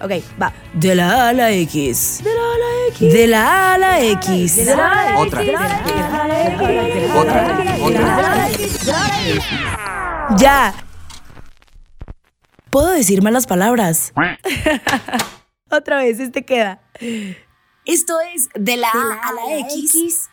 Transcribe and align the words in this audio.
Ok, 0.00 0.12
va. 0.40 0.52
De 0.74 0.94
la 0.94 1.10
A 1.10 1.28
a 1.30 1.32
la 1.32 1.50
X. 1.50 2.22
De 2.22 2.34
la 2.34 2.42
A 2.42 2.54
a 2.54 2.58
la 2.58 2.86
X. 2.88 3.12
De 3.12 3.26
la 3.26 3.46
A 3.48 3.74
a 3.74 3.78
la 3.78 4.00
X. 4.04 4.56
De 4.56 4.64
la 4.76 4.86
A 4.86 5.00
a 5.02 5.12
la 5.12 5.18
Otra. 5.18 5.42
X. 5.42 5.54
Otra. 7.16 7.68
Otra. 7.82 8.48
Ya. 10.36 10.74
¿Puedo 12.70 12.90
decir 12.90 13.22
malas 13.22 13.46
palabras? 13.46 14.12
Otra 15.70 15.96
vez, 15.98 16.20
este 16.20 16.44
queda. 16.44 16.80
Esto 17.84 18.18
es 18.34 18.48
De 18.54 18.76
la 18.76 18.88
A 18.88 19.28
a 19.28 19.32
la 19.32 19.58
X, 19.58 20.28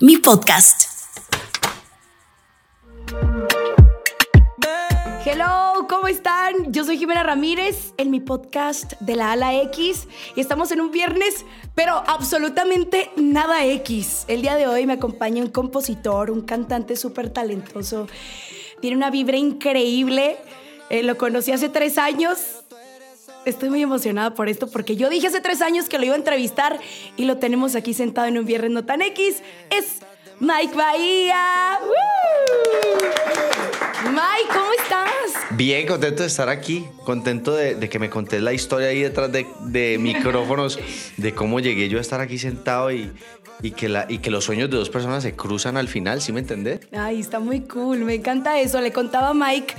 mi 0.00 0.18
podcast. 0.18 0.93
Hello, 5.34 5.88
¿cómo 5.88 6.06
están? 6.06 6.72
Yo 6.72 6.84
soy 6.84 6.96
Jimena 6.96 7.24
Ramírez 7.24 7.92
en 7.96 8.12
mi 8.12 8.20
podcast 8.20 8.92
de 9.00 9.16
la 9.16 9.30
A 9.30 9.32
a 9.32 9.36
la 9.36 9.54
X 9.62 10.06
y 10.36 10.40
estamos 10.40 10.70
en 10.70 10.80
un 10.80 10.92
viernes, 10.92 11.44
pero 11.74 12.04
absolutamente 12.06 13.10
nada 13.16 13.64
X. 13.66 14.26
El 14.28 14.42
día 14.42 14.54
de 14.54 14.68
hoy 14.68 14.86
me 14.86 14.92
acompaña 14.92 15.42
un 15.42 15.50
compositor, 15.50 16.30
un 16.30 16.42
cantante 16.42 16.94
súper 16.94 17.30
talentoso. 17.30 18.06
Tiene 18.80 18.96
una 18.96 19.10
vibra 19.10 19.36
increíble. 19.36 20.36
Eh, 20.88 21.02
lo 21.02 21.18
conocí 21.18 21.50
hace 21.50 21.68
tres 21.68 21.98
años. 21.98 22.62
Estoy 23.44 23.70
muy 23.70 23.82
emocionada 23.82 24.34
por 24.34 24.48
esto 24.48 24.68
porque 24.68 24.94
yo 24.94 25.10
dije 25.10 25.26
hace 25.26 25.40
tres 25.40 25.62
años 25.62 25.88
que 25.88 25.98
lo 25.98 26.04
iba 26.04 26.14
a 26.14 26.18
entrevistar 26.18 26.78
y 27.16 27.24
lo 27.24 27.38
tenemos 27.38 27.74
aquí 27.74 27.92
sentado 27.92 28.28
en 28.28 28.38
un 28.38 28.44
viernes 28.44 28.70
no 28.70 28.84
tan 28.84 29.02
X. 29.02 29.42
Es 29.70 29.98
Mike 30.38 30.76
Bahía. 30.76 31.80
¡Woo! 31.82 33.03
Mike, 34.10 34.48
¿cómo 34.52 34.70
estás? 34.82 35.56
Bien, 35.56 35.86
contento 35.86 36.22
de 36.22 36.28
estar 36.28 36.48
aquí, 36.48 36.84
contento 37.04 37.54
de, 37.54 37.74
de 37.74 37.88
que 37.88 37.98
me 37.98 38.10
contés 38.10 38.42
la 38.42 38.52
historia 38.52 38.88
ahí 38.88 39.00
detrás 39.00 39.32
de, 39.32 39.46
de 39.60 39.98
micrófonos, 40.00 40.78
de 41.16 41.34
cómo 41.34 41.60
llegué 41.60 41.88
yo 41.88 41.98
a 41.98 42.00
estar 42.00 42.20
aquí 42.20 42.38
sentado 42.38 42.92
y, 42.92 43.10
y, 43.62 43.70
que 43.70 43.88
la, 43.88 44.06
y 44.08 44.18
que 44.18 44.30
los 44.30 44.44
sueños 44.44 44.70
de 44.70 44.76
dos 44.76 44.90
personas 44.90 45.22
se 45.22 45.34
cruzan 45.34 45.76
al 45.76 45.88
final, 45.88 46.20
¿sí 46.20 46.32
me 46.32 46.40
entendés? 46.40 46.80
Ay, 46.92 47.20
está 47.20 47.40
muy 47.40 47.60
cool, 47.60 47.98
me 48.00 48.14
encanta 48.14 48.60
eso. 48.60 48.80
Le 48.80 48.92
contaba 48.92 49.30
a 49.30 49.34
Mike 49.34 49.74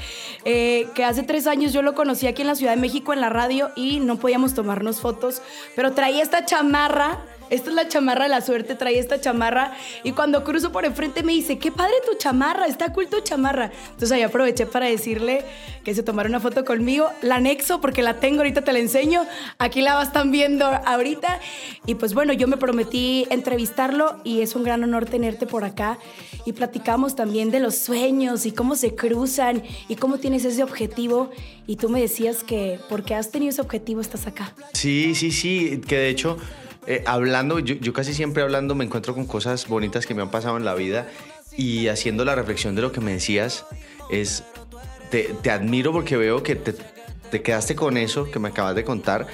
eh, 0.46 0.88
que 0.96 1.04
hace 1.04 1.24
tres 1.24 1.46
años 1.46 1.72
yo 1.72 1.82
lo 1.82 1.94
conocí 1.94 2.26
aquí 2.26 2.42
en 2.42 2.48
la 2.48 2.56
Ciudad 2.56 2.74
de 2.74 2.82
México 2.82 3.14
en 3.14 3.22
la 3.22 3.30
radio 3.30 3.70
y 3.76 4.00
no 4.00 4.18
podíamos 4.18 4.54
tomarnos 4.54 5.02
fotos, 5.02 5.42
pero 5.76 5.94
traía 5.94 6.24
esta 6.24 6.46
chamarra. 6.46 7.20
Esta 7.50 7.70
es 7.70 7.76
la 7.76 7.88
chamarra 7.88 8.24
de 8.24 8.30
la 8.30 8.42
suerte, 8.42 8.76
traía 8.76 9.00
esta 9.00 9.22
chamarra 9.22 9.74
y 10.04 10.12
cuando 10.12 10.44
cruzo 10.44 10.72
por 10.72 10.86
enfrente 10.86 11.24
me 11.24 11.34
dice, 11.34 11.58
qué 11.58 11.72
padre 11.72 11.94
tu 12.10 12.18
chamarra, 12.18 12.68
está 12.68 12.92
cool 12.94 13.08
tu 13.08 13.20
chamarra. 13.22 13.72
Entonces 13.86 14.12
ahí 14.12 14.22
aproveché 14.22 14.66
para 14.66 14.88
decirle 14.88 15.44
que 15.84 15.94
se 15.94 16.04
tomara 16.04 16.28
una 16.28 16.40
foto 16.40 16.66
conmigo, 16.66 17.10
la 17.22 17.36
anexo 17.36 17.82
porque 17.82 18.02
la 18.02 18.20
tengo, 18.20 18.40
ahorita 18.40 18.64
te 18.64 18.74
la 18.74 18.80
enseño, 18.80 19.26
aquí 19.60 19.82
la 19.82 20.02
están 20.02 20.32
viendo 20.32 20.66
ahorita. 20.66 21.40
Y 21.86 21.96
pues 21.96 22.14
bueno, 22.14 22.34
yo 22.34 22.48
me 22.48 22.58
prometí 22.58 23.28
entrevistarlo 23.30 24.20
y 24.24 24.42
es 24.42 24.56
un 24.56 24.64
gran 24.64 24.84
honor 24.84 25.06
tenerte 25.06 25.46
por 25.46 25.64
acá 25.64 26.00
y 26.46 26.54
platicamos 26.54 27.16
también 27.16 27.52
de 27.52 27.60
los 27.60 27.76
sueños 27.76 28.46
y 28.46 28.52
cómo 28.52 28.76
se 28.76 28.96
cruzan 28.96 29.64
y 29.88 29.96
cómo 29.96 30.18
tienes 30.18 30.46
ese 30.46 30.64
objetivo 30.64 31.30
y 31.68 31.78
tú 31.78 31.90
me 31.90 32.02
decías 32.02 32.44
que 32.44 32.80
porque 32.90 33.16
has 33.16 33.32
tenido 33.32 33.52
ese 33.52 33.62
objetivo 33.62 34.02
estás 34.02 34.28
acá. 34.28 34.54
Sí, 34.74 35.16
sí, 35.16 35.32
sí, 35.32 35.82
que 35.88 35.98
de 35.98 36.10
hecho, 36.10 36.38
eh, 36.88 37.04
hablando, 37.06 37.60
yo, 37.60 37.76
yo 37.76 37.94
casi 37.94 38.14
siempre 38.14 38.44
hablando 38.44 38.76
me 38.76 38.86
encuentro 38.86 39.14
con 39.14 39.26
cosas 39.26 39.68
bonitas 39.68 40.06
que 40.06 40.14
me 40.14 40.22
han 40.22 40.32
pasado 40.32 40.58
en 40.58 40.66
la 40.66 40.76
vida 40.76 41.08
y 41.58 41.88
haciendo 41.88 42.26
la 42.26 42.36
reflexión 42.36 42.76
de 42.76 42.82
lo 42.82 42.92
que 42.92 43.02
me 43.02 43.14
decías, 43.14 43.66
es, 44.10 44.44
te, 45.10 45.36
te 45.42 45.52
admiro 45.52 45.92
porque 45.92 46.18
veo 46.18 46.44
que 46.44 46.56
te, 46.56 46.76
te 47.32 47.42
quedaste 47.42 47.76
con 47.76 47.98
eso 47.98 48.30
que 48.30 48.40
me 48.40 48.50
acabas 48.50 48.76
de 48.76 48.84
contar 48.84 49.28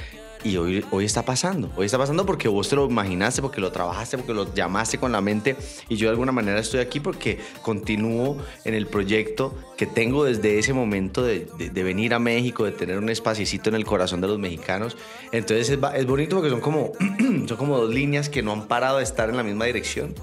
y 0.44 0.58
hoy, 0.58 0.84
hoy 0.92 1.06
está 1.06 1.24
pasando. 1.24 1.72
Hoy 1.76 1.86
está 1.86 1.98
pasando 1.98 2.26
porque 2.26 2.48
vos 2.48 2.68
te 2.70 2.76
lo 2.76 2.86
imaginaste, 2.90 3.42
porque 3.42 3.62
lo 3.62 3.72
trabajaste, 3.72 4.18
porque 4.18 4.34
lo 4.34 4.54
llamaste 4.54 4.98
con 4.98 5.12
la 5.12 5.22
mente. 5.22 5.56
Y 5.90 5.96
yo 5.98 6.08
de 6.08 6.12
alguna 6.12 6.32
manera 6.32 6.60
estoy 6.60 6.80
aquí 6.80 7.00
porque 7.00 7.40
continúo 7.62 8.38
en 8.66 8.74
el 8.74 8.88
proyecto 8.88 9.56
que 9.78 9.86
tengo 9.86 10.24
desde 10.26 10.60
ese 10.60 10.74
momento 10.74 11.24
de, 11.24 11.48
de- 11.58 11.84
venir 11.84 12.14
a 12.14 12.20
México, 12.20 12.66
de 12.66 12.72
tener 12.72 12.98
un 12.98 13.10
espacito 13.10 13.70
en 13.70 13.76
el 13.76 13.86
corazón 13.86 14.22
de 14.22 14.28
los 14.28 14.40
mexicanos. 14.40 14.98
Entonces 15.32 15.70
es, 15.70 15.80
es 15.96 16.06
bonito 16.06 16.36
porque 16.36 16.50
son 16.50 16.62
como, 16.62 16.92
son 17.48 17.58
como 17.58 17.78
dos 17.78 17.94
líneas 17.94 18.30
que 18.30 18.42
no 18.44 18.52
han 18.52 18.68
parado 18.68 18.98
de 18.98 19.04
estar 19.04 19.30
en 19.30 19.38
la 19.38 19.44
misma 19.44 19.66
dirección. 19.66 20.14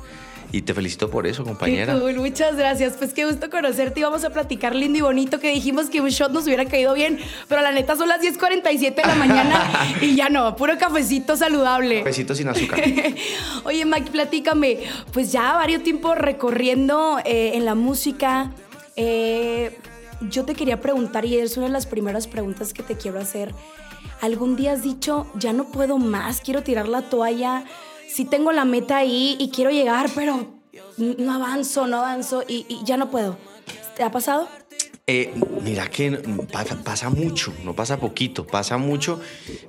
Y 0.51 0.63
te 0.63 0.73
felicito 0.73 1.11
por 1.11 1.27
eso, 1.27 1.45
compañera. 1.45 1.93
Qué 1.95 2.01
cool, 2.01 2.15
muchas 2.17 2.57
gracias. 2.57 2.95
Pues 2.95 3.13
qué 3.13 3.27
gusto 3.27 3.51
conocerte 3.51 4.01
y 4.01 4.03
vamos 4.03 4.25
a 4.25 4.31
platicar 4.31 4.75
lindo 4.75 4.99
y 4.99 5.03
bonito 5.03 5.41
que 5.41 5.51
dijimos 5.53 5.91
que 5.91 6.01
un 6.01 6.09
shot 6.09 6.33
nos 6.33 6.45
hubiera 6.45 6.65
caído 6.65 6.95
bien, 6.95 7.19
pero 7.49 7.61
la 7.61 7.71
neta 7.71 7.97
son 7.97 8.09
las 8.09 8.23
10:47 8.23 8.95
de 8.95 9.03
la 9.07 9.15
mañana 9.15 9.71
y 10.01 10.15
ya 10.15 10.31
no, 10.31 10.57
puro 10.57 10.79
cafecito 10.79 11.37
saludable. 11.37 12.03
Besito 12.03 12.35
sin 12.35 12.49
azúcar. 12.49 12.81
Oye, 13.65 13.85
Mike, 13.85 14.11
platícame. 14.11 14.79
Pues 15.13 15.33
ya 15.33 15.53
varios 15.53 15.83
tiempos 15.83 16.17
recorriendo 16.17 17.19
eh, 17.25 17.53
en 17.55 17.65
la 17.65 17.75
música. 17.75 18.53
eh, 18.97 19.77
yo 20.21 20.45
te 20.45 20.55
quería 20.55 20.81
preguntar, 20.81 21.25
y 21.25 21.37
es 21.37 21.57
una 21.57 21.67
de 21.67 21.73
las 21.73 21.87
primeras 21.87 22.27
preguntas 22.27 22.73
que 22.73 22.83
te 22.83 22.97
quiero 22.97 23.21
hacer. 23.21 23.55
¿Algún 24.21 24.57
día 24.57 24.73
has 24.73 24.83
dicho, 24.83 25.31
ya 25.35 25.53
no 25.53 25.71
puedo 25.71 25.99
más, 25.99 26.41
quiero 26.41 26.63
tirar 26.63 26.89
la 26.89 27.03
toalla? 27.03 27.65
Sí 28.09 28.25
tengo 28.25 28.53
la 28.53 28.65
meta 28.65 28.97
ahí 28.97 29.37
y 29.39 29.51
quiero 29.51 29.71
llegar, 29.71 30.11
pero 30.15 30.59
no 30.97 31.33
avanzo, 31.33 31.87
no 31.87 31.99
avanzo 31.99 32.45
y, 32.47 32.67
ya 32.85 32.97
no 32.97 33.11
puedo. 33.11 33.37
¿Te 33.97 34.03
ha 34.03 34.11
pasado? 34.11 34.49
Eh, 35.07 35.33
mira 35.63 35.89
que 35.89 36.23
pasa, 36.85 37.09
mucho, 37.09 37.55
no 37.65 37.75
pasa 37.75 37.99
poquito, 37.99 38.47
pasa 38.47 38.77
mucho, 38.77 39.21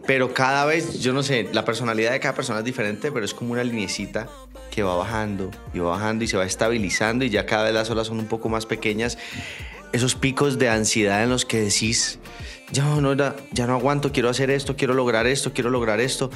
pero 0.05 0.33
cada 0.33 0.65
vez, 0.65 0.99
yo 0.99 1.13
no 1.13 1.23
sé, 1.23 1.47
la 1.53 1.63
personalidad 1.63 2.11
de 2.11 2.19
cada 2.19 2.35
persona 2.35 2.59
es 2.59 2.65
diferente, 2.65 3.09
pero 3.09 3.23
es 3.23 3.33
como 3.33 3.53
una 3.53 3.63
linecita 3.63 4.27
que 4.69 4.83
va 4.83 4.95
bajando 4.95 5.49
y 5.73 5.79
va 5.79 5.91
bajando 5.91 6.25
y 6.25 6.27
se 6.27 6.35
va 6.35 6.45
estabilizando 6.45 7.23
y 7.23 7.29
ya 7.29 7.45
cada 7.45 7.63
vez 7.63 7.73
las 7.73 7.89
olas 7.89 8.07
son 8.07 8.19
un 8.19 8.27
poco 8.27 8.49
más 8.49 8.65
pequeñas. 8.65 9.17
Esos 9.93 10.15
picos 10.15 10.59
de 10.59 10.67
ansiedad 10.69 11.23
en 11.23 11.29
los 11.29 11.45
que 11.45 11.61
decís, 11.61 12.19
ya 12.71 12.83
no, 12.83 13.15
ya 13.15 13.65
no 13.65 13.73
aguanto, 13.73 14.11
quiero 14.11 14.29
hacer 14.29 14.51
esto, 14.51 14.75
quiero 14.75 14.93
lograr 14.93 15.25
esto, 15.25 15.53
quiero 15.53 15.69
lograr 15.69 16.01
esto. 16.01 16.29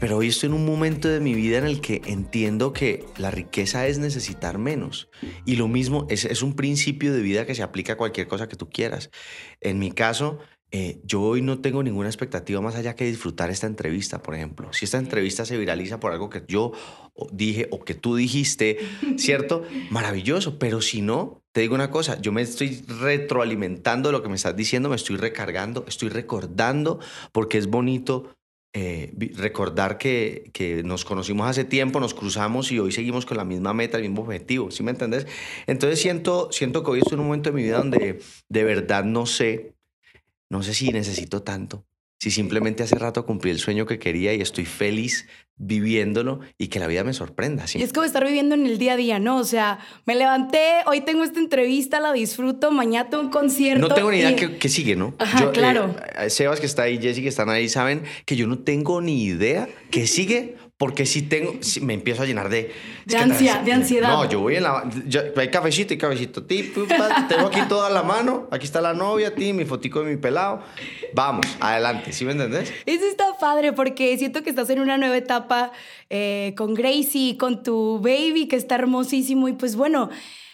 Pero 0.00 0.16
hoy 0.16 0.28
estoy 0.28 0.48
en 0.48 0.54
un 0.54 0.66
momento 0.66 1.08
de 1.08 1.20
mi 1.20 1.34
vida 1.34 1.58
en 1.58 1.64
el 1.64 1.80
que 1.80 2.02
entiendo 2.06 2.72
que 2.72 3.04
la 3.16 3.30
riqueza 3.30 3.86
es 3.86 3.98
necesitar 3.98 4.58
menos. 4.58 5.08
Y 5.44 5.56
lo 5.56 5.68
mismo 5.68 6.06
es, 6.10 6.24
es 6.24 6.42
un 6.42 6.54
principio 6.54 7.12
de 7.12 7.22
vida 7.22 7.46
que 7.46 7.54
se 7.54 7.62
aplica 7.62 7.94
a 7.94 7.96
cualquier 7.96 8.26
cosa 8.26 8.48
que 8.48 8.56
tú 8.56 8.68
quieras. 8.68 9.10
En 9.60 9.78
mi 9.78 9.92
caso, 9.92 10.38
eh, 10.76 11.00
yo 11.04 11.22
hoy 11.22 11.40
no 11.40 11.60
tengo 11.60 11.84
ninguna 11.84 12.08
expectativa 12.08 12.60
más 12.60 12.74
allá 12.74 12.96
que 12.96 13.04
disfrutar 13.04 13.48
esta 13.48 13.68
entrevista, 13.68 14.20
por 14.22 14.34
ejemplo. 14.34 14.72
Si 14.72 14.84
esta 14.84 14.98
entrevista 14.98 15.44
se 15.44 15.56
viraliza 15.56 16.00
por 16.00 16.10
algo 16.10 16.30
que 16.30 16.42
yo 16.48 16.72
dije 17.30 17.68
o 17.70 17.84
que 17.84 17.94
tú 17.94 18.16
dijiste, 18.16 18.78
¿cierto? 19.16 19.62
Maravilloso. 19.90 20.58
Pero 20.58 20.80
si 20.80 21.00
no, 21.00 21.44
te 21.52 21.60
digo 21.60 21.76
una 21.76 21.92
cosa, 21.92 22.20
yo 22.20 22.32
me 22.32 22.42
estoy 22.42 22.84
retroalimentando 22.88 24.08
de 24.08 24.14
lo 24.14 24.22
que 24.24 24.28
me 24.28 24.34
estás 24.34 24.56
diciendo, 24.56 24.88
me 24.88 24.96
estoy 24.96 25.16
recargando, 25.16 25.84
estoy 25.86 26.08
recordando, 26.08 26.98
porque 27.30 27.58
es 27.58 27.68
bonito 27.68 28.34
eh, 28.76 29.14
recordar 29.36 29.98
que, 29.98 30.50
que 30.52 30.82
nos 30.82 31.04
conocimos 31.04 31.48
hace 31.48 31.64
tiempo, 31.64 32.00
nos 32.00 32.12
cruzamos 32.12 32.72
y 32.72 32.80
hoy 32.80 32.90
seguimos 32.90 33.24
con 33.24 33.36
la 33.36 33.44
misma 33.44 33.72
meta, 33.72 33.98
el 33.98 34.02
mismo 34.02 34.22
objetivo, 34.22 34.72
¿sí 34.72 34.82
me 34.82 34.90
entendés? 34.90 35.28
Entonces 35.68 36.00
siento, 36.00 36.50
siento 36.50 36.82
que 36.82 36.90
hoy 36.90 36.98
estoy 36.98 37.14
en 37.14 37.20
un 37.20 37.26
momento 37.26 37.50
de 37.50 37.56
mi 37.56 37.62
vida 37.62 37.78
donde 37.78 38.20
de 38.48 38.64
verdad 38.64 39.04
no 39.04 39.26
sé, 39.26 39.74
no 40.50 40.64
sé 40.64 40.74
si 40.74 40.90
necesito 40.90 41.42
tanto, 41.42 41.84
si 42.24 42.30
simplemente 42.30 42.82
hace 42.82 42.96
rato 42.96 43.26
cumplí 43.26 43.50
el 43.50 43.58
sueño 43.58 43.84
que 43.84 43.98
quería 43.98 44.32
y 44.32 44.40
estoy 44.40 44.64
feliz 44.64 45.26
viviéndolo 45.56 46.40
y 46.56 46.68
que 46.68 46.78
la 46.80 46.86
vida 46.86 47.04
me 47.04 47.12
sorprenda. 47.12 47.66
¿sí? 47.66 47.78
Y 47.78 47.82
es 47.82 47.92
como 47.92 48.04
estar 48.06 48.24
viviendo 48.24 48.54
en 48.54 48.64
el 48.64 48.78
día 48.78 48.94
a 48.94 48.96
día, 48.96 49.18
¿no? 49.18 49.36
O 49.36 49.44
sea, 49.44 49.78
me 50.06 50.14
levanté, 50.14 50.58
hoy 50.86 51.02
tengo 51.02 51.22
esta 51.22 51.38
entrevista, 51.38 52.00
la 52.00 52.14
disfruto, 52.14 52.70
mañana 52.70 53.10
tengo 53.10 53.22
un 53.24 53.30
concierto. 53.30 53.86
No 53.88 53.94
tengo 53.94 54.10
ni 54.10 54.18
idea 54.18 54.30
y- 54.32 54.36
qué, 54.36 54.56
qué 54.56 54.68
sigue, 54.70 54.96
¿no? 54.96 55.14
Ajá, 55.18 55.44
eh, 55.44 55.50
claro. 55.52 55.94
eh, 56.18 56.30
Sebas 56.30 56.60
que 56.60 56.66
está 56.66 56.84
ahí, 56.84 56.98
Jessy 56.98 57.20
que 57.22 57.28
están 57.28 57.50
ahí, 57.50 57.68
saben 57.68 58.02
que 58.24 58.36
yo 58.36 58.46
no 58.46 58.58
tengo 58.58 59.02
ni 59.02 59.22
idea 59.24 59.68
qué 59.90 60.06
sigue, 60.06 60.56
porque 60.84 61.06
si 61.06 61.22
tengo, 61.22 61.54
me 61.80 61.94
empiezo 61.94 62.24
a 62.24 62.26
llenar 62.26 62.50
de... 62.50 62.70
De 63.06 63.16
ansia- 63.16 63.62
de 63.64 63.72
ansiedad. 63.72 64.08
No, 64.10 64.28
yo 64.28 64.40
voy 64.40 64.56
en 64.56 64.64
la... 64.64 64.84
yo- 65.06 65.22
hay 65.34 65.48
cafecito 65.48 65.94
y 65.94 65.96
cafecito. 65.98 66.42
Ti, 66.42 66.74
tengo 67.26 67.46
aquí 67.46 67.62
toda 67.70 67.88
la 67.88 68.02
mano, 68.02 68.48
aquí 68.50 68.66
está 68.66 68.82
la 68.82 68.92
novia, 68.92 69.34
ti, 69.34 69.54
mi 69.54 69.64
fotico 69.64 70.02
de 70.02 70.10
mi 70.10 70.16
pelado. 70.18 70.60
Vamos, 71.14 71.46
adelante, 71.58 72.12
¿sí 72.12 72.26
me 72.26 72.32
entendés? 72.32 72.70
Eso 72.84 73.06
está 73.06 73.24
padre 73.40 73.72
porque 73.72 74.18
siento 74.18 74.42
que 74.42 74.50
estás 74.50 74.68
en 74.68 74.80
una 74.80 74.98
nueva 74.98 75.16
etapa 75.16 75.24
etapa 75.24 75.72
eh, 76.10 76.52
con 76.54 76.74
Gracie, 76.74 77.38
con 77.38 77.62
tu 77.62 77.98
baby 77.98 78.46
que 78.46 78.56
está 78.56 78.74
hermosísimo 78.74 79.48
y 79.48 79.54
pues 79.54 79.74
bueno, 79.74 80.10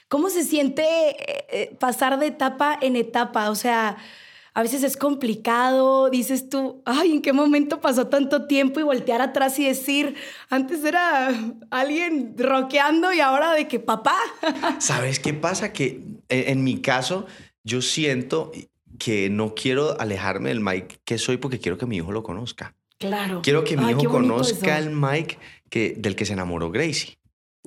¿cómo 0.06 0.30
se 0.30 0.44
siente 0.44 0.82
eh, 0.84 1.44
eh, 1.50 1.76
pasar 1.80 2.20
de 2.20 2.28
etapa 2.28 2.78
en 2.80 2.94
etapa? 2.94 3.50
O 3.50 3.56
sea, 3.56 3.96
a 4.52 4.62
veces 4.62 4.82
es 4.82 4.96
complicado, 4.96 6.10
dices 6.10 6.48
tú, 6.48 6.82
ay, 6.84 7.12
¿en 7.12 7.22
qué 7.22 7.32
momento 7.32 7.80
pasó 7.80 8.08
tanto 8.08 8.46
tiempo? 8.46 8.80
Y 8.80 8.82
voltear 8.82 9.20
atrás 9.20 9.58
y 9.58 9.66
decir, 9.66 10.16
antes 10.48 10.84
era 10.84 11.32
alguien 11.70 12.34
rockeando 12.36 13.12
y 13.12 13.20
ahora 13.20 13.52
de 13.52 13.68
que 13.68 13.78
papá. 13.78 14.16
¿Sabes 14.78 15.20
qué 15.20 15.34
pasa? 15.34 15.72
Que 15.72 16.00
en 16.28 16.64
mi 16.64 16.80
caso, 16.80 17.26
yo 17.62 17.80
siento 17.80 18.50
que 18.98 19.30
no 19.30 19.54
quiero 19.54 20.00
alejarme 20.00 20.50
del 20.50 20.60
Mike 20.60 21.00
que 21.04 21.18
soy 21.18 21.36
porque 21.36 21.58
quiero 21.58 21.78
que 21.78 21.86
mi 21.86 21.96
hijo 21.96 22.12
lo 22.12 22.22
conozca. 22.22 22.74
Claro. 22.98 23.40
Quiero 23.42 23.64
que 23.64 23.76
mi 23.76 23.90
hijo 23.90 24.04
conozca 24.04 24.78
el 24.78 24.90
Mike 24.90 25.38
que, 25.70 25.94
del 25.96 26.16
que 26.16 26.26
se 26.26 26.34
enamoró 26.34 26.70
Gracie. 26.70 27.18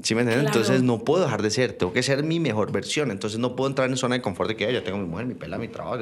¿Sí 0.02 0.16
me 0.16 0.22
entiendes? 0.22 0.48
Entonces 0.48 0.82
no 0.82 1.04
puedo 1.04 1.24
dejar 1.24 1.42
de 1.42 1.52
ser, 1.52 1.74
tengo 1.74 1.94
que 1.94 2.02
ser 2.02 2.24
mi 2.24 2.40
mejor 2.40 2.72
versión. 2.72 3.12
Entonces 3.12 3.40
no 3.40 3.56
puedo 3.56 3.70
entrar 3.70 3.90
en 3.90 3.98
zona 3.98 4.16
de 4.16 4.22
confort 4.22 4.50
de 4.50 4.56
que 4.56 4.72
yo 4.72 4.84
tengo 4.84 4.98
mi 4.98 5.08
mujer, 5.08 5.26
mi 5.26 5.36
pela, 5.36 5.58
mi 5.58 5.68
trabajo. 5.68 5.98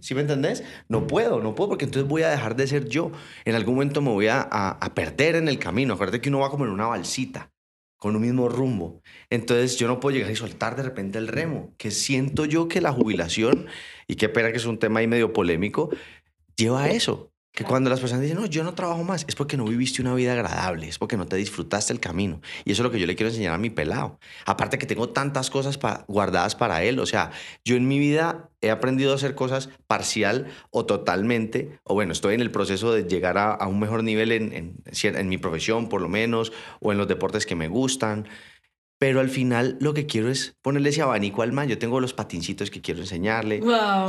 ¿Sí 0.00 0.14
me 0.14 0.22
entendés? 0.22 0.64
No 0.88 1.06
puedo, 1.06 1.40
no 1.40 1.54
puedo 1.54 1.70
porque 1.70 1.84
entonces 1.84 2.08
voy 2.08 2.22
a 2.22 2.30
dejar 2.30 2.56
de 2.56 2.66
ser 2.66 2.88
yo. 2.88 3.12
En 3.44 3.54
algún 3.54 3.74
momento 3.74 4.00
me 4.00 4.10
voy 4.10 4.26
a, 4.28 4.40
a, 4.40 4.94
perder 4.94 5.36
en 5.36 5.48
el 5.48 5.58
camino. 5.58 5.94
Acuérdate 5.94 6.20
que 6.20 6.28
uno 6.28 6.40
va 6.40 6.50
como 6.50 6.64
en 6.64 6.70
una 6.70 6.86
balsita, 6.86 7.52
con 7.96 8.16
un 8.16 8.22
mismo 8.22 8.48
rumbo. 8.48 9.02
Entonces 9.28 9.76
yo 9.76 9.86
no 9.88 10.00
puedo 10.00 10.16
llegar 10.16 10.32
y 10.32 10.36
soltar 10.36 10.76
de 10.76 10.82
repente 10.82 11.18
el 11.18 11.28
remo, 11.28 11.74
que 11.78 11.90
siento 11.90 12.44
yo 12.44 12.68
que 12.68 12.80
la 12.80 12.92
jubilación, 12.92 13.66
y 14.08 14.16
qué 14.16 14.28
pena 14.28 14.50
que 14.50 14.56
es 14.58 14.66
un 14.66 14.78
tema 14.78 15.00
ahí 15.00 15.06
medio 15.06 15.32
polémico, 15.32 15.90
lleva 16.56 16.84
a 16.84 16.90
eso. 16.90 17.29
Que 17.52 17.64
cuando 17.64 17.90
las 17.90 17.98
personas 17.98 18.22
dicen, 18.22 18.38
no, 18.38 18.46
yo 18.46 18.62
no 18.62 18.74
trabajo 18.74 19.02
más, 19.02 19.24
es 19.28 19.34
porque 19.34 19.56
no 19.56 19.64
viviste 19.64 20.00
una 20.00 20.14
vida 20.14 20.32
agradable, 20.32 20.88
es 20.88 20.98
porque 20.98 21.16
no 21.16 21.26
te 21.26 21.36
disfrutaste 21.36 21.92
el 21.92 21.98
camino. 21.98 22.40
Y 22.64 22.72
eso 22.72 22.82
es 22.82 22.84
lo 22.84 22.90
que 22.92 23.00
yo 23.00 23.06
le 23.06 23.16
quiero 23.16 23.28
enseñar 23.28 23.54
a 23.54 23.58
mi 23.58 23.70
pelado. 23.70 24.20
Aparte 24.46 24.78
que 24.78 24.86
tengo 24.86 25.08
tantas 25.08 25.50
cosas 25.50 25.78
guardadas 26.06 26.54
para 26.54 26.84
él. 26.84 27.00
O 27.00 27.06
sea, 27.06 27.32
yo 27.64 27.74
en 27.74 27.88
mi 27.88 27.98
vida 27.98 28.48
he 28.60 28.70
aprendido 28.70 29.12
a 29.12 29.16
hacer 29.16 29.34
cosas 29.34 29.68
parcial 29.88 30.46
o 30.70 30.86
totalmente, 30.86 31.80
o 31.82 31.94
bueno, 31.94 32.12
estoy 32.12 32.34
en 32.34 32.40
el 32.40 32.52
proceso 32.52 32.92
de 32.92 33.04
llegar 33.04 33.36
a, 33.36 33.66
un 33.66 33.80
mejor 33.80 34.04
nivel 34.04 34.30
en, 34.30 34.52
en, 34.52 35.16
en 35.16 35.28
mi 35.28 35.38
profesión, 35.38 35.88
por 35.88 36.00
lo 36.00 36.08
menos, 36.08 36.52
o 36.80 36.92
en 36.92 36.98
los 36.98 37.08
deportes 37.08 37.46
que 37.46 37.56
me 37.56 37.68
gustan 37.68 38.28
pero 39.00 39.20
al 39.20 39.30
final 39.30 39.78
lo 39.80 39.94
que 39.94 40.04
quiero 40.04 40.28
es 40.28 40.54
ponerle 40.60 40.90
ese 40.90 41.00
abanico 41.00 41.40
al 41.40 41.52
man. 41.52 41.66
Yo 41.68 41.78
tengo 41.78 42.00
los 42.00 42.12
patincitos 42.12 42.70
que 42.70 42.82
quiero 42.82 43.00
enseñarle. 43.00 43.60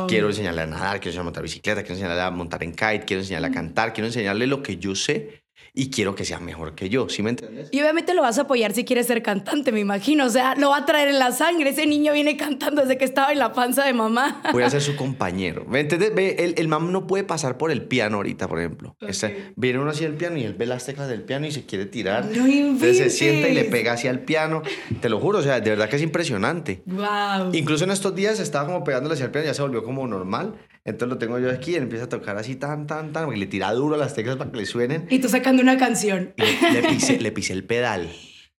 Quiero 0.10 0.28
enseñarle 0.28 0.64
a 0.64 0.66
nadar, 0.66 1.00
quiero 1.00 1.12
enseñarle 1.12 1.20
a 1.22 1.24
montar 1.24 1.44
bicicleta, 1.44 1.82
quiero 1.82 1.96
enseñarle 1.96 2.22
a 2.22 2.30
montar 2.32 2.62
en 2.62 2.72
kite, 2.72 3.06
quiero 3.06 3.22
enseñarle 3.22 3.48
a 3.48 3.52
cantar, 3.52 3.94
quiero 3.94 4.08
enseñarle 4.08 4.48
lo 4.48 4.62
que 4.62 4.76
yo 4.76 4.94
sé 4.94 5.41
y 5.74 5.90
quiero 5.90 6.16
que 6.16 6.26
sea 6.26 6.40
mejor 6.40 6.76
que 6.76 6.90
yo, 6.90 7.08
¿sí 7.10 7.24
me 7.24 7.30
entiendes? 7.30 7.70
Y 7.72 7.80
obviamente 7.80 8.14
lo 8.14 8.22
vas 8.22 8.38
a 8.38 8.42
apoyar 8.42 8.74
si 8.74 8.84
quieres 8.84 9.08
ser 9.08 9.24
cantante, 9.24 9.72
me 9.72 9.80
imagino, 9.80 10.26
o 10.26 10.30
sea, 10.30 10.56
lo 10.56 10.72
va 10.72 10.78
a 10.78 10.86
traer 10.86 11.08
en 11.08 11.20
la 11.20 11.32
sangre, 11.32 11.70
ese 11.70 11.88
niño 11.88 12.14
viene 12.14 12.36
cantando 12.38 12.82
desde 12.82 12.98
que 12.98 13.06
estaba 13.06 13.32
en 13.32 13.40
la 13.40 13.54
panza 13.54 13.86
de 13.86 13.94
mamá. 13.94 14.42
Voy 14.52 14.64
a 14.64 14.70
ser 14.70 14.82
su 14.82 14.96
compañero, 14.98 15.66
¿me 15.66 15.80
entiendes? 15.80 16.14
Ve, 16.14 16.36
el, 16.40 16.56
el 16.58 16.68
mam 16.68 16.92
no 16.92 17.08
puede 17.08 17.24
pasar 17.24 17.58
por 17.58 17.72
el 17.72 17.84
piano 17.84 18.18
ahorita, 18.18 18.48
por 18.48 18.60
ejemplo. 18.60 18.96
Este, 19.02 19.54
viene 19.56 19.80
uno 19.80 19.92
hacia 19.92 20.08
el 20.08 20.16
piano 20.16 20.38
y 20.38 20.44
él 20.44 20.54
ve 20.54 20.66
las 20.66 20.86
teclas 20.86 21.08
del 21.08 21.24
piano 21.24 21.46
y 21.48 21.52
se 21.52 21.66
quiere 21.66 21.86
tirar. 21.86 22.26
No 22.26 22.46
Entonces 22.46 22.98
se 22.98 23.10
sienta 23.10 23.48
y 23.48 23.54
le 23.54 23.66
pega 23.66 23.94
hacia 23.94 24.12
el 24.12 24.20
piano, 24.20 24.62
te 25.00 25.10
lo 25.10 25.20
juro, 25.20 25.40
o 25.40 25.42
sea, 25.42 25.60
de 25.60 25.70
verdad 25.70 25.90
que 25.90 25.96
es 25.96 26.02
impresionante. 26.02 26.84
Wow. 26.86 27.54
Incluso 27.54 27.86
en 27.86 27.92
estos 27.92 28.14
días 28.16 28.40
estaba 28.40 28.66
como 28.66 28.84
pegándole 28.84 29.14
hacia 29.14 29.26
el 29.26 29.32
piano, 29.32 29.48
ya 29.48 29.54
se 29.54 29.62
volvió 29.62 29.84
como 29.84 30.06
normal. 30.08 30.56
Entonces 30.84 31.10
lo 31.10 31.20
tengo 31.20 31.38
yo 31.38 31.52
aquí 31.52 31.72
y 31.72 31.76
él 31.76 31.84
empieza 31.84 32.06
a 32.06 32.10
tocar 32.10 32.38
así 32.38 32.56
tan, 32.56 32.88
tan, 32.88 33.14
tan, 33.14 33.26
porque 33.26 33.40
le 33.40 33.46
tira 33.46 33.72
duro 33.72 33.98
las 33.98 34.16
teclas 34.16 34.38
para 34.38 34.52
que 34.52 34.58
le 34.58 34.66
suenen. 34.66 35.06
Y 35.12 35.20
tú 35.20 35.30
una 35.60 35.78
canción. 35.78 36.34
le, 36.38 36.84
pisé, 36.90 37.20
le 37.20 37.32
pisé 37.32 37.54
el 37.54 37.64
pedal. 37.64 38.10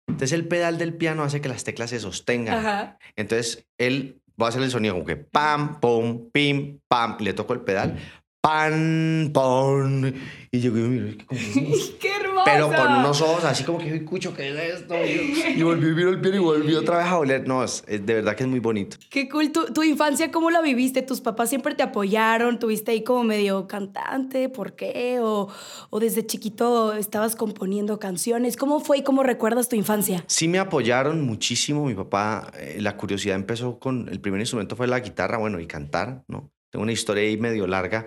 Entonces 0.08 0.32
el 0.32 0.46
pedal 0.46 0.78
del 0.78 0.94
piano 0.94 1.22
hace 1.22 1.40
que 1.40 1.48
las 1.48 1.64
teclas 1.64 1.90
se 1.90 2.00
sostengan. 2.00 2.58
Ajá. 2.58 2.98
Entonces 3.16 3.66
él 3.78 4.20
va 4.40 4.46
a 4.46 4.48
hacer 4.48 4.62
el 4.62 4.70
sonido 4.70 4.94
como 4.94 5.06
que 5.06 5.16
pam, 5.16 5.80
pum, 5.80 6.30
pim, 6.30 6.80
pam, 6.88 7.16
y 7.20 7.24
le 7.24 7.32
toco 7.32 7.52
el 7.52 7.60
pedal, 7.60 7.98
pan, 8.40 9.30
pon. 9.32 10.14
Y 10.50 10.60
yo, 10.60 10.72
mira, 10.72 11.24
qué 12.00 12.18
hermoso. 12.46 12.70
Pero 12.70 12.82
con 12.82 12.92
unos 12.98 13.20
ojos 13.20 13.44
así 13.44 13.64
como 13.64 13.78
que, 13.78 14.04
cucho, 14.04 14.34
¿qué 14.34 14.50
es 14.50 14.80
esto? 14.80 14.94
Y, 15.04 15.62
volví 15.62 16.02
a 16.02 16.08
el 16.08 16.20
piano 16.20 16.36
y 16.36 16.40
volví 16.40 16.74
otra 16.74 16.98
vez 16.98 17.06
a 17.06 17.18
oler. 17.18 17.46
No, 17.46 17.64
es, 17.64 17.84
de 17.86 18.00
verdad 18.00 18.34
que 18.34 18.44
es 18.44 18.48
muy 18.48 18.60
bonito. 18.60 18.96
Qué 19.10 19.28
cool. 19.28 19.52
¿Tu, 19.52 19.66
¿Tu, 19.72 19.82
infancia 19.82 20.30
cómo 20.30 20.50
la 20.50 20.60
viviste? 20.60 21.02
¿Tus 21.02 21.20
papás 21.20 21.48
siempre 21.48 21.74
te 21.74 21.82
apoyaron? 21.82 22.58
¿Tuviste 22.58 22.92
ahí 22.92 23.04
como 23.04 23.24
medio 23.24 23.66
cantante? 23.66 24.48
¿Por 24.48 24.74
qué? 24.74 25.18
¿O, 25.20 25.48
o 25.90 26.00
desde 26.00 26.26
chiquito 26.26 26.92
estabas 26.92 27.36
componiendo 27.36 27.98
canciones? 27.98 28.56
¿Cómo 28.56 28.80
fue 28.80 28.98
y 28.98 29.02
cómo 29.02 29.22
recuerdas 29.22 29.68
tu 29.68 29.76
infancia? 29.76 30.24
Sí 30.26 30.48
me 30.48 30.58
apoyaron 30.58 31.22
muchísimo. 31.22 31.86
Mi 31.86 31.94
papá, 31.94 32.50
eh, 32.58 32.78
la 32.80 32.96
curiosidad 32.96 33.36
empezó 33.36 33.78
con, 33.78 34.08
el 34.08 34.20
primer 34.20 34.40
instrumento 34.40 34.76
fue 34.76 34.86
la 34.86 35.00
guitarra, 35.00 35.38
bueno, 35.38 35.60
y 35.60 35.66
cantar, 35.66 36.24
¿no? 36.28 36.50
Tengo 36.70 36.84
una 36.84 36.92
historia 36.92 37.24
ahí 37.24 37.36
medio 37.36 37.66
larga 37.66 38.06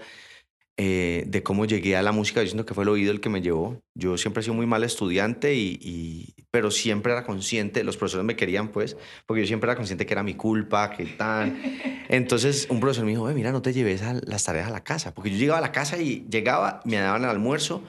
eh, 0.77 1.23
de 1.27 1.41
cómo 1.41 1.65
llegué 1.65 1.95
a 1.95 2.01
la 2.01 2.11
música, 2.11 2.41
diciendo 2.41 2.65
que 2.65 2.73
fue 2.73 2.83
el 2.83 2.89
oído 2.89 3.11
el 3.11 3.21
que 3.21 3.29
me 3.29 3.41
llevó. 3.41 3.81
Yo 3.93 4.17
siempre 4.17 4.41
he 4.41 4.43
sido 4.43 4.55
muy 4.55 4.65
mal 4.65 4.83
estudiante, 4.83 5.55
y, 5.55 6.33
pero 6.51 6.69
siempre 6.69 7.13
era 7.13 7.23
consciente, 7.23 7.83
los 7.83 7.95
profesores 7.95 8.25
me 8.25 8.35
querían 8.35 8.69
pues, 8.69 8.97
porque 9.25 9.41
yo 9.41 9.47
siempre 9.47 9.69
era 9.69 9.77
consciente 9.77 10.05
que 10.05 10.13
era 10.13 10.23
mi 10.23 10.33
culpa, 10.33 10.91
que 10.91 11.05
tal. 11.05 11.57
Entonces 12.09 12.67
un 12.69 12.81
profesor 12.81 13.05
me 13.05 13.11
dijo, 13.11 13.25
mira, 13.27 13.51
no 13.51 13.61
te 13.61 13.71
lleves 13.71 14.01
a 14.01 14.19
las 14.25 14.43
tareas 14.43 14.67
a 14.67 14.71
la 14.71 14.83
casa, 14.83 15.13
porque 15.13 15.31
yo 15.31 15.37
llegaba 15.37 15.59
a 15.59 15.61
la 15.61 15.71
casa 15.71 15.97
y 15.97 16.25
llegaba, 16.29 16.81
me 16.83 16.97
daban 16.97 17.23
el 17.23 17.29
almuerzo 17.29 17.83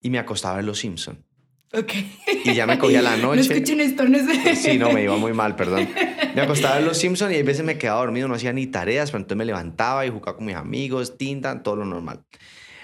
y 0.00 0.10
me 0.10 0.18
acostaba 0.18 0.60
en 0.60 0.66
Los 0.66 0.78
Simpsons. 0.78 1.18
Ok. 1.72 1.92
Y 2.44 2.54
ya 2.54 2.66
me 2.66 2.78
cogía 2.78 3.00
la 3.00 3.16
noche. 3.16 3.48
No 3.48 3.54
escuchen 3.54 3.80
esto, 3.80 4.04
no 4.04 4.18
sé. 4.18 4.56
Sí, 4.56 4.78
no, 4.78 4.92
me 4.92 5.04
iba 5.04 5.16
muy 5.16 5.32
mal, 5.32 5.54
perdón. 5.56 5.88
Me 6.34 6.42
acostaba 6.42 6.78
en 6.78 6.84
Los 6.84 6.98
Simpsons 6.98 7.34
y 7.34 7.38
a 7.38 7.42
veces 7.42 7.64
me 7.64 7.76
quedaba 7.76 7.98
dormido, 8.02 8.28
no 8.28 8.34
hacía 8.34 8.52
ni 8.52 8.68
tareas, 8.68 9.10
pero 9.10 9.22
entonces 9.22 9.36
me 9.36 9.44
levantaba 9.44 10.06
y 10.06 10.10
jugaba 10.10 10.36
con 10.36 10.46
mis 10.46 10.54
amigos, 10.54 11.18
tinta, 11.18 11.60
todo 11.64 11.74
lo 11.74 11.84
normal. 11.84 12.24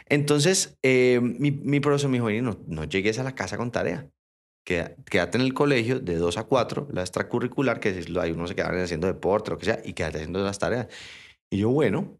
Entonces, 0.09 0.77
eh, 0.83 1.21
mi, 1.23 1.53
mi, 1.53 1.79
profesor 1.79 2.11
me 2.11 2.17
dijo, 2.17 2.29
no, 2.43 2.59
no 2.67 2.85
llegues 2.85 3.21
a 3.21 3.23
la 3.23 3.37
casa 3.37 3.57
con 3.57 3.71
tarea. 3.71 4.09
Quédate 4.65 5.39
en 5.39 5.43
el 5.43 5.55
colegio 5.55 6.01
de 6.01 6.17
2 6.17 6.39
a 6.39 6.43
4, 6.43 6.89
la 6.93 7.03
extracurricular, 7.03 7.79
que 7.79 7.91
es, 7.91 8.09
ahí 8.17 8.33
uno 8.33 8.49
se 8.49 8.57
queda 8.57 8.83
haciendo 8.83 9.07
deporte, 9.07 9.53
lo 9.53 9.59
que 9.59 9.67
sea, 9.67 9.81
y 9.85 9.93
quédate 9.93 10.19
haciendo 10.19 10.43
las 10.43 10.59
tareas. 10.59 10.89
Y 11.49 11.59
yo, 11.59 11.71
bueno, 11.71 12.19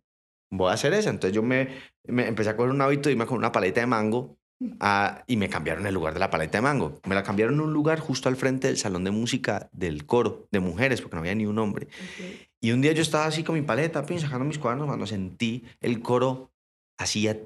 voy 0.53 0.71
a 0.71 0.75
hacer 0.75 0.95
eso. 0.95 1.11
Entonces 1.11 1.35
yo 1.35 1.43
me, 1.43 1.71
me 2.05 2.29
empecé 2.29 2.51
a 2.51 2.57
coger 2.57 2.71
un 2.71 2.81
hábito 2.81 3.09
de 3.09 3.15
irme 3.15 3.27
con 3.27 3.37
una 3.37 3.51
paleta 3.51 3.81
de 3.81 3.89
mango 3.89 4.39
Ah, 4.81 5.23
y 5.27 5.37
me 5.37 5.51
cambiaron 5.51 5.87
el 5.87 5.95
lugar 5.95 6.15
de 6.15 6.21
la 6.21 6.31
paleta 6.31 6.59
de 6.59 6.63
mango. 6.63 7.01
Me 7.07 7.15
la 7.15 7.23
cambiaron 7.23 7.57
en 7.57 7.61
un 7.61 7.73
lugar 7.73 7.99
justo 8.01 8.29
al 8.29 8.37
frente 8.37 8.69
del 8.69 8.79
salón 8.79 9.05
de 9.05 9.11
música 9.11 9.69
del 9.73 10.07
coro 10.07 10.49
de 10.51 10.61
mujeres, 10.61 11.03
porque 11.03 11.17
no 11.17 11.21
había 11.21 11.35
ni 11.35 11.47
un 11.47 11.59
hombre. 11.59 11.89
Y 12.61 12.73
un 12.73 12.81
día 12.81 12.93
yo 12.93 13.03
estaba 13.03 13.27
así 13.27 13.45
con 13.45 13.55
mi 13.55 13.63
paleta, 13.63 14.05
sacando 14.19 14.45
mis 14.45 14.59
cuadernos, 14.59 14.87
cuando 14.87 15.07
sentí 15.07 15.65
el 15.81 16.01
coro 16.01 16.53
así 16.99 17.29
a, 17.29 17.37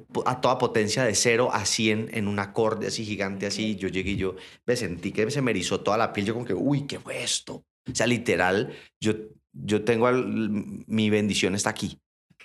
toda 0.40 0.58
potencia 0.58 1.02
de 1.04 1.14
cero 1.16 1.50
a 1.52 1.64
100 1.64 2.10
en 2.12 2.28
un 2.28 2.38
acorde 2.38 2.86
así 2.86 3.04
gigante, 3.04 3.46
así. 3.46 3.74
Yo 3.76 3.88
llegué 3.88 4.12
y 4.12 4.16
yo 4.16 4.36
me 4.64 4.76
sentí 4.76 5.10
que 5.10 5.28
se 5.30 5.42
me 5.42 5.50
erizó 5.50 5.80
toda 5.80 5.98
la 5.98 6.12
piel. 6.12 6.26
Yo 6.26 6.34
como 6.34 6.46
que, 6.46 6.54
uy, 6.54 6.86
¿qué 6.86 7.00
fue 7.00 7.22
esto? 7.22 7.64
O 7.90 7.94
sea, 7.94 8.06
literal, 8.06 8.72
yo, 9.00 9.14
yo 9.52 9.82
tengo, 9.84 10.08
mi 10.12 11.10
bendición 11.10 11.56
está 11.56 11.70
aquí. 11.70 12.00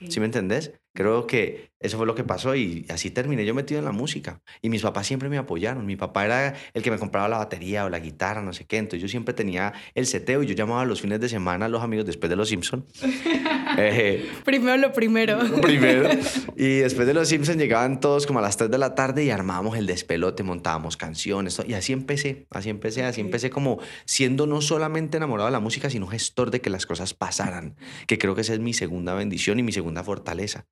¿Sí 0.10 0.20
me 0.20 0.26
entendés? 0.26 0.74
Creo 0.96 1.28
que 1.28 1.72
eso 1.82 1.98
fue 1.98 2.08
lo 2.08 2.16
que 2.16 2.24
pasó 2.24 2.56
y 2.56 2.86
así 2.88 3.12
terminé 3.12 3.46
yo 3.46 3.54
metido 3.54 3.80
en 3.80 3.86
la 3.86 3.92
música. 3.92 4.42
Y 4.62 4.70
mis 4.70 4.82
papás 4.82 5.06
siempre 5.06 5.28
me 5.28 5.38
apoyaron. 5.38 5.86
Mi 5.86 5.98
papá 5.98 6.26
era 6.26 6.56
el 6.74 6.82
que 6.82 6.90
me 6.90 6.98
compraba 6.98 7.28
la 7.28 7.38
batería 7.38 7.84
o 7.84 7.90
la 7.90 8.00
guitarra, 8.00 8.42
no 8.42 8.54
sé 8.54 8.66
qué. 8.66 8.78
Entonces 8.78 9.02
yo 9.02 9.10
siempre 9.10 9.34
tenía 9.34 9.74
el 9.94 10.08
seteo 10.08 10.42
y 10.42 10.48
yo 10.48 10.56
llamaba 10.56 10.86
los 10.86 11.02
fines 11.02 11.20
de 11.20 11.28
semana 11.28 11.66
a 11.66 11.70
los 11.70 11.84
amigos 11.84 12.06
después 12.06 12.30
de 12.30 12.38
Los 12.38 12.50
Simpsons. 12.50 12.86
Eh, 13.78 14.32
primero 14.46 14.78
lo 14.78 14.94
primero. 14.94 15.38
Primero. 15.62 16.10
Y 16.56 16.78
después 16.78 17.06
de 17.08 17.14
Los 17.14 17.28
Simpsons 17.28 17.58
llegaban 17.58 18.00
todos 18.00 18.26
como 18.26 18.40
a 18.40 18.42
las 18.42 18.56
3 18.56 18.72
de 18.72 18.78
la 18.78 18.96
tarde 18.96 19.26
y 19.26 19.32
armábamos 19.32 19.78
el 19.78 19.86
despelote, 19.86 20.44
montábamos 20.44 20.96
canciones. 20.96 21.60
Y 21.68 21.74
así 21.74 21.92
empecé, 21.92 22.46
así 22.52 22.70
empecé, 22.70 23.04
así 23.04 23.20
empecé 23.20 23.50
como 23.50 23.80
siendo 24.06 24.48
no 24.48 24.62
solamente 24.62 25.18
enamorado 25.18 25.48
de 25.48 25.52
la 25.52 25.60
música, 25.60 25.90
sino 25.90 26.08
gestor 26.08 26.52
de 26.52 26.62
que 26.62 26.70
las 26.70 26.86
cosas 26.86 27.14
pasaran. 27.14 27.76
Que 28.08 28.18
creo 28.18 28.34
que 28.34 28.42
esa 28.42 28.54
es 28.54 28.60
mi 28.62 28.74
segunda 28.74 29.14
bendición 29.14 29.60
y 29.60 29.64
mi 29.64 29.74
segunda 29.74 30.06
fortaleza 30.06 30.68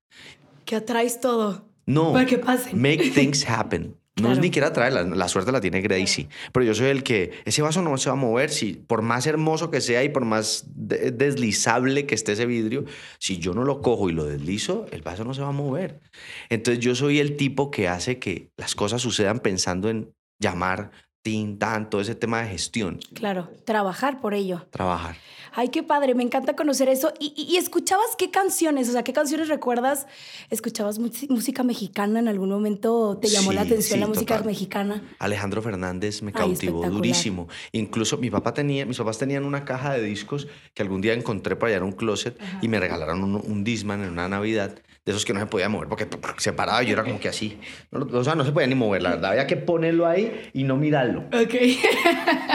que 0.64 0.76
atraes 0.76 1.20
todo. 1.20 1.66
No. 1.86 2.12
Para 2.12 2.26
que 2.26 2.38
pase. 2.38 2.74
Make 2.74 3.10
things 3.10 3.48
happen. 3.48 3.96
No 4.16 4.32
es 4.32 4.38
ni 4.38 4.50
quiera 4.50 4.68
atraer, 4.68 4.92
la, 4.92 5.28
suerte 5.28 5.50
la 5.50 5.60
tiene 5.60 5.80
Gracie. 5.80 6.28
Pero 6.52 6.64
yo 6.64 6.74
soy 6.74 6.86
el 6.86 7.02
que 7.02 7.32
ese 7.44 7.62
vaso 7.62 7.82
no 7.82 7.96
se 7.98 8.08
va 8.08 8.12
a 8.12 8.16
mover. 8.16 8.50
Si, 8.50 8.74
por 8.74 9.02
más 9.02 9.26
hermoso 9.26 9.72
que 9.72 9.80
sea 9.80 10.04
y 10.04 10.08
por 10.08 10.24
más 10.24 10.66
deslizable 10.76 12.06
que 12.06 12.14
esté 12.14 12.32
ese 12.32 12.46
vidrio, 12.46 12.84
si 13.18 13.38
yo 13.38 13.54
no 13.54 13.64
lo 13.64 13.82
cojo 13.82 14.08
y 14.08 14.12
lo 14.12 14.24
deslizo, 14.24 14.86
el 14.92 15.02
vaso 15.02 15.24
no 15.24 15.34
se 15.34 15.42
va 15.42 15.48
a 15.48 15.52
mover. 15.52 16.00
Entonces 16.48 16.82
yo 16.82 16.94
soy 16.94 17.18
el 17.18 17.36
tipo 17.36 17.72
que 17.72 17.88
hace 17.88 18.20
que 18.20 18.50
las 18.56 18.76
cosas 18.76 19.02
sucedan 19.02 19.40
pensando 19.40 19.90
en 19.90 20.14
llamar 20.38 20.92
tin, 21.24 21.58
tan, 21.58 21.90
todo 21.90 22.00
ese 22.00 22.14
tema 22.14 22.42
de 22.42 22.50
gestión. 22.50 23.00
Claro, 23.14 23.50
trabajar 23.64 24.20
por 24.20 24.34
ello. 24.34 24.66
Trabajar. 24.70 25.16
Ay, 25.56 25.68
qué 25.68 25.82
padre, 25.82 26.14
me 26.14 26.22
encanta 26.22 26.56
conocer 26.56 26.88
eso. 26.88 27.12
¿Y, 27.20 27.32
y, 27.36 27.54
y 27.54 27.56
escuchabas 27.58 28.06
qué 28.18 28.30
canciones? 28.30 28.88
O 28.88 28.92
sea, 28.92 29.04
¿qué 29.04 29.12
canciones 29.12 29.48
recuerdas? 29.48 30.06
¿Escuchabas 30.50 30.98
música 30.98 31.62
mexicana 31.62 32.18
en 32.18 32.28
algún 32.28 32.48
momento? 32.48 33.18
¿Te 33.22 33.28
llamó 33.28 33.52
la 33.52 33.62
Sí, 33.62 33.68
atención 33.68 33.94
sí, 33.98 34.00
la 34.00 34.06
música 34.08 34.34
total. 34.36 34.46
mexicana? 34.50 35.02
Alejandro 35.18 35.62
Fernández 35.62 36.22
me 36.22 36.30
Ay, 36.34 36.38
cautivó 36.38 36.84
durísimo. 36.88 37.48
Incluso 37.72 38.18
mi 38.18 38.30
papá 38.30 38.52
tenía, 38.52 38.84
mis 38.84 38.98
papás 38.98 39.18
tenían 39.18 39.44
una 39.44 39.64
caja 39.64 39.92
de 39.94 40.02
discos 40.02 40.48
que 40.74 40.82
algún 40.82 41.00
día 41.00 41.14
encontré 41.14 41.56
para 41.56 41.68
allá 41.70 41.76
en 41.78 41.84
un 41.84 41.92
closet 41.92 42.36
y 42.60 42.68
me 42.68 42.80
regalaron 42.80 43.22
un, 43.22 43.34
un 43.36 43.64
Disman 43.64 44.02
en 44.02 44.10
una 44.10 44.28
Navidad 44.28 44.74
de 45.04 45.12
esos 45.12 45.26
que 45.26 45.34
no 45.34 45.40
se 45.40 45.44
podía 45.44 45.68
mover 45.68 45.86
porque 45.86 46.08
se 46.38 46.54
paraba 46.54 46.82
y 46.82 46.86
yo 46.86 46.94
era 46.94 47.04
como 47.04 47.20
que 47.20 47.28
así. 47.28 47.58
No, 47.90 48.06
o 48.18 48.24
sea, 48.24 48.34
no 48.34 48.42
se 48.42 48.52
podía 48.52 48.66
ni 48.68 48.74
mover, 48.74 49.02
la 49.02 49.10
verdad. 49.10 49.32
Había 49.32 49.46
que 49.46 49.56
ponerlo 49.56 50.06
ahí 50.06 50.48
y 50.54 50.64
no 50.64 50.76
mirarlo. 50.78 51.24
Ok. 51.28 51.54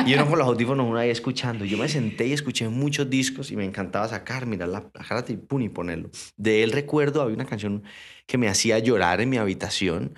Y 0.08 0.13
uno 0.15 0.27
con 0.27 0.39
los 0.39 0.48
audífonos 0.48 0.88
uno 0.88 0.98
ahí 0.98 1.12
escuchando. 1.12 1.63
Yo 1.65 1.77
me 1.77 1.88
senté 1.88 2.25
y 2.25 2.34
escuché 2.34 2.68
muchos 2.89 3.10
discos 3.10 3.51
y 3.51 3.55
me 3.55 3.65
encantaba 3.65 4.08
sacar, 4.08 4.46
mirar 4.48 4.69
la, 4.69 4.79
la 4.93 5.05
cara 5.05 5.24
y 5.27 5.38
pum, 5.38 5.62
y 5.62 5.69
ponerlo. 5.69 6.10
De 6.38 6.63
él 6.63 6.72
recuerdo, 6.72 7.22
había 7.22 7.36
una 7.36 7.46
canción 7.46 7.84
que 8.25 8.38
me 8.39 8.48
hacía 8.50 8.79
llorar 8.79 9.22
en 9.22 9.29
mi 9.29 9.38
habitación. 9.38 10.15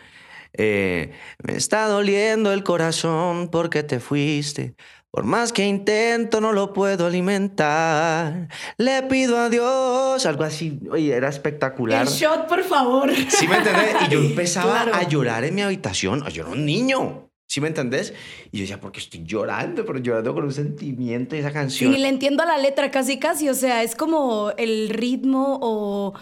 Eh, 0.54 1.12
me 1.44 1.56
está 1.56 1.88
doliendo 1.88 2.52
el 2.54 2.64
corazón 2.64 3.50
porque 3.50 3.84
te 3.84 4.00
fuiste. 4.00 4.76
Por 5.10 5.26
más 5.26 5.52
que 5.52 5.66
intento, 5.66 6.40
no 6.40 6.54
lo 6.54 6.72
puedo 6.72 7.06
alimentar. 7.08 8.48
Le 8.78 9.04
pido 9.04 9.38
a 9.38 9.50
Dios. 9.50 10.26
Algo 10.26 10.44
así. 10.46 10.80
Oye, 10.90 11.14
era 11.14 11.28
espectacular. 11.28 12.04
El 12.08 12.08
shot, 12.14 12.48
por 12.48 12.64
favor. 12.64 13.12
¿Sí 13.28 13.46
me 13.48 13.58
entendés? 13.58 13.96
Y 14.08 14.12
yo 14.12 14.20
empezaba 14.20 14.72
Claro. 14.84 14.96
a 14.96 15.04
llorar 15.04 15.44
en 15.44 15.56
mi 15.56 15.62
habitación. 15.62 16.24
Yo 16.30 16.44
era 16.44 16.52
un 16.52 16.66
niño. 16.66 17.31
¿Sí 17.52 17.60
me 17.60 17.68
entendés? 17.68 18.14
Y 18.54 18.60
yo 18.60 18.62
decía, 18.62 18.80
porque 18.80 19.02
estoy 19.02 19.24
llorando, 19.26 19.86
pero 19.86 20.00
llorando 20.00 20.34
con 20.34 20.46
un 20.46 20.54
sentimiento 20.54 21.36
y 21.36 21.40
esa 21.40 21.52
canción. 21.52 21.92
ni 21.92 21.98
le 22.00 22.08
entiendo 22.08 22.44
a 22.44 22.46
la 22.46 22.58
letra 22.58 22.90
casi 22.92 23.20
casi, 23.20 23.50
o 23.50 23.54
sea, 23.54 23.84
es 23.84 23.94
como 23.94 24.52
el 24.58 24.88
ritmo 24.88 25.60
o 25.62 26.14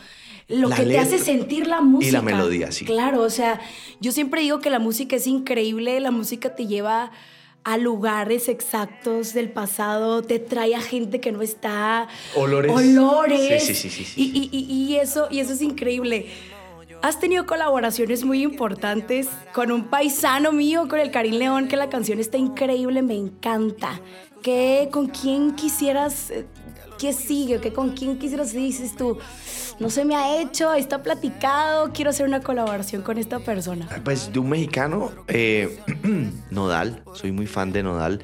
lo 0.48 0.70
La 0.70 0.76
que 0.76 0.86
te 0.86 0.98
hace 0.98 1.20
sentir 1.20 1.68
la 1.68 1.82
música. 1.82 2.24
melodía, 2.24 2.72
sí. 2.72 2.84
Claro, 2.84 3.22
o 3.22 3.30
sea, 3.30 3.60
yo 4.00 4.12
siempre 4.12 4.42
digo 4.42 4.58
que 4.58 4.72
la 4.72 4.80
música 4.80 5.18
es 5.18 5.28
increíble, 5.28 6.00
la 6.00 6.10
música 6.10 6.56
te 6.56 6.66
lleva 6.66 7.12
a 7.64 7.78
lugares 7.78 8.50
exactos 8.50 9.34
del 9.36 9.52
pasado, 9.52 10.24
te 10.24 10.40
trae 10.40 10.74
a 10.74 10.82
gente 10.82 11.20
que 11.20 11.32
no 11.32 11.44
está. 11.44 12.08
Olores. 12.34 12.72
Olores. 12.72 13.66
Sí, 13.66 13.76
sí, 13.76 13.90
sí, 13.90 14.04
sí, 14.04 14.06
sí, 14.06 14.22
Y, 14.34 14.50
y- 14.50 14.50
y- 14.58 14.94
y 14.94 14.96
eso, 14.96 15.28
y 15.30 15.42
eso 15.42 15.54
es 15.54 15.62
increíble. 15.62 16.26
Has 17.02 17.18
tenido 17.18 17.46
colaboraciones 17.46 18.26
muy 18.26 18.44
importantes 18.44 19.30
con 19.54 19.72
un 19.72 19.86
paisano 19.86 20.52
mío, 20.52 20.88
con 20.90 21.00
el 21.00 21.12
Karim 21.12 21.36
León, 21.36 21.70
que 21.70 21.78
la 21.78 21.90
canción 21.90 22.20
está 22.20 22.38
increíble, 22.38 23.02
me 23.02 23.16
encanta. 23.16 24.02
¿Qué, 24.44 24.90
¿Con 24.92 25.08
quién 25.08 25.56
quisieras, 25.56 26.30
eh, 26.30 26.46
qué 26.98 27.14
sigue? 27.14 27.62
¿Qué, 27.62 27.72
¿Con 27.72 27.92
quién 27.92 28.20
quisieras, 28.20 28.52
dices 28.52 28.98
tú? 28.98 29.18
No 29.80 29.90
se 29.90 30.04
me 30.04 30.16
ha 30.16 30.42
hecho, 30.42 30.74
está 30.74 31.02
platicado, 31.02 31.92
quiero 31.94 32.10
hacer 32.10 32.26
una 32.26 32.42
colaboración 32.42 33.02
con 33.02 33.18
esta 33.18 33.40
persona. 33.40 33.88
Pues 34.04 34.34
de 34.34 34.40
un 34.40 34.50
mexicano, 34.50 35.10
eh, 35.30 35.80
Nodal. 36.52 37.02
Soy 37.14 37.32
muy 37.32 37.48
fan 37.48 37.72
de 37.72 37.82
Nodal. 37.82 38.22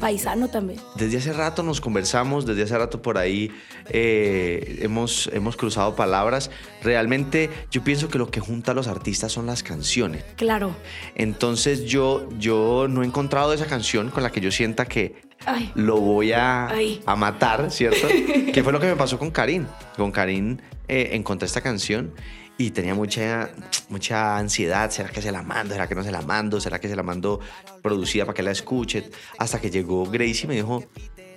Paisano 0.00 0.48
también. 0.48 0.80
Desde 0.96 1.18
hace 1.18 1.32
rato 1.32 1.62
nos 1.62 1.80
conversamos, 1.80 2.46
desde 2.46 2.62
hace 2.64 2.76
rato 2.76 3.00
por 3.00 3.18
ahí 3.18 3.50
eh, 3.88 4.80
hemos, 4.82 5.30
hemos 5.32 5.56
cruzado 5.56 5.94
palabras. 5.94 6.50
Realmente 6.82 7.50
yo 7.70 7.82
pienso 7.82 8.08
que 8.08 8.18
lo 8.18 8.30
que 8.30 8.40
junta 8.40 8.72
a 8.72 8.74
los 8.74 8.88
artistas 8.88 9.32
son 9.32 9.46
las 9.46 9.62
canciones. 9.62 10.24
Claro. 10.36 10.74
Entonces 11.14 11.84
yo, 11.84 12.28
yo 12.38 12.86
no 12.88 13.02
he 13.02 13.06
encontrado 13.06 13.52
esa 13.52 13.66
canción 13.66 14.10
con 14.10 14.22
la 14.22 14.30
que 14.30 14.40
yo 14.40 14.50
sienta 14.50 14.86
que 14.86 15.22
Ay. 15.46 15.70
lo 15.74 16.00
voy 16.00 16.32
a, 16.32 16.70
a 17.06 17.16
matar, 17.16 17.70
¿cierto? 17.70 18.06
que 18.52 18.62
fue 18.62 18.72
lo 18.72 18.80
que 18.80 18.86
me 18.86 18.96
pasó 18.96 19.18
con 19.18 19.30
Karim. 19.30 19.66
Con 19.96 20.10
Karim 20.10 20.58
eh, 20.88 21.10
encontré 21.12 21.46
esta 21.46 21.60
canción 21.60 22.12
y 22.56 22.70
tenía 22.70 22.94
mucha, 22.94 23.50
mucha 23.88 24.36
ansiedad. 24.36 24.90
¿Será 24.90 25.08
que 25.08 25.20
se 25.20 25.32
la 25.32 25.42
mando? 25.42 25.74
¿Será 25.74 25.88
que 25.88 25.94
no 25.94 26.04
se 26.04 26.12
la 26.12 26.22
mando? 26.22 26.60
¿Será 26.60 26.78
que 26.78 26.88
se 26.88 26.96
la 26.96 27.02
mando 27.02 27.40
producida 27.82 28.24
para 28.24 28.34
que 28.34 28.42
la 28.42 28.52
escuche? 28.52 29.10
Hasta 29.38 29.60
que 29.60 29.70
llegó 29.70 30.04
Gracie 30.06 30.44
y 30.44 30.46
me 30.48 30.54
dijo, 30.54 30.84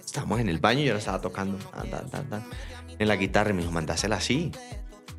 estábamos 0.03 0.39
en 0.39 0.49
el 0.49 0.59
baño 0.59 0.81
y 0.81 0.85
yo 0.85 0.93
la 0.93 0.99
estaba 0.99 1.21
tocando 1.21 1.57
tan, 1.57 2.09
tan, 2.09 2.45
en 2.99 3.07
la 3.07 3.15
guitarra 3.15 3.49
y 3.49 3.53
me 3.53 3.61
dijo, 3.61 3.71
mandásela 3.71 4.17
así. 4.17 4.51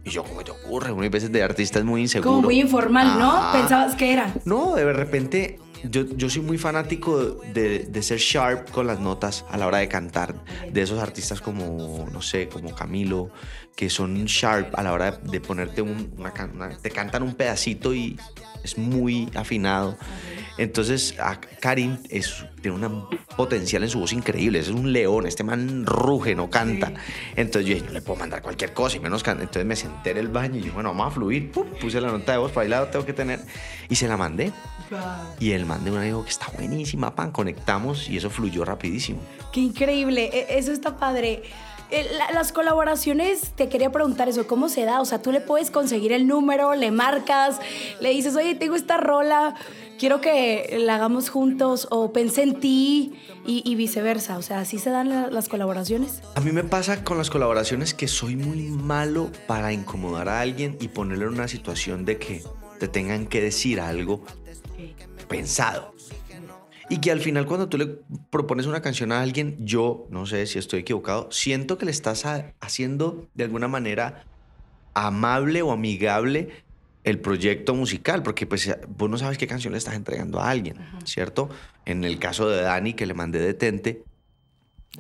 Y 0.05 0.11
yo, 0.11 0.23
¿cómo 0.25 0.43
te 0.43 0.53
ocurre? 0.53 0.93
Unas 0.93 1.11
veces 1.11 1.33
de 1.33 1.43
artista 1.43 1.81
es 1.81 1.85
muy 1.85 2.03
inseguro. 2.03 2.31
Como 2.31 2.43
muy 2.43 2.61
informal, 2.61 3.19
¿no? 3.19 3.53
Pensabas 3.53 3.95
que 3.97 4.13
era. 4.13 4.33
No, 4.45 4.77
de 4.77 4.93
repente 4.93 5.59
yo, 5.85 6.05
yo 6.17 6.29
soy 6.31 6.43
muy 6.43 6.59
fanático 6.59 7.41
de, 7.55 7.81
de 7.81 8.03
ser 8.03 8.19
sharp 8.19 8.71
con 8.71 8.87
las 8.87 9.01
notas 9.01 9.45
a 9.51 9.57
la 9.57 9.67
hora 9.67 9.79
de 9.79 9.89
cantar. 9.89 10.35
De 10.73 10.83
esos 10.83 10.99
artistas 11.01 11.41
como, 11.41 12.09
no 12.13 12.23
sé, 12.23 12.49
como 12.49 12.75
Camilo, 12.75 13.31
que 13.77 13.89
son 13.91 14.25
sharp 14.25 14.75
a 14.79 14.83
la 14.83 14.93
hora 14.93 15.13
de, 15.13 15.41
ponerte 15.41 15.83
un, 15.83 16.13
una, 16.19 16.33
una- 16.53 16.77
Te 16.77 16.91
cantan 16.91 17.23
un 17.23 17.35
pedacito 17.35 17.95
y 17.95 18.19
es 18.63 18.79
muy 18.79 19.29
afinado. 19.35 19.97
Entonces, 20.57 21.15
a 21.21 21.41
Karim 21.61 21.99
es, 22.11 22.45
tiene 22.61 22.85
un 22.87 23.07
potencial 23.37 23.85
en 23.85 23.91
su 23.91 24.01
voz 24.01 24.13
increíble. 24.13 24.59
Es 24.59 24.69
un 24.69 24.93
león. 24.93 25.25
Este 25.27 25.45
man 25.45 25.87
ruge, 25.87 26.35
no 26.35 26.51
canta. 26.51 26.93
Entonces 27.37 27.69
yo 27.69 27.75
dije, 27.77 27.87
no 27.87 27.93
le 27.93 28.03
puedo 28.03 28.19
mandar 28.19 28.43
cualquier 28.43 28.73
cosa 28.73 28.97
y 28.97 29.01
menos 29.01 29.23
can-". 29.23 29.39
Entonces 29.41 29.65
me 29.65 29.77
senté 29.77 30.11
en 30.11 30.17
el 30.17 30.29
baño 30.29 30.57
y 30.57 30.63
dije, 30.63 30.71
bueno, 30.73 30.89
vamos 30.91 31.07
a 31.07 31.11
fluir. 31.13 31.53
Pum, 31.53 31.69
Puse 31.81 32.01
la 32.01 32.11
nota 32.11 32.33
de 32.33 32.39
voz, 32.39 32.51
para 32.51 32.65
ahí 32.65 32.69
la 32.71 32.91
tengo 32.91 33.07
que 33.07 33.13
tener. 33.13 33.41
Y 33.89 33.95
se 33.95 34.09
la 34.09 34.17
mandé. 34.17 34.53
Y 35.39 35.53
el 35.53 35.65
man 35.65 35.85
de 35.85 35.93
una 35.93 36.03
dijo 36.03 36.25
que 36.25 36.31
está 36.31 36.49
buenísima, 36.57 37.15
pan. 37.15 37.31
Conectamos 37.31 38.09
y 38.09 38.17
eso 38.17 38.29
fluyó 38.29 38.65
rapidísimo. 38.65 39.21
Qué 39.53 39.61
increíble, 39.61 40.29
e- 40.33 40.59
eso 40.59 40.73
está 40.73 40.97
padre. 40.97 41.43
Eh, 41.91 42.07
la- 42.19 42.33
Las 42.33 42.53
colaboraciones, 42.53 43.53
te 43.57 43.69
quería 43.69 43.91
preguntar 43.91 44.29
eso, 44.29 44.47
¿cómo 44.47 44.69
se 44.69 44.85
da? 44.85 45.01
O 45.01 45.05
sea, 45.05 45.23
tú 45.23 45.33
le 45.33 45.41
puedes 45.41 45.71
conseguir 45.71 46.13
el 46.13 46.27
número, 46.27 46.75
le 46.75 46.91
marcas, 46.91 47.59
le 48.01 48.11
dices, 48.11 48.37
oye, 48.37 48.55
tengo 48.55 48.75
esta 48.77 48.99
rola, 48.99 49.55
quiero 49.99 50.21
que 50.21 50.77
la 50.81 50.97
hagamos 50.97 51.31
juntos, 51.31 51.89
o 51.91 52.13
pensé 52.13 52.43
en 52.43 52.61
ti, 52.61 53.15
y, 53.47 53.63
y 53.65 53.75
viceversa. 53.77 54.37
O 54.37 54.43
sea, 54.43 54.61
¿así 54.61 54.79
se 54.79 54.91
dan 54.91 55.09
la- 55.09 55.31
las 55.31 55.49
colaboraciones? 55.49 56.21
A 56.35 56.41
mí 56.41 56.53
me 56.53 56.63
pasa 56.65 57.03
con 57.05 57.17
las 57.17 57.31
colaboraciones 57.31 57.95
que 57.95 58.07
soy 58.07 58.37
muy 58.37 58.65
malo 58.69 59.31
para 59.47 59.73
incomodar 59.73 60.29
a 60.29 60.41
alguien 60.41 60.77
y 60.81 60.89
ponerle 60.89 61.25
en 61.25 61.33
una 61.33 61.49
situación 61.49 62.05
de 62.05 62.19
que 62.19 62.43
te 62.79 62.89
tengan 62.89 63.27
que 63.27 63.41
decir 63.41 63.81
algo 63.81 64.23
pensado. 65.29 65.95
Y 66.91 66.99
que 66.99 67.11
al 67.11 67.21
final 67.21 67.45
cuando 67.47 67.69
tú 67.69 67.77
le 67.77 67.99
propones 68.31 68.67
una 68.67 68.81
canción 68.81 69.13
a 69.13 69.21
alguien, 69.21 69.57
yo, 69.61 70.07
no 70.11 70.25
sé 70.25 70.47
si 70.47 70.59
estoy 70.59 70.81
equivocado, 70.81 71.31
siento 71.31 71.77
que 71.77 71.85
le 71.85 71.91
estás 71.91 72.25
haciendo 72.61 73.29
de 73.35 73.45
alguna 73.45 73.69
manera 73.69 74.25
amable 74.95 75.61
o 75.63 75.73
amigable 75.73 76.49
el 77.05 77.21
proyecto 77.21 77.75
musical, 77.75 78.23
porque 78.23 78.47
pues 78.47 78.75
vos 78.89 79.09
no 79.09 79.19
sabes 79.19 79.39
qué 79.39 79.47
canción 79.47 79.73
le 79.73 79.79
estás 79.79 79.95
entregando 79.95 80.41
a 80.41 80.51
alguien, 80.51 80.77
¿cierto? 81.05 81.49
En 81.85 82.05
el 82.05 82.19
caso 82.19 82.49
de 82.49 82.63
Dani, 82.63 82.95
que 82.95 83.07
le 83.07 83.15
mandé 83.15 83.39
Detente, 83.39 84.03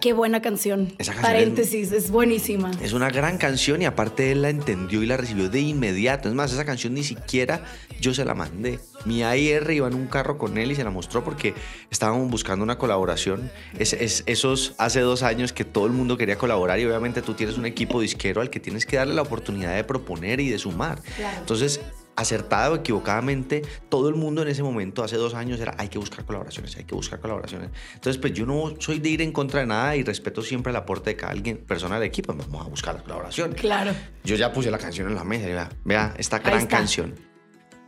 Qué 0.00 0.12
buena 0.12 0.40
canción. 0.40 0.92
Esa 0.98 1.12
canción 1.12 1.16
es- 1.34 1.40
Paréntesis, 1.40 1.90
es, 1.90 2.10
buenísima. 2.12 2.70
Es 2.80 2.92
una 2.92 3.10
gran 3.10 3.36
canción 3.36 3.82
y 3.82 3.84
aparte 3.84 4.30
él 4.30 4.42
la 4.42 4.50
entendió 4.50 5.02
y 5.02 5.06
la 5.06 5.16
recibió 5.16 5.48
de 5.48 5.58
inmediato. 5.60 6.28
Es 6.28 6.36
más, 6.36 6.52
esa 6.52 6.64
canción 6.64 6.94
ni 6.94 7.02
siquiera 7.02 7.64
yo 8.00 8.14
se 8.14 8.24
la 8.24 8.34
mandé. 8.34 8.78
Mi 9.06 9.24
AIR 9.24 9.68
iba 9.72 9.88
en 9.88 9.94
un 9.94 10.06
carro 10.06 10.38
con 10.38 10.56
él 10.56 10.70
y 10.70 10.76
se 10.76 10.84
la 10.84 10.90
mostró 10.90 11.24
porque 11.24 11.52
estábamos 11.90 12.30
buscando 12.30 12.62
una 12.62 12.78
colaboración. 12.78 13.50
Es, 13.76 13.92
es- 13.92 14.22
esos 14.26 14.74
hace 14.78 15.00
dos 15.00 15.24
años 15.24 15.52
que 15.52 15.64
todo 15.64 15.86
el 15.86 15.92
mundo 15.92 16.16
quería 16.16 16.38
colaborar 16.38 16.78
y 16.78 16.84
obviamente 16.84 17.20
tú 17.20 17.34
tienes 17.34 17.58
un 17.58 17.66
equipo 17.66 18.00
disquero 18.00 18.40
al 18.40 18.50
que 18.50 18.60
tienes 18.60 18.86
que 18.86 18.98
darle 18.98 19.14
la 19.14 19.22
oportunidad 19.22 19.74
de 19.74 19.82
proponer 19.82 20.38
y 20.38 20.48
de 20.48 20.60
sumar. 20.60 21.00
Claro. 21.16 21.38
Entonces, 21.40 21.80
acertada 22.18 22.72
o 22.72 22.74
equivocadamente, 22.74 23.62
todo 23.88 24.08
el 24.08 24.16
mundo 24.16 24.42
en 24.42 24.48
ese 24.48 24.64
momento, 24.64 25.04
hace 25.04 25.16
dos 25.16 25.34
años, 25.34 25.60
era 25.60 25.74
hay 25.78 25.88
que 25.88 25.98
buscar 25.98 26.24
colaboraciones, 26.24 26.76
hay 26.76 26.84
que 26.84 26.96
buscar 26.96 27.20
colaboraciones. 27.20 27.70
Entonces, 27.94 28.20
pues 28.20 28.32
yo 28.32 28.44
no 28.44 28.74
soy 28.80 28.98
de 28.98 29.08
ir 29.08 29.22
en 29.22 29.30
contra 29.30 29.60
de 29.60 29.66
nada 29.66 29.94
y 29.94 30.02
respeto 30.02 30.42
siempre 30.42 30.70
el 30.70 30.76
aporte 30.76 31.10
de 31.10 31.16
cada 31.16 31.32
alguien, 31.32 31.58
persona 31.58 31.94
del 31.94 32.08
equipo. 32.08 32.34
Vamos 32.34 32.66
a 32.66 32.68
buscar 32.68 32.96
la 32.96 33.02
colaboración. 33.02 33.52
Claro. 33.52 33.92
Yo 34.24 34.34
ya 34.34 34.52
puse 34.52 34.68
la 34.70 34.78
canción 34.78 35.06
en 35.06 35.14
la 35.14 35.22
mesa 35.22 35.46
vea, 35.46 35.68
vea 35.84 36.14
esta 36.18 36.40
gran 36.40 36.66
canción. 36.66 37.14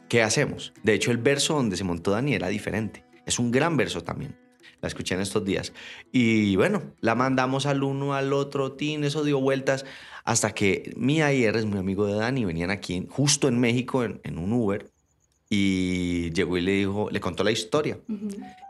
¿Qué 0.08 0.22
hacemos? 0.22 0.72
De 0.84 0.94
hecho, 0.94 1.10
el 1.10 1.18
verso 1.18 1.54
donde 1.54 1.76
se 1.76 1.82
montó 1.82 2.12
Dani 2.12 2.34
era 2.34 2.48
diferente. 2.48 3.04
Es 3.26 3.40
un 3.40 3.50
gran 3.50 3.76
verso 3.76 4.02
también. 4.02 4.36
La 4.80 4.88
escuché 4.88 5.14
en 5.14 5.20
estos 5.20 5.44
días. 5.44 5.72
Y 6.12 6.54
bueno, 6.56 6.94
la 7.00 7.16
mandamos 7.16 7.66
al 7.66 7.82
uno, 7.82 8.14
al 8.14 8.32
otro, 8.32 8.72
tin, 8.72 9.02
eso 9.04 9.24
dio 9.24 9.40
vueltas 9.40 9.84
hasta 10.24 10.52
que 10.52 10.92
mi 10.96 11.22
ayer 11.22 11.56
es 11.56 11.64
muy 11.64 11.78
amigo 11.78 12.06
de 12.06 12.14
Dani, 12.14 12.44
venían 12.44 12.70
aquí 12.70 13.06
justo 13.08 13.48
en 13.48 13.58
México 13.58 14.04
en, 14.04 14.20
en 14.24 14.38
un 14.38 14.52
Uber 14.52 14.90
y 15.52 16.30
llegó 16.32 16.56
y 16.58 16.60
le 16.60 16.72
dijo, 16.72 17.08
le 17.10 17.18
contó 17.18 17.42
la 17.42 17.50
historia. 17.50 17.98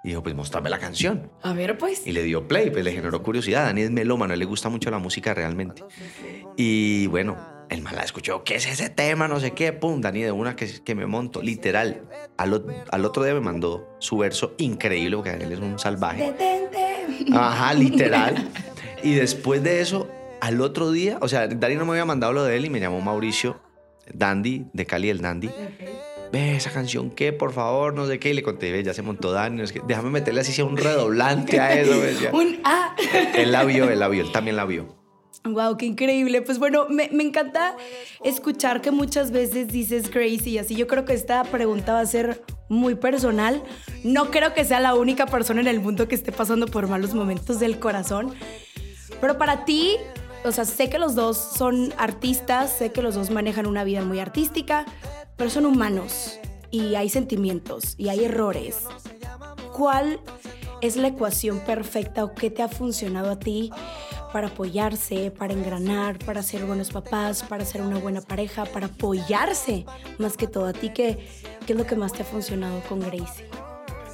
Y 0.03 0.09
dijo, 0.09 0.23
pues 0.23 0.35
mostrame 0.35 0.71
la 0.71 0.79
canción. 0.79 1.31
A 1.43 1.53
ver, 1.53 1.77
pues. 1.77 2.07
Y 2.07 2.13
le 2.13 2.23
dio 2.23 2.49
play, 2.49 2.71
pues 2.71 2.83
le 2.85 2.93
generó 2.93 3.23
curiosidad. 3.23 3.67
Dani 3.67 3.83
es 3.83 3.91
melómano, 3.91 4.35
le 4.35 4.47
gusta 4.47 4.71
mucho 4.71 4.91
la 4.91 4.99
música 4.99 5.35
realmente. 5.35 5.85
Y 6.57 7.07
bueno, 7.09 7.37
El 7.71 7.83
man 7.83 7.95
la 7.95 8.03
escuchó, 8.03 8.43
¿qué 8.43 8.57
es 8.57 8.67
ese 8.67 8.91
tema? 8.91 9.29
No 9.29 9.39
sé 9.39 9.53
qué, 9.53 9.73
pum, 9.73 10.01
Dani 10.01 10.23
de 10.23 10.33
una 10.33 10.57
que, 10.57 10.83
que 10.83 10.97
me 10.97 11.07
monto, 11.07 11.41
literal. 11.41 12.03
Al, 12.37 12.65
al 12.91 13.05
otro 13.05 13.23
día 13.23 13.33
me 13.33 13.41
mandó 13.41 13.97
su 14.01 14.19
verso 14.19 14.55
increíble, 14.59 15.17
porque 15.17 15.31
él 15.31 15.53
es 15.53 15.61
un 15.61 15.79
salvaje. 15.79 16.33
Detente. 16.33 17.27
Ajá, 17.33 17.73
literal. 17.75 18.49
Y 19.05 19.15
después 19.15 19.63
de 19.63 19.81
eso, 19.81 20.09
al 20.41 20.61
otro 20.61 20.91
día, 20.91 21.19
o 21.21 21.29
sea, 21.29 21.47
Dani 21.47 21.77
no 21.77 21.85
me 21.85 21.93
había 21.93 22.05
mandado 22.05 22.33
lo 22.33 22.45
de 22.45 22.57
él 22.57 22.65
y 22.65 22.71
me 22.71 22.81
llamó 22.81 23.01
Mauricio, 23.01 23.61
Dandy, 24.13 24.67
de 24.73 24.87
Cali 24.87 25.11
el 25.11 25.21
Dandy. 25.21 25.51
Ve 26.33 26.57
esa 26.57 26.71
canción, 26.71 27.11
¿qué? 27.11 27.33
Por 27.33 27.53
favor, 27.53 27.93
no 27.93 28.07
sé 28.07 28.21
qué. 28.21 28.31
Y 28.31 28.35
le 28.35 28.43
conté, 28.43 28.71
ve, 28.71 28.85
ya 28.85 28.95
se 28.95 29.03
montó 29.03 29.33
Dani. 29.33 29.61
no 29.61 29.67
sé 29.67 29.75
qué. 29.75 29.83
Déjame 29.87 30.11
meterle 30.11 30.41
así 30.41 30.53
sea 30.53 30.65
un 30.65 30.77
redoblante 30.77 31.59
a 31.59 31.73
eso. 31.73 31.95
Un 32.33 32.61
ah. 32.65 32.95
Él 33.35 33.51
la 33.51 33.65
vio, 33.65 33.91
él 33.91 33.99
la 33.99 34.09
vio, 34.09 34.23
él 34.23 34.33
también 34.33 34.57
la 34.57 34.65
vio. 34.65 35.01
Wow, 35.45 35.77
qué 35.77 35.87
increíble. 35.87 36.43
Pues 36.43 36.59
bueno, 36.59 36.87
me, 36.89 37.09
me 37.13 37.25
encanta 37.25 37.75
escuchar 38.23 38.83
que 38.83 38.91
muchas 38.91 39.31
veces 39.31 39.69
dices 39.69 40.11
Gracie 40.11 40.53
y 40.53 40.59
así. 40.59 40.77
Yo 40.77 40.87
creo 40.87 41.05
que 41.05 41.15
esta 41.15 41.43
pregunta 41.45 41.95
va 41.95 42.01
a 42.01 42.07
ser 42.07 42.45
muy 42.69 42.95
personal. 42.95 43.63
No 44.05 44.31
creo 44.31 44.53
que 44.55 44.65
sea 44.65 44.81
la 44.81 44.95
única 44.95 45.27
persona 45.27 45.61
en 45.63 45.67
el 45.67 45.81
mundo 45.81 46.09
que 46.09 46.15
esté 46.15 46.31
pasando 46.31 46.67
por 46.67 46.89
malos 46.89 47.15
momentos 47.15 47.59
del 47.59 47.79
corazón. 47.79 48.35
Pero 49.21 49.39
para 49.39 49.65
ti, 49.65 49.97
o 50.45 50.53
sea, 50.53 50.65
sé 50.65 50.89
que 50.89 50.99
los 50.99 51.15
dos 51.15 51.37
son 51.37 51.93
artistas, 51.99 52.71
sé 52.71 52.93
que 52.93 53.03
los 53.03 53.15
dos 53.15 53.31
manejan 53.31 53.67
una 53.67 53.85
vida 53.85 54.03
muy 54.03 54.19
artística, 54.19 54.87
pero 55.37 55.51
son 55.51 55.67
humanos 55.67 56.39
y 56.71 56.95
hay 56.95 57.09
sentimientos 57.09 57.95
y 57.99 58.09
hay 58.09 58.25
errores. 58.25 58.85
¿Cuál 59.77 60.21
es 60.81 60.97
la 60.97 61.09
ecuación 61.09 61.61
perfecta 61.61 62.25
o 62.25 62.35
qué 62.35 62.51
te 62.51 62.63
ha 62.63 62.69
funcionado 62.69 63.31
a 63.31 63.39
ti 63.39 63.71
para 64.33 64.49
apoyarse, 64.49 65.31
para 65.31 65.53
engranar, 65.53 66.19
para 66.19 66.43
ser 66.43 66.65
buenos 66.65 66.91
papás, 66.91 67.43
para 67.43 67.65
ser 67.65 67.83
una 67.83 67.99
buena 67.99 68.21
pareja, 68.21 68.65
para 68.65 68.87
apoyarse 68.87 69.85
más 70.19 70.37
que 70.37 70.47
todo 70.47 70.67
a 70.67 70.73
ti? 70.73 70.91
¿Qué, 70.91 71.19
es 71.67 71.77
lo 71.77 71.87
que 71.87 71.97
más 71.97 72.13
te 72.13 72.23
ha 72.23 72.25
funcionado 72.25 72.81
con 72.89 73.01
Gracie? 73.01 73.47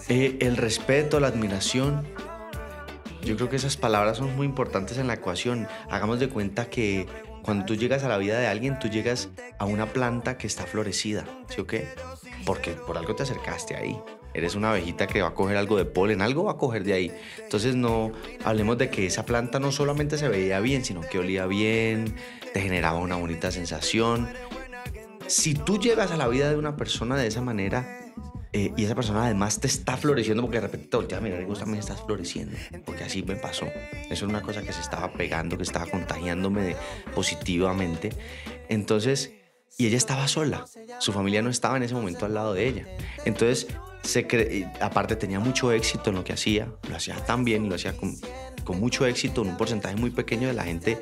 Eh, 0.09 0.38
el 0.40 0.56
respeto, 0.56 1.21
la 1.21 1.28
admiración. 1.28 2.06
Yo 3.26 3.35
creo 3.35 3.49
que 3.49 3.56
esas 3.56 3.76
palabras 3.76 4.18
son 4.18 4.37
muy 4.37 4.47
importantes 4.47 4.99
en 4.99 5.09
la 5.09 5.14
ecuación. 5.14 5.66
Hagamos 5.90 6.21
de 6.21 6.28
cuenta 6.28 6.71
que 6.71 7.09
cuando 7.42 7.64
tú 7.64 7.75
llegas 7.75 8.04
a 8.04 8.09
la 8.09 8.18
vida 8.18 8.38
de 8.38 8.47
alguien, 8.47 8.78
tú 8.78 8.87
llegas 8.87 9.30
a 9.59 9.64
una 9.64 9.87
planta 9.87 10.38
que 10.38 10.47
está 10.47 10.64
florecida, 10.64 11.25
¿sí 11.49 11.61
o 11.61 11.66
qué? 11.66 11.88
Porque 12.45 12.71
por 12.71 12.97
algo 12.97 13.16
te 13.16 13.25
acercaste 13.25 13.75
ahí. 13.75 14.00
Eres 14.33 14.54
una 14.54 14.71
abejita 14.71 15.09
que 15.09 15.23
va 15.23 15.28
a 15.28 15.35
coger 15.35 15.56
algo 15.56 15.76
de 15.76 15.87
polen, 15.87 16.23
algo 16.23 16.45
va 16.45 16.52
a 16.52 16.56
coger 16.56 16.85
de 16.85 16.92
ahí. 16.92 17.12
Entonces 17.42 17.75
no 17.75 18.12
hablemos 18.45 18.78
de 18.78 18.90
que 18.90 19.06
esa 19.06 19.26
planta 19.26 19.59
no 19.59 19.73
solamente 19.73 20.18
se 20.18 20.28
veía 20.28 20.61
bien, 20.61 20.85
sino 20.85 21.00
que 21.00 21.18
olía 21.18 21.47
bien, 21.47 22.14
te 22.52 22.61
generaba 22.61 23.00
una 23.00 23.16
bonita 23.16 23.50
sensación. 23.50 24.28
Si 25.26 25.54
tú 25.54 25.80
llegas 25.80 26.12
a 26.12 26.16
la 26.16 26.28
vida 26.28 26.49
de 26.49 26.56
una 26.56 26.76
persona 26.76 27.16
de 27.16 27.26
esa 27.26 27.40
manera, 27.40 28.05
eh, 28.52 28.73
y 28.76 28.85
esa 28.85 28.94
persona 28.94 29.25
además 29.25 29.61
te 29.61 29.66
está 29.66 29.96
floreciendo 29.96 30.42
porque 30.42 30.56
de 30.58 30.66
repente 30.66 30.88
te 30.88 30.96
volteas 30.96 31.20
a 31.20 31.25
mirar 31.25 31.46
también 31.58 31.78
estás 31.80 32.00
floreciendo. 32.02 32.56
Porque 32.85 33.04
así 33.04 33.23
me 33.23 33.37
pasó. 33.37 33.66
Eso 34.11 34.25
era 34.25 34.28
una 34.28 34.42
cosa 34.42 34.62
que 34.62 34.73
se 34.73 34.80
estaba 34.80 35.12
pegando, 35.12 35.56
que 35.56 35.62
estaba 35.62 35.87
contagiándome 35.87 36.76
positivamente. 37.14 38.11
Entonces, 38.68 39.32
y 39.78 39.87
ella 39.87 39.99
estaba 39.99 40.26
sola. 40.28 40.64
Su 41.00 41.12
familia 41.12 41.42
no 41.42 41.50
estaba 41.50 41.76
en 41.76 41.82
ese 41.82 41.94
momento 41.94 42.25
al 42.25 42.35
lado 42.35 42.54
de 42.54 42.66
ella. 42.66 42.87
Entonces, 43.26 43.66
se 44.02 44.26
cre- 44.26 44.73
aparte 44.80 45.16
tenía 45.16 45.40
mucho 45.40 45.73
éxito 45.73 46.11
en 46.11 46.16
lo 46.16 46.25
que 46.25 46.32
hacía. 46.32 46.73
Lo 46.88 46.96
hacía 46.96 47.16
tan 47.16 47.44
bien, 47.44 47.68
lo 47.68 47.75
hacía 47.75 47.94
con 47.96 48.80
mucho 48.80 49.06
éxito, 49.06 49.42
en 49.42 49.49
un 49.50 49.56
porcentaje 49.56 49.96
muy 49.96 50.11
pequeño 50.11 50.49
de 50.49 50.54
la 50.54 50.64
gente 50.64 50.99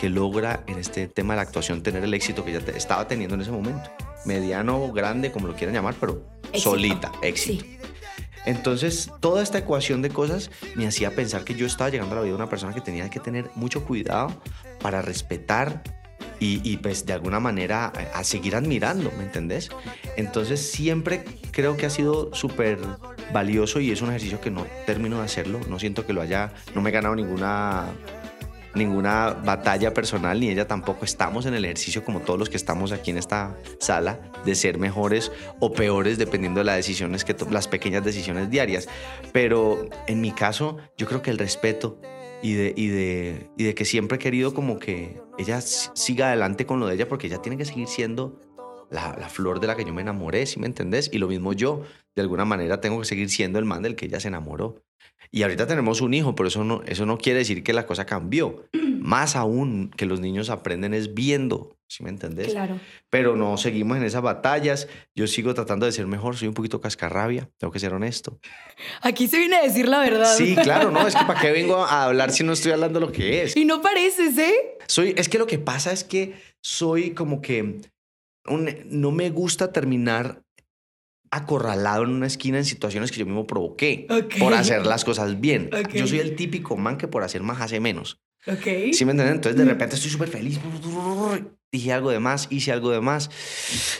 que 0.00 0.08
logra 0.08 0.64
en 0.66 0.78
este 0.78 1.08
tema 1.08 1.34
de 1.34 1.36
la 1.36 1.42
actuación 1.42 1.82
tener 1.82 2.02
el 2.04 2.14
éxito 2.14 2.42
que 2.44 2.52
ella 2.52 2.64
te- 2.64 2.76
estaba 2.76 3.06
teniendo 3.06 3.34
en 3.34 3.42
ese 3.42 3.50
momento. 3.50 3.90
Mediano 4.24 4.90
grande, 4.92 5.30
como 5.30 5.46
lo 5.46 5.54
quieran 5.54 5.74
llamar, 5.74 5.94
pero 6.00 6.26
Éxito. 6.52 6.70
solita, 6.70 7.12
éxito. 7.22 7.64
Sí. 7.64 7.76
Entonces, 8.46 9.10
toda 9.20 9.42
esta 9.42 9.58
ecuación 9.58 10.00
de 10.00 10.08
cosas 10.08 10.50
me 10.74 10.86
hacía 10.86 11.14
pensar 11.14 11.44
que 11.44 11.54
yo 11.54 11.66
estaba 11.66 11.90
llegando 11.90 12.12
a 12.14 12.16
la 12.16 12.22
vida 12.22 12.30
de 12.32 12.36
una 12.36 12.48
persona 12.48 12.72
que 12.74 12.80
tenía 12.80 13.10
que 13.10 13.20
tener 13.20 13.50
mucho 13.54 13.84
cuidado 13.84 14.40
para 14.80 15.02
respetar 15.02 15.82
y, 16.38 16.62
y, 16.64 16.78
pues 16.78 17.04
de 17.04 17.12
alguna 17.12 17.38
manera 17.38 17.92
a, 18.14 18.18
a 18.20 18.24
seguir 18.24 18.56
admirando, 18.56 19.12
¿me 19.18 19.24
entendés? 19.24 19.68
Entonces, 20.16 20.70
siempre 20.72 21.22
creo 21.50 21.76
que 21.76 21.84
ha 21.84 21.90
sido 21.90 22.34
súper 22.34 22.78
valioso 23.34 23.78
y 23.80 23.90
es 23.90 24.00
un 24.00 24.08
ejercicio 24.08 24.40
que 24.40 24.50
no 24.50 24.66
termino 24.86 25.18
de 25.18 25.24
hacerlo. 25.24 25.60
No 25.68 25.78
siento 25.78 26.06
que 26.06 26.14
lo 26.14 26.22
haya, 26.22 26.54
no 26.74 26.80
me 26.80 26.88
he 26.88 26.92
ganado 26.94 27.14
ninguna 27.14 27.88
ninguna 28.74 29.30
batalla 29.44 29.92
personal, 29.94 30.38
ni 30.38 30.50
ella 30.50 30.66
tampoco. 30.66 31.04
Estamos 31.04 31.46
en 31.46 31.54
el 31.54 31.64
ejercicio, 31.64 32.04
como 32.04 32.20
todos 32.20 32.38
los 32.38 32.48
que 32.48 32.56
estamos 32.56 32.92
aquí 32.92 33.10
en 33.10 33.18
esta 33.18 33.56
sala, 33.78 34.20
de 34.44 34.54
ser 34.54 34.78
mejores 34.78 35.32
o 35.58 35.72
peores 35.72 36.18
dependiendo 36.18 36.60
de 36.60 36.64
las 36.64 36.76
decisiones 36.76 37.24
que 37.24 37.36
las 37.50 37.68
pequeñas 37.68 38.04
decisiones 38.04 38.50
diarias. 38.50 38.88
Pero 39.32 39.88
en 40.06 40.20
mi 40.20 40.32
caso, 40.32 40.78
yo 40.96 41.06
creo 41.06 41.22
que 41.22 41.30
el 41.30 41.38
respeto 41.38 42.00
y 42.42 42.54
de, 42.54 42.72
y 42.76 42.88
de, 42.88 43.50
y 43.56 43.64
de 43.64 43.74
que 43.74 43.84
siempre 43.84 44.16
he 44.16 44.18
querido 44.18 44.54
como 44.54 44.78
que 44.78 45.20
ella 45.38 45.60
siga 45.60 46.28
adelante 46.28 46.66
con 46.66 46.80
lo 46.80 46.86
de 46.86 46.94
ella, 46.94 47.08
porque 47.08 47.26
ella 47.26 47.42
tiene 47.42 47.56
que 47.56 47.64
seguir 47.64 47.88
siendo 47.88 48.40
la, 48.90 49.28
flor 49.28 49.60
de 49.60 49.66
la 49.66 49.76
que 49.76 49.84
yo 49.84 49.94
me 49.94 50.02
enamoré, 50.02 50.46
¿sí 50.46 50.58
me 50.58 50.66
entendés? 50.66 51.10
Y 51.12 51.18
lo 51.18 51.28
mismo 51.28 51.52
yo, 51.52 51.82
de 52.14 52.22
alguna 52.22 52.44
manera 52.44 52.80
tengo 52.80 52.98
que 52.98 53.06
seguir 53.06 53.30
siendo 53.30 53.58
el 53.58 53.64
man 53.64 53.82
del 53.82 53.96
que 53.96 54.06
ella 54.06 54.20
se 54.20 54.28
enamoró. 54.28 54.82
Y 55.32 55.42
ahorita 55.42 55.66
tenemos 55.66 56.00
un 56.00 56.12
hijo, 56.14 56.34
pero 56.34 56.48
eso 56.48 56.64
no, 56.64 56.82
eso 56.86 57.06
no 57.06 57.16
quiere 57.18 57.38
decir 57.40 57.62
que 57.62 57.72
la 57.72 57.86
cosa 57.86 58.04
cambió. 58.06 58.64
Más 59.00 59.36
aún 59.36 59.90
que 59.96 60.04
los 60.06 60.20
niños 60.20 60.50
aprenden 60.50 60.92
es 60.92 61.14
viendo, 61.14 61.76
¿sí 61.88 62.02
me 62.02 62.10
entendés? 62.10 62.48
Claro. 62.52 62.78
Pero 63.10 63.36
no 63.36 63.56
seguimos 63.56 63.96
en 63.96 64.02
esas 64.04 64.22
batallas. 64.22 64.88
Yo 65.14 65.26
sigo 65.26 65.54
tratando 65.54 65.86
de 65.86 65.92
ser 65.92 66.06
mejor, 66.06 66.36
soy 66.36 66.48
un 66.48 66.54
poquito 66.54 66.80
cascarrabia, 66.80 67.48
tengo 67.58 67.72
que 67.72 67.78
ser 67.78 67.94
honesto. 67.94 68.38
Aquí 69.02 69.28
se 69.28 69.38
viene 69.38 69.56
a 69.56 69.62
decir 69.62 69.88
la 69.88 70.00
verdad. 70.00 70.34
Sí, 70.36 70.54
claro, 70.56 70.90
no, 70.90 71.06
es 71.06 71.14
que 71.14 71.24
para 71.24 71.40
qué 71.40 71.50
vengo 71.52 71.76
a 71.84 72.04
hablar 72.04 72.32
si 72.32 72.42
no 72.44 72.52
estoy 72.52 72.72
hablando 72.72 72.98
lo 73.00 73.10
que 73.12 73.42
es. 73.44 73.56
Y 73.56 73.64
no 73.64 73.80
pareces, 73.80 74.36
¿eh? 74.36 74.76
Soy, 74.86 75.14
es 75.16 75.28
que 75.28 75.38
lo 75.38 75.46
que 75.46 75.58
pasa 75.58 75.92
es 75.92 76.02
que 76.04 76.34
soy 76.60 77.12
como 77.12 77.40
que 77.40 77.80
un- 78.46 78.76
no 78.86 79.12
me 79.12 79.30
gusta 79.30 79.72
terminar 79.72 80.42
acorralado 81.30 82.04
en 82.04 82.10
una 82.10 82.26
esquina 82.26 82.58
en 82.58 82.64
situaciones 82.64 83.10
que 83.12 83.18
yo 83.18 83.26
mismo 83.26 83.46
provoqué 83.46 84.06
Ok. 84.10 84.38
por 84.38 84.54
hacer 84.54 84.84
las 84.86 85.04
cosas 85.04 85.40
bien. 85.40 85.70
Ok. 85.72 85.92
Yo 85.94 86.06
soy 86.06 86.18
el 86.18 86.34
típico 86.36 86.76
man 86.76 86.98
que 86.98 87.08
por 87.08 87.22
hacer 87.22 87.42
más 87.42 87.60
hace 87.60 87.80
menos. 87.80 88.20
Ok. 88.46 88.92
¿Sí 88.92 89.04
me 89.04 89.12
entienden? 89.12 89.34
Entonces 89.36 89.56
de 89.56 89.64
repente 89.64 89.96
estoy 89.96 90.10
súper 90.10 90.28
feliz. 90.28 90.58
Dije 91.72 91.92
algo 91.92 92.10
de 92.10 92.18
más, 92.18 92.48
hice 92.50 92.72
algo 92.72 92.90
de 92.90 93.00
más. 93.00 93.30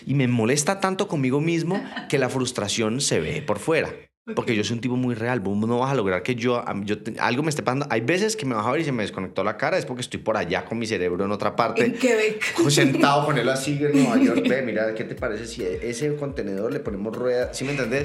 Y 0.07 0.15
me 0.15 0.27
molesta 0.29 0.81
tanto 0.81 1.07
conmigo 1.09 1.41
mismo 1.41 1.83
que 2.09 2.19
la 2.19 2.29
frustración 2.29 3.01
se 3.01 3.21
ve 3.21 3.43
por 3.43 3.59
fuera. 3.59 3.95
Porque 4.35 4.55
yo 4.57 4.65
soy 4.65 4.75
un 4.75 4.81
tipo 4.81 4.97
muy 4.97 5.15
real. 5.15 5.41
Vos 5.41 5.57
no 5.57 5.79
vas 5.79 5.91
a 5.93 5.95
lograr 5.95 6.23
que 6.23 6.35
yo, 6.35 6.65
yo 6.85 6.97
algo 7.19 7.43
me 7.43 7.51
esté 7.51 7.63
pasando. 7.63 7.87
Hay 7.91 8.01
veces 8.01 8.37
que 8.37 8.47
me 8.47 8.55
vas 8.55 8.67
a 8.67 8.71
ver 8.73 8.81
y 8.81 8.85
se 8.85 8.93
me 8.93 9.03
desconectó 9.03 9.43
la 9.45 9.57
cara. 9.57 9.79
Es 9.79 9.87
porque 9.87 10.03
estoy 10.03 10.21
por 10.21 10.37
allá 10.37 10.65
con 10.65 10.79
mi 10.79 10.87
cerebro 10.87 11.25
en 11.25 11.33
otra 11.33 11.51
En 11.51 11.57
parte. 11.57 11.93
Quebec. 11.93 12.43
Sentado 12.71 13.27
con 13.27 13.39
él 13.39 13.49
así 13.49 13.79
en 13.83 13.93
Nueva 14.03 14.19
York. 14.19 14.43
Ve, 14.49 14.63
mira, 14.63 14.95
¿qué 14.95 15.05
te 15.05 15.15
parece 15.15 15.47
si 15.47 15.63
a 15.65 15.69
ese 15.69 16.15
contenedor 16.17 16.73
le 16.73 16.81
ponemos 16.81 17.15
rueda? 17.17 17.53
¿Sí 17.55 17.65
me 17.65 17.73
entendés? 17.73 18.05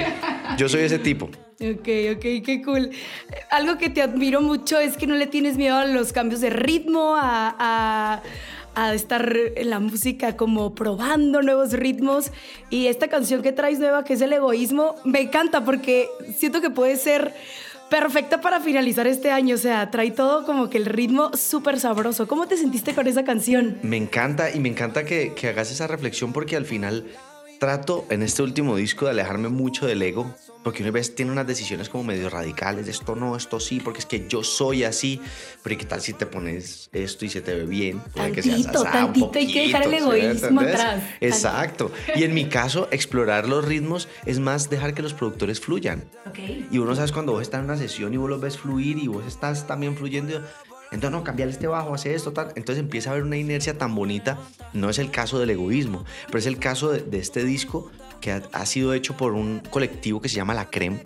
Yo 0.58 0.68
soy 0.70 0.82
ese 0.82 1.00
tipo. 1.00 1.26
Ok, 1.26 1.88
ok, 2.16 2.22
qué 2.44 2.62
cool. 2.66 2.90
Algo 3.50 3.78
que 3.78 3.90
te 3.90 4.02
admiro 4.02 4.42
mucho 4.42 4.78
es 4.80 4.98
que 4.98 5.08
no 5.08 5.16
le 5.16 5.26
tienes 5.28 5.56
miedo 5.58 5.78
a 5.78 5.86
los 5.86 6.12
cambios 6.12 6.42
de 6.42 6.50
ritmo, 6.50 7.16
a, 7.16 7.56
a- 7.58 8.22
a 8.76 8.94
estar 8.94 9.36
en 9.56 9.70
la 9.70 9.80
música 9.80 10.38
como 10.38 10.76
probando 10.76 11.42
nuevos 11.42 11.72
ritmos. 11.74 12.32
Y 12.70 12.88
esta 12.88 13.08
canción 13.08 13.42
que 13.42 13.52
traes 13.52 13.80
nueva, 13.80 14.04
que 14.04 14.14
es 14.14 14.22
el 14.22 14.34
egoísmo, 14.34 14.96
me 15.04 15.22
encanta 15.22 15.64
porque 15.64 16.10
siento 16.38 16.62
que 16.62 16.70
puede 16.70 16.98
ser 16.98 17.34
perfecta 17.90 18.42
para 18.42 18.60
finalizar 18.60 19.08
este 19.08 19.32
año. 19.32 19.56
O 19.56 19.60
sea, 19.60 19.90
trae 19.92 20.12
todo 20.12 20.46
como 20.46 20.70
que 20.70 20.78
el 20.78 20.86
ritmo 20.86 21.32
súper 21.34 21.80
sabroso. 21.80 22.28
¿Cómo 22.28 22.48
te 22.48 22.58
sentiste 22.58 22.94
con 22.94 23.08
esa 23.08 23.24
canción? 23.24 23.78
Me 23.82 23.98
encanta 23.98 24.52
y 24.54 24.60
me 24.60 24.70
encanta 24.70 25.06
que, 25.06 25.34
que 25.34 25.48
hagas 25.48 25.72
esa 25.72 25.88
reflexión 25.88 26.34
porque 26.34 26.56
al 26.56 26.66
final 26.66 27.06
trato 27.60 28.06
en 28.10 28.22
este 28.22 28.44
último 28.44 28.76
disco 28.76 29.06
de 29.06 29.12
alejarme 29.12 29.50
mucho 29.50 29.88
del 29.88 30.02
ego. 30.02 30.36
Porque 30.66 30.82
una 30.82 30.92
vez 30.92 31.14
tiene 31.14 31.32
unas 31.32 31.46
decisiones 31.46 31.90
como 31.90 32.06
medio 32.06 32.28
radicales, 32.28 32.86
de 32.88 32.92
esto 32.92 33.16
no, 33.16 33.36
esto 33.36 33.60
sí, 33.60 33.80
porque 33.80 34.00
es 34.00 34.08
que 34.08 34.26
yo 34.28 34.44
soy 34.44 34.84
así. 34.84 35.22
Pero 35.62 35.76
¿y 35.76 35.78
qué 35.78 35.86
tal 35.86 36.02
si 36.02 36.14
te 36.14 36.26
pones 36.26 36.90
esto 36.92 37.24
y 37.24 37.30
se 37.30 37.42
te 37.42 37.54
ve 37.54 37.66
bien? 37.68 38.00
Puede 38.16 38.32
que 38.32 38.42
seas 38.42 38.64
Tantito, 38.64 38.82
asá, 38.82 38.92
tantito, 38.92 39.32
hay 39.36 39.54
que 39.54 39.62
dejar 39.62 39.84
el 39.84 39.90
poquito, 39.92 40.12
¿sí 40.12 40.20
egoísmo 40.20 40.48
entendés? 40.48 40.76
atrás. 40.82 41.04
Exacto. 41.22 41.92
Y 42.16 42.24
en 42.24 42.34
mi 42.34 42.50
caso, 42.50 42.88
explorar 42.90 43.48
los 43.48 43.64
ritmos 43.64 44.08
es 44.26 44.40
más 44.40 44.68
dejar 44.68 44.96
que 44.96 45.04
los 45.04 45.14
productores 45.14 45.62
fluyan. 45.62 46.04
Ok. 46.26 46.40
Y 46.72 46.80
uno 46.80 46.96
sabes 46.96 47.12
cuando 47.12 47.34
vos 47.34 47.44
estás 47.44 47.60
en 47.60 47.66
una 47.66 47.78
sesión 47.78 48.16
y 48.16 48.18
vos 48.18 48.28
los 48.28 48.42
ves 48.42 48.58
fluir 48.58 48.98
y 48.98 49.06
vos 49.06 49.24
estás 49.28 49.68
también 49.68 49.96
fluyendo. 49.96 50.42
Entonces, 50.92 51.12
no, 51.12 51.24
cambiar 51.24 51.50
este 51.50 51.68
bajo, 51.68 51.94
hacer 51.94 52.16
esto, 52.16 52.34
tal. 52.34 52.54
Entonces 52.56 52.80
empieza 52.80 53.12
a 53.12 53.14
haber 53.14 53.24
una 53.24 53.38
inercia 53.38 53.78
tan 53.78 53.94
bonita. 53.94 54.40
No 54.74 54.90
es 54.90 54.98
el 54.98 55.12
caso 55.12 55.38
del 55.38 55.52
egoísmo, 55.52 56.06
pero 56.26 56.40
es 56.40 56.48
el 56.48 56.58
caso 56.58 56.92
de, 56.92 57.02
de 57.02 57.20
este 57.20 57.44
disco 57.44 57.92
que 58.26 58.32
ha, 58.32 58.42
ha 58.54 58.66
sido 58.66 58.96
hecho 58.96 59.16
por 59.16 59.34
un 59.34 59.62
colectivo 59.70 60.20
que 60.20 60.30
se 60.30 60.38
llama 60.38 60.56
La 60.56 60.72
Creme, 60.72 60.98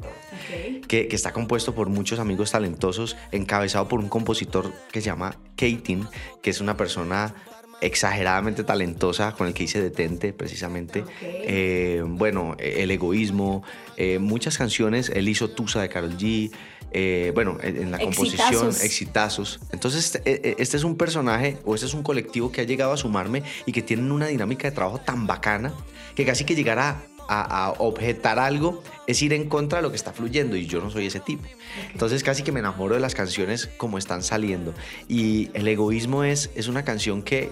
que 0.88 1.10
está 1.12 1.34
compuesto 1.34 1.76
por 1.76 1.90
muchos 1.90 2.18
amigos 2.18 2.52
talentosos, 2.52 3.18
encabezado 3.34 3.90
por 3.90 4.00
un 4.00 4.08
compositor 4.08 4.72
que 4.94 5.02
se 5.02 5.08
llama 5.08 5.36
Katin, 5.58 6.08
que 6.42 6.50
es 6.50 6.62
una 6.62 6.78
persona 6.78 7.36
exageradamente 7.82 8.64
talentosa 8.64 9.34
con 9.34 9.48
el 9.48 9.54
que 9.54 9.66
hice 9.66 9.82
Detente, 9.82 10.32
precisamente. 10.32 11.04
Eh, 11.22 12.04
bueno, 12.06 12.56
el 12.58 12.90
egoísmo, 12.90 13.64
eh, 13.98 14.18
muchas 14.20 14.58
canciones. 14.58 15.10
Él 15.10 15.28
hizo 15.28 15.50
Tusa 15.50 15.82
de 15.82 15.90
Carol 15.90 16.18
G. 16.18 16.52
Eh, 16.92 17.32
bueno, 17.36 17.58
en 17.62 17.92
la 17.92 18.00
composición, 18.00 18.70
exitazos. 18.70 19.60
Entonces, 19.72 20.06
este, 20.06 20.62
este, 20.62 20.78
es 20.78 20.84
un 20.84 20.98
personaje 20.98 21.58
o 21.66 21.76
este 21.76 21.86
es 21.86 21.94
un 21.94 22.04
colectivo 22.04 22.52
que 22.52 22.62
ha 22.62 22.64
llegado 22.64 22.94
a 22.94 22.98
sumarme 22.98 23.44
y 23.66 23.72
que 23.72 23.82
tienen 23.82 24.12
una 24.12 24.28
dinámica 24.28 24.70
de 24.70 24.76
trabajo 24.76 25.00
tan 25.00 25.28
bacana 25.28 25.74
que 26.16 26.26
casi 26.26 26.46
que 26.46 26.56
llegará 26.56 27.02
a, 27.30 27.76
objetar 27.78 28.40
algo 28.40 28.82
es 29.06 29.22
ir 29.22 29.34
en 29.34 29.48
contra 29.48 29.80
de 29.80 29.84
lo 29.84 29.92
que 29.92 29.96
está 29.96 30.12
fluyendo 30.12 30.56
y 30.56 30.66
yo 30.66 30.82
no 30.82 30.90
soy 30.90 31.06
ese 31.06 31.20
tipo. 31.20 31.44
Entonces 31.92 32.24
casi 32.24 32.44
que 32.44 32.52
me 32.52 32.60
enamoro 32.60 32.96
de 32.96 33.02
las 33.02 33.14
canciones 33.14 33.68
como 33.78 33.98
están 33.98 34.24
saliendo. 34.24 34.74
Y 35.08 35.50
el 35.54 35.68
egoísmo 35.68 36.24
es, 36.24 36.50
es 36.56 36.68
una 36.68 36.84
canción 36.84 37.22
que 37.22 37.52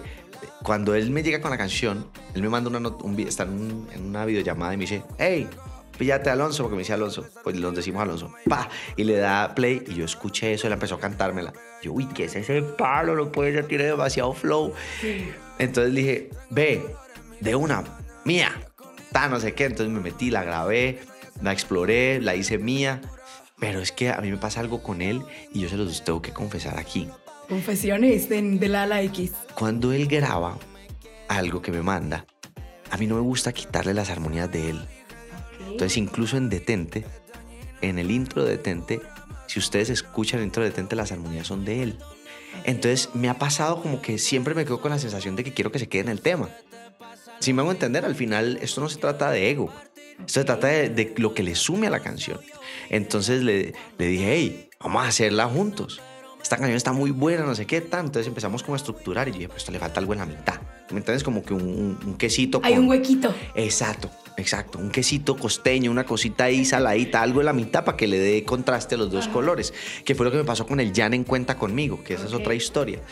cuando 0.62 0.94
él 0.94 1.10
me 1.10 1.22
llega 1.22 1.40
con 1.40 1.50
la 1.50 1.58
canción, 1.58 2.06
él 2.34 2.42
me 2.42 2.48
manda 2.48 2.70
una 2.70 2.88
un, 2.88 3.18
está 3.20 3.44
en, 3.44 3.86
una 4.04 4.24
videollamada 4.24 4.74
y 4.74 4.76
me 4.76 4.82
dice, 4.82 5.02
hey, 5.18 5.48
píllate 5.98 6.30
Alonso, 6.30 6.62
porque 6.62 6.76
me 6.76 6.82
dice 6.82 6.94
Alonso, 6.94 7.26
pues 7.42 7.56
nos 7.56 7.74
decimos 7.74 8.02
Alonso, 8.02 8.32
pa, 8.48 8.68
y 8.96 9.04
le 9.04 9.16
da 9.16 9.54
play 9.54 9.82
y 9.86 9.94
yo 9.94 10.04
escuché 10.04 10.54
eso, 10.54 10.66
él 10.66 10.72
empezó 10.72 10.94
a 10.94 11.00
cantármela. 11.00 11.52
Yo, 11.82 11.92
uy, 11.92 12.06
¿qué 12.06 12.24
es 12.24 12.36
ese 12.36 12.62
palo? 12.62 13.14
No 13.14 13.30
puede 13.30 13.52
ser, 13.52 13.66
tiene 13.66 13.84
demasiado 13.84 14.32
flow. 14.32 14.72
Entonces 15.58 15.94
dije, 15.94 16.30
ve, 16.50 16.84
de 17.40 17.54
una, 17.54 17.84
mía, 18.24 18.52
no 19.28 19.40
sé 19.40 19.54
qué. 19.54 19.64
Entonces 19.64 19.92
me 19.92 20.00
metí, 20.00 20.30
la 20.30 20.44
grabé, 20.44 21.00
la 21.42 21.52
exploré, 21.52 22.20
la 22.20 22.36
hice 22.36 22.58
mía. 22.58 23.00
Pero 23.58 23.80
es 23.80 23.90
que 23.90 24.10
a 24.10 24.20
mí 24.20 24.30
me 24.30 24.36
pasa 24.36 24.60
algo 24.60 24.82
con 24.82 25.02
él 25.02 25.22
y 25.52 25.60
yo 25.60 25.68
se 25.68 25.76
los 25.76 26.04
tengo 26.04 26.22
que 26.22 26.32
confesar 26.32 26.78
aquí. 26.78 27.08
Confesiones 27.48 28.28
de, 28.28 28.40
de 28.42 28.68
la 28.68 28.84
ala 28.84 29.02
X. 29.02 29.32
Cuando 29.54 29.92
él 29.92 30.06
graba 30.06 30.58
algo 31.28 31.60
que 31.60 31.72
me 31.72 31.82
manda, 31.82 32.24
a 32.90 32.96
mí 32.98 33.06
no 33.08 33.16
me 33.16 33.22
gusta 33.22 33.52
quitarle 33.52 33.94
las 33.94 34.10
armonías 34.10 34.50
de 34.52 34.70
él. 34.70 34.86
Entonces, 35.70 35.96
incluso 35.96 36.36
en 36.36 36.48
Detente, 36.48 37.04
en 37.80 37.98
el 37.98 38.10
intro 38.10 38.44
de 38.44 38.52
Detente, 38.52 39.00
si 39.46 39.58
ustedes 39.58 39.90
escuchan 39.90 40.40
el 40.40 40.46
intro 40.46 40.62
de 40.62 40.70
Detente, 40.70 40.96
las 40.96 41.12
armonías 41.12 41.46
son 41.46 41.64
de 41.64 41.82
él. 41.82 41.98
Entonces, 42.64 43.10
me 43.14 43.28
ha 43.28 43.38
pasado 43.38 43.82
como 43.82 44.02
que 44.02 44.18
siempre 44.18 44.54
me 44.54 44.64
quedo 44.64 44.80
con 44.80 44.90
la 44.90 44.98
sensación 44.98 45.36
de 45.36 45.44
que 45.44 45.52
quiero 45.52 45.70
que 45.72 45.78
se 45.78 45.88
quede 45.88 46.02
en 46.02 46.08
el 46.08 46.20
tema. 46.20 46.48
Si 47.40 47.52
me 47.52 47.62
hago 47.62 47.70
entender, 47.70 48.04
al 48.04 48.14
final 48.14 48.58
esto 48.62 48.80
no 48.80 48.88
se 48.88 48.98
trata 48.98 49.30
de 49.30 49.50
ego, 49.50 49.72
esto 50.18 50.40
se 50.40 50.44
trata 50.44 50.66
de, 50.66 51.14
lo 51.18 51.34
que 51.34 51.42
le 51.42 51.54
sume 51.54 51.86
a 51.86 51.90
la 51.90 52.00
canción. 52.00 52.40
Entonces 52.90 53.42
le, 53.42 53.74
le 53.96 54.06
dije, 54.06 54.32
hey, 54.34 54.70
vamos 54.80 55.04
a 55.04 55.08
hacerla 55.08 55.46
juntos. 55.46 56.00
Esta 56.42 56.56
canción 56.56 56.76
está 56.76 56.92
muy 56.92 57.10
buena, 57.10 57.44
no 57.44 57.54
sé 57.54 57.66
qué 57.66 57.80
tanto. 57.80 58.06
Entonces 58.06 58.28
empezamos 58.28 58.62
como 58.62 58.74
a 58.74 58.78
estructurar 58.78 59.28
y 59.28 59.32
yo 59.32 59.38
dije, 59.38 59.48
pues 59.48 59.58
esto 59.58 59.72
le 59.72 59.78
falta 59.78 60.00
algo 60.00 60.12
en 60.14 60.20
la 60.20 60.26
mitad. 60.26 60.60
¿Me 60.90 60.98
entiendes? 60.98 61.22
Como 61.22 61.42
que 61.42 61.52
un, 61.52 62.16
quesito. 62.18 62.60
Hay 62.64 62.78
un 62.78 62.88
huequito. 62.88 63.34
Exacto, 63.54 64.10
exacto. 64.38 64.78
Un 64.78 64.90
quesito 64.90 65.36
costeño, 65.36 65.90
una 65.90 66.04
cosita 66.04 66.44
ahí 66.44 66.64
saladita, 66.64 67.22
algo 67.22 67.40
en 67.40 67.46
la 67.46 67.52
mitad 67.52 67.84
para 67.84 67.96
que 67.96 68.06
le 68.06 68.18
dé 68.18 68.44
contraste 68.44 68.94
a 68.94 68.98
los 68.98 69.10
dos 69.10 69.28
colores. 69.28 69.74
Que 70.04 70.14
fue 70.14 70.24
lo 70.24 70.32
que 70.32 70.38
me 70.38 70.44
pasó 70.44 70.66
con 70.66 70.80
el 70.80 70.92
Jan 70.94 71.14
en 71.14 71.24
cuenta 71.24 71.58
conmigo, 71.58 72.02
que 72.02 72.14
esa 72.14 72.26
es 72.26 72.32
otra 72.32 72.54
historia. 72.54 73.02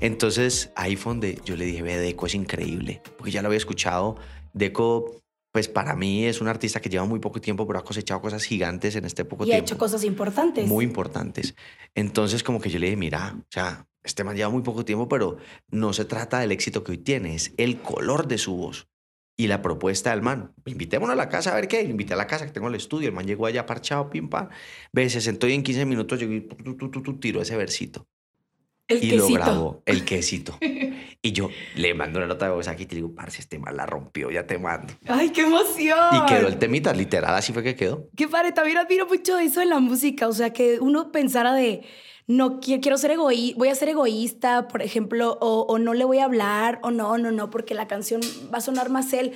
Entonces 0.00 0.70
ahí 0.76 0.96
fue 0.96 1.12
donde 1.12 1.40
yo 1.44 1.56
le 1.56 1.64
dije, 1.64 1.82
ve, 1.82 1.96
Deco 1.96 2.26
es 2.26 2.34
increíble, 2.34 3.02
porque 3.16 3.32
ya 3.32 3.42
lo 3.42 3.48
había 3.48 3.58
escuchado. 3.58 4.16
Deco, 4.52 5.20
pues 5.52 5.68
para 5.68 5.96
mí 5.96 6.26
es 6.26 6.40
un 6.40 6.48
artista 6.48 6.80
que 6.80 6.88
lleva 6.88 7.04
muy 7.04 7.18
poco 7.18 7.40
tiempo, 7.40 7.66
pero 7.66 7.78
ha 7.78 7.84
cosechado 7.84 8.20
cosas 8.20 8.44
gigantes 8.44 8.94
en 8.96 9.04
este 9.04 9.24
poco 9.24 9.44
tiempo. 9.44 9.56
Y 9.56 9.60
ha 9.60 9.62
hecho 9.62 9.78
cosas 9.78 10.04
importantes. 10.04 10.68
Muy 10.68 10.84
importantes. 10.84 11.54
Entonces 11.94 12.42
como 12.42 12.60
que 12.60 12.70
yo 12.70 12.78
le 12.78 12.86
dije, 12.86 12.96
mira, 12.96 13.34
o 13.38 13.46
sea, 13.50 13.86
este 14.02 14.22
man 14.22 14.36
lleva 14.36 14.50
muy 14.50 14.62
poco 14.62 14.84
tiempo, 14.84 15.08
pero 15.08 15.38
no 15.70 15.92
se 15.94 16.04
trata 16.04 16.38
del 16.40 16.52
éxito 16.52 16.84
que 16.84 16.92
hoy 16.92 16.98
tiene, 16.98 17.34
es 17.34 17.52
el 17.56 17.80
color 17.80 18.28
de 18.28 18.36
su 18.36 18.54
voz 18.54 18.86
y 19.36 19.48
la 19.48 19.62
propuesta 19.62 20.10
del 20.10 20.22
man. 20.22 20.52
Invitémonos 20.64 21.14
a 21.14 21.16
la 21.16 21.28
casa 21.28 21.52
a 21.52 21.54
ver 21.54 21.68
qué. 21.68 21.82
invité 21.82 22.14
a 22.14 22.16
la 22.16 22.26
casa 22.26 22.46
que 22.46 22.52
tengo 22.52 22.68
el 22.68 22.74
estudio. 22.74 23.08
El 23.08 23.14
man 23.14 23.26
llegó 23.26 23.46
allá 23.46 23.66
parchado, 23.66 24.10
pim, 24.10 24.28
pam. 24.28 24.48
Ve, 24.92 25.10
se 25.10 25.20
sentó 25.20 25.48
y 25.48 25.52
en 25.52 25.62
15 25.62 25.84
minutos 25.86 26.20
llegó 26.20 26.32
y 26.32 26.40
tu, 26.42 27.18
tiró 27.18 27.42
ese 27.42 27.56
versito. 27.56 28.06
El 28.86 29.02
y 29.02 29.12
lo 29.12 29.26
grabó, 29.28 29.82
el 29.86 30.04
quesito. 30.04 30.58
y 31.22 31.32
yo 31.32 31.48
le 31.74 31.94
mando 31.94 32.18
una 32.18 32.28
nota 32.28 32.46
de 32.46 32.52
voz 32.52 32.68
aquí 32.68 32.82
y 32.82 32.86
te 32.86 32.96
digo, 32.96 33.14
parce, 33.14 33.40
este 33.40 33.58
mal 33.58 33.76
la 33.76 33.86
rompió, 33.86 34.30
ya 34.30 34.46
te 34.46 34.58
mando. 34.58 34.92
¡Ay, 35.06 35.30
qué 35.30 35.40
emoción! 35.40 35.98
Y 36.12 36.26
quedó 36.26 36.48
el 36.48 36.58
temita, 36.58 36.92
literal, 36.92 37.34
así 37.34 37.54
fue 37.54 37.62
que 37.62 37.74
quedó. 37.74 38.10
Qué 38.14 38.28
padre, 38.28 38.52
también 38.52 38.76
admiro 38.76 39.06
mucho 39.06 39.38
eso 39.38 39.62
en 39.62 39.70
la 39.70 39.78
música, 39.78 40.28
o 40.28 40.32
sea, 40.34 40.52
que 40.52 40.80
uno 40.80 41.10
pensara 41.12 41.54
de, 41.54 41.82
no 42.26 42.60
quiero 42.60 42.96
ser 42.96 43.12
egoísta, 43.12 43.58
voy 43.58 43.68
a 43.68 43.74
ser 43.74 43.90
egoísta, 43.90 44.68
por 44.68 44.82
ejemplo, 44.82 45.38
o, 45.40 45.66
o 45.68 45.78
no 45.78 45.94
le 45.94 46.04
voy 46.04 46.18
a 46.18 46.24
hablar, 46.24 46.80
o 46.82 46.90
no, 46.90 47.18
no, 47.18 47.30
no, 47.30 47.50
porque 47.50 47.74
la 47.74 47.86
canción 47.86 48.20
va 48.52 48.58
a 48.58 48.62
sonar 48.62 48.90
más 48.90 49.12
él 49.12 49.32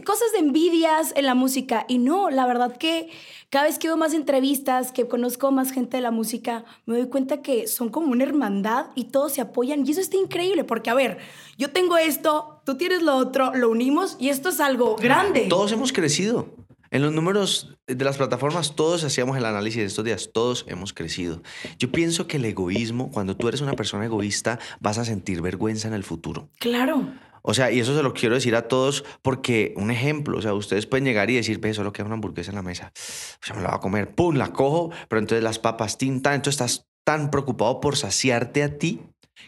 cosas 0.00 0.32
de 0.32 0.38
envidias 0.38 1.12
en 1.16 1.26
la 1.26 1.34
música. 1.34 1.84
Y 1.86 1.98
no, 1.98 2.30
la 2.30 2.46
verdad 2.46 2.76
que 2.76 3.10
cada 3.50 3.66
vez 3.66 3.78
que 3.78 3.88
veo 3.88 3.98
más 3.98 4.14
entrevistas, 4.14 4.90
que 4.90 5.06
conozco 5.06 5.52
más 5.52 5.70
gente 5.70 5.98
de 5.98 6.02
la 6.02 6.10
música, 6.10 6.64
me 6.86 6.96
doy 6.96 7.08
cuenta 7.08 7.42
que 7.42 7.66
son 7.68 7.90
como 7.90 8.10
una 8.10 8.24
hermandad 8.24 8.86
y 8.94 9.04
todos 9.04 9.32
se 9.32 9.42
apoyan. 9.42 9.86
Y 9.86 9.90
eso 9.90 10.00
está 10.00 10.16
increíble, 10.16 10.64
porque 10.64 10.88
a 10.88 10.94
ver, 10.94 11.18
yo 11.58 11.70
tengo 11.70 11.98
esto, 11.98 12.62
tú 12.64 12.78
tienes 12.78 13.02
lo 13.02 13.16
otro, 13.16 13.54
lo 13.54 13.68
unimos 13.68 14.16
y 14.18 14.30
esto 14.30 14.48
es 14.48 14.60
algo 14.60 14.96
grande. 14.96 15.46
Todos 15.50 15.70
hemos 15.72 15.92
crecido. 15.92 16.46
En 16.92 17.00
los 17.00 17.10
números 17.10 17.74
de 17.86 18.04
las 18.04 18.18
plataformas, 18.18 18.76
todos 18.76 19.02
hacíamos 19.02 19.38
el 19.38 19.46
análisis 19.46 19.80
de 19.80 19.86
estos 19.86 20.04
días, 20.04 20.28
todos 20.30 20.66
hemos 20.68 20.92
crecido. 20.92 21.42
Yo 21.78 21.90
pienso 21.90 22.28
que 22.28 22.36
el 22.36 22.44
egoísmo, 22.44 23.10
cuando 23.10 23.34
tú 23.34 23.48
eres 23.48 23.62
una 23.62 23.72
persona 23.72 24.04
egoísta, 24.04 24.58
vas 24.78 24.98
a 24.98 25.06
sentir 25.06 25.40
vergüenza 25.40 25.88
en 25.88 25.94
el 25.94 26.04
futuro. 26.04 26.50
Claro. 26.58 27.10
O 27.40 27.54
sea, 27.54 27.72
y 27.72 27.80
eso 27.80 27.96
se 27.96 28.02
lo 28.02 28.12
quiero 28.12 28.34
decir 28.34 28.54
a 28.54 28.68
todos 28.68 29.04
porque, 29.22 29.72
un 29.78 29.90
ejemplo, 29.90 30.36
o 30.36 30.42
sea, 30.42 30.52
ustedes 30.52 30.84
pueden 30.84 31.06
llegar 31.06 31.30
y 31.30 31.36
decir, 31.36 31.60
ve, 31.60 31.72
solo 31.72 31.94
queda 31.94 32.04
una 32.04 32.16
hamburguesa 32.16 32.50
en 32.50 32.56
la 32.56 32.62
mesa. 32.62 32.92
O 32.94 33.46
sea, 33.46 33.56
me 33.56 33.62
la 33.62 33.68
voy 33.68 33.76
a 33.78 33.80
comer, 33.80 34.14
pum, 34.14 34.36
la 34.36 34.52
cojo, 34.52 34.90
pero 35.08 35.18
entonces 35.18 35.42
las 35.42 35.58
papas 35.58 35.96
tinta, 35.96 36.34
entonces 36.34 36.60
estás 36.60 36.90
tan 37.04 37.30
preocupado 37.30 37.80
por 37.80 37.96
saciarte 37.96 38.62
a 38.62 38.76
ti 38.76 39.00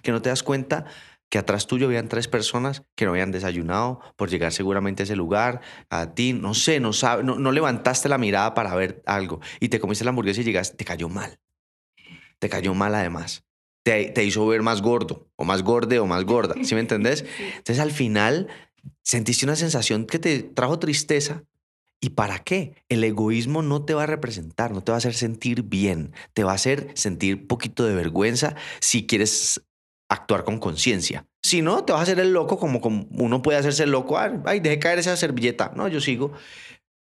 que 0.02 0.12
no 0.12 0.22
te 0.22 0.30
das 0.30 0.42
cuenta 0.42 0.87
que 1.35 1.38
atrás 1.38 1.66
tuyo 1.66 1.87
habían 1.87 2.07
tres 2.07 2.29
personas 2.29 2.85
que 2.94 3.07
no 3.07 3.11
habían 3.11 3.33
desayunado 3.33 3.99
por 4.14 4.31
llegar 4.31 4.53
seguramente 4.53 5.03
a 5.03 5.05
ese 5.05 5.16
lugar, 5.16 5.62
a 5.90 6.14
ti, 6.14 6.33
no 6.33 6.55
sé, 6.55 6.79
no, 6.79 6.92
sabe, 6.92 7.25
no, 7.25 7.40
no 7.40 7.51
levantaste 7.51 8.09
la 8.09 8.18
mirada 8.18 8.55
para 8.55 8.73
ver 8.77 9.03
algo 9.05 9.40
y 9.59 9.68
te 9.68 9.81
comiste 9.81 10.05
la 10.05 10.11
hamburguesa 10.11 10.42
y 10.42 10.44
llegaste, 10.44 10.77
te 10.77 10.85
cayó 10.85 11.09
mal. 11.09 11.40
Te 12.38 12.49
cayó 12.49 12.73
mal 12.73 12.94
además 12.94 13.42
te, 13.83 14.25
hizo 14.25 14.47
ver 14.47 14.62
más 14.62 14.81
gordo, 14.81 15.29
o 15.35 15.44
más 15.44 15.64
gorde, 15.64 15.99
o 15.99 16.07
más 16.07 16.25
gorda. 16.25 16.55
¿Sí 16.62 16.77
me 16.77 16.81
entendés? 16.81 17.25
Entonces 17.57 17.81
al 17.81 17.90
final 17.90 18.47
sentiste 19.03 19.44
una 19.44 19.57
sensación 19.57 20.07
que 20.07 20.20
te 20.20 20.44
trajo 20.44 20.79
tristeza. 20.79 21.42
¿Y 22.01 22.11
para 22.11 22.38
qué? 22.38 22.77
El 22.88 23.03
egoísmo 23.03 23.61
no 23.62 23.85
te 23.85 23.94
va 23.94 24.05
a 24.05 24.07
representar, 24.07 24.70
no 24.70 24.85
te 24.85 24.92
va 24.92 24.97
a 24.97 24.99
hacer 24.99 25.14
sentir 25.14 25.64
bien, 25.64 26.12
te 26.33 26.44
va 26.44 26.53
a 26.53 26.55
hacer 26.55 26.92
sentir 26.94 27.49
poquito 27.49 27.85
de 27.85 27.97
vergüenza 27.97 28.55
si 28.79 29.07
quieres 29.07 29.61
actuar 30.14 30.44
con 30.44 30.59
conciencia. 30.59 31.27
Si 31.42 31.61
no, 31.61 31.85
te 31.85 31.92
vas 31.92 32.00
a 32.00 32.03
hacer 32.05 32.20
el 32.20 32.33
loco 32.33 32.59
como, 32.59 32.81
como 32.81 33.07
uno 33.11 33.42
puede 33.42 33.59
hacerse 33.59 33.85
el 33.85 33.90
loco. 33.90 34.18
Ay, 34.18 34.61
deje 34.61 34.79
caer 34.79 34.98
esa 34.98 35.16
servilleta. 35.16 35.72
No, 35.77 35.88
yo 35.88 36.00
sigo. 36.00 36.33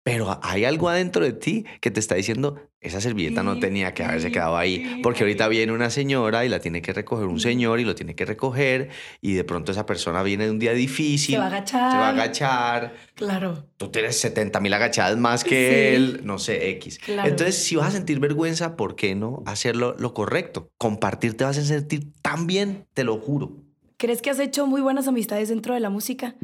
Pero 0.06 0.40
hay 0.44 0.66
algo 0.66 0.88
adentro 0.88 1.26
de 1.26 1.34
ti 1.34 1.66
que 1.82 1.90
te 1.90 2.00
está 2.00 2.14
diciendo, 2.14 2.58
esa 2.80 3.02
servilleta 3.02 3.42
no 3.42 3.58
tenía 3.58 3.96
que 3.96 4.04
haberse 4.04 4.32
quedado 4.32 4.56
ahí, 4.56 5.00
porque 5.02 5.24
ahorita 5.24 5.48
viene 5.48 5.74
una 5.74 5.90
señora 5.90 6.46
y 6.46 6.50
la 6.50 6.60
tiene 6.60 6.84
que 6.84 6.94
recoger 6.94 7.26
un 7.26 7.40
señor 7.40 7.80
y 7.80 7.86
lo 7.86 7.96
tiene 7.96 8.14
que 8.14 8.24
recoger, 8.24 8.90
y 9.20 9.34
de 9.34 9.44
pronto 9.44 9.72
esa 9.72 9.88
persona 9.88 10.22
viene 10.22 10.46
de 10.46 10.52
un 10.52 10.60
día 10.60 10.74
difícil. 10.74 11.34
Se 11.34 11.40
va 11.40 11.46
a 11.46 11.48
agachar. 11.48 11.92
Se 11.92 11.98
va 11.98 12.06
a 12.06 12.10
agachar. 12.10 12.94
Claro. 13.16 13.66
Tú 13.78 13.90
tienes 13.90 14.16
70 14.20 14.60
mil 14.60 14.76
agachadas 14.76 15.18
más 15.18 15.44
que 15.44 15.96
él, 15.96 16.22
no 16.24 16.38
sé, 16.38 16.70
X. 16.70 17.00
Entonces, 17.08 17.64
si 17.64 17.76
vas 17.76 17.88
a 17.88 17.92
sentir 17.92 18.20
vergüenza, 18.20 18.76
¿por 18.76 18.96
qué 18.96 19.16
no 19.16 19.42
hacerlo 19.48 19.96
lo 19.98 20.14
correcto? 20.14 20.70
Compartir 20.78 21.36
te 21.36 21.46
vas 21.46 21.58
a 21.58 21.64
sentir 21.64 22.14
tan 22.22 22.46
bien, 22.46 22.86
te 22.94 23.04
lo 23.04 23.18
juro. 23.18 23.54
¿Crees 23.98 24.22
que 24.22 24.30
has 24.30 24.40
hecho 24.40 24.68
muy 24.68 24.82
buenas 24.82 25.08
amistades 25.08 25.50
dentro 25.50 25.74
de 25.74 25.80
la 25.80 25.90
música? 25.90 26.36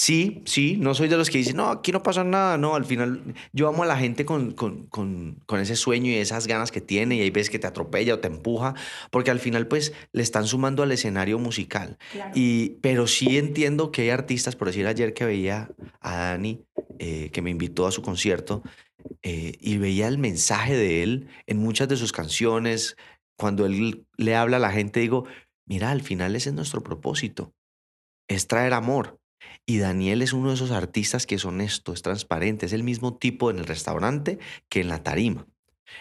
Sí, 0.00 0.42
sí, 0.46 0.76
no 0.78 0.94
soy 0.94 1.08
de 1.08 1.16
los 1.16 1.28
que 1.28 1.38
dicen, 1.38 1.56
no, 1.56 1.70
aquí 1.70 1.90
no 1.90 2.04
pasa 2.04 2.22
nada, 2.22 2.56
no, 2.56 2.76
al 2.76 2.84
final 2.84 3.34
yo 3.52 3.66
amo 3.66 3.82
a 3.82 3.86
la 3.86 3.96
gente 3.96 4.24
con, 4.24 4.52
con, 4.52 4.86
con, 4.86 5.42
con, 5.44 5.58
ese 5.58 5.74
sueño 5.74 6.12
y 6.12 6.14
esas 6.14 6.46
ganas 6.46 6.70
que 6.70 6.80
tiene 6.80 7.16
y 7.16 7.20
hay 7.22 7.30
veces 7.30 7.50
que 7.50 7.58
te 7.58 7.66
atropella 7.66 8.14
o 8.14 8.20
te 8.20 8.28
empuja, 8.28 8.76
porque 9.10 9.32
al 9.32 9.40
final 9.40 9.66
pues 9.66 9.92
le 10.12 10.22
están 10.22 10.46
sumando 10.46 10.84
al 10.84 10.92
escenario 10.92 11.40
musical. 11.40 11.98
Y, 12.32 12.76
pero 12.80 13.08
sí 13.08 13.38
entiendo 13.38 13.90
que 13.90 14.02
hay 14.02 14.10
artistas, 14.10 14.54
por 14.54 14.68
decir 14.68 14.86
ayer 14.86 15.14
que 15.14 15.24
veía 15.24 15.68
a 16.00 16.16
Dani, 16.16 16.64
eh, 17.00 17.30
que 17.32 17.42
me 17.42 17.50
invitó 17.50 17.84
a 17.88 17.90
su 17.90 18.00
concierto, 18.00 18.62
eh, 19.24 19.54
y 19.58 19.78
veía 19.78 20.06
el 20.06 20.18
mensaje 20.18 20.76
de 20.76 21.02
él 21.02 21.28
en 21.48 21.58
muchas 21.58 21.88
de 21.88 21.96
sus 21.96 22.12
canciones, 22.12 22.96
cuando 23.36 23.66
él 23.66 24.06
le 24.16 24.36
habla 24.36 24.58
a 24.58 24.60
la 24.60 24.70
gente, 24.70 25.00
digo, 25.00 25.24
mira, 25.66 25.90
al 25.90 26.02
final 26.02 26.36
ese 26.36 26.50
es 26.50 26.54
nuestro 26.54 26.84
propósito, 26.84 27.52
es 28.28 28.46
traer 28.46 28.74
amor 28.74 29.17
y 29.66 29.78
Daniel 29.78 30.22
es 30.22 30.32
uno 30.32 30.48
de 30.48 30.54
esos 30.54 30.70
artistas 30.70 31.26
que 31.26 31.36
es 31.36 31.44
honesto, 31.44 31.92
es 31.92 32.02
transparente, 32.02 32.66
es 32.66 32.72
el 32.72 32.82
mismo 32.82 33.16
tipo 33.16 33.50
en 33.50 33.58
el 33.58 33.66
restaurante 33.66 34.38
que 34.68 34.80
en 34.80 34.88
la 34.88 35.02
tarima. 35.02 35.46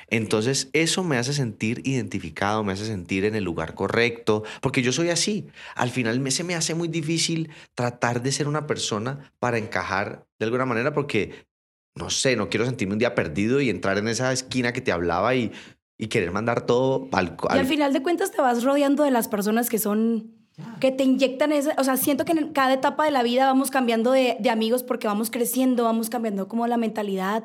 Entonces, 0.09 0.69
eso 0.73 1.03
me 1.03 1.17
hace 1.17 1.33
sentir 1.33 1.81
identificado, 1.85 2.63
me 2.63 2.73
hace 2.73 2.85
sentir 2.85 3.25
en 3.25 3.35
el 3.35 3.43
lugar 3.43 3.73
correcto, 3.73 4.43
porque 4.61 4.81
yo 4.81 4.91
soy 4.91 5.09
así. 5.09 5.47
Al 5.75 5.89
final 5.89 6.19
me, 6.19 6.31
se 6.31 6.43
me 6.43 6.55
hace 6.55 6.75
muy 6.75 6.87
difícil 6.87 7.49
tratar 7.73 8.21
de 8.21 8.31
ser 8.31 8.47
una 8.47 8.67
persona 8.67 9.31
para 9.39 9.57
encajar 9.57 10.25
de 10.39 10.45
alguna 10.45 10.65
manera, 10.65 10.93
porque, 10.93 11.47
no 11.95 12.09
sé, 12.09 12.35
no 12.35 12.49
quiero 12.49 12.65
sentirme 12.65 12.93
un 12.93 12.99
día 12.99 13.15
perdido 13.15 13.61
y 13.61 13.69
entrar 13.69 13.97
en 13.97 14.07
esa 14.07 14.31
esquina 14.31 14.73
que 14.73 14.81
te 14.81 14.91
hablaba 14.91 15.35
y, 15.35 15.51
y 15.97 16.07
querer 16.07 16.31
mandar 16.31 16.65
todo 16.65 17.07
al, 17.11 17.37
al... 17.47 17.57
Y 17.57 17.59
al 17.59 17.67
final 17.67 17.93
de 17.93 18.03
cuentas 18.03 18.31
te 18.31 18.41
vas 18.41 18.63
rodeando 18.63 19.03
de 19.03 19.11
las 19.11 19.27
personas 19.27 19.69
que 19.69 19.79
son 19.79 20.36
que 20.79 20.91
te 20.91 21.03
inyectan 21.03 21.51
ese, 21.51 21.71
o 21.77 21.83
sea, 21.83 21.97
siento 21.97 22.25
que 22.25 22.31
en 22.31 22.51
cada 22.51 22.73
etapa 22.73 23.05
de 23.05 23.11
la 23.11 23.23
vida 23.23 23.45
vamos 23.45 23.69
cambiando 23.69 24.11
de, 24.11 24.37
de, 24.39 24.49
amigos 24.49 24.83
porque 24.83 25.07
vamos 25.07 25.29
creciendo, 25.29 25.83
vamos 25.83 26.09
cambiando 26.09 26.47
como 26.47 26.65
la 26.65 26.77
mentalidad, 26.77 27.43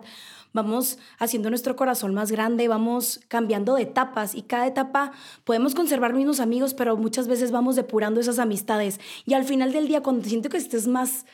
vamos 0.53 0.98
haciendo 1.18 1.51
nuestro 1.51 1.77
corazón 1.77 2.14
más 2.14 2.31
grande, 2.31 2.68
vamos 2.68 3.20
cambiando 3.29 3.75
de 3.75 3.83
etapas 3.83 4.35
y 4.35 4.42
cada 4.42 4.66
etapa 4.66 5.12
podemos 5.44 5.75
conservar 5.75 6.14
mismos 6.14 6.40
amigos, 6.40 6.75
pero 6.75 6.96
muchas 6.96 7.29
veces 7.29 7.51
vamos 7.51 7.77
depurando 7.77 8.20
esas 8.20 8.38
amistades. 8.38 9.01
Y 9.27 9.35
al 9.35 9.44
final 9.44 9.72
del 9.72 9.88
día 9.88 10.03
cuando 10.03 10.29
siento 10.29 10.48
que 10.48 10.57
estés 10.57 10.87
más 10.87 11.27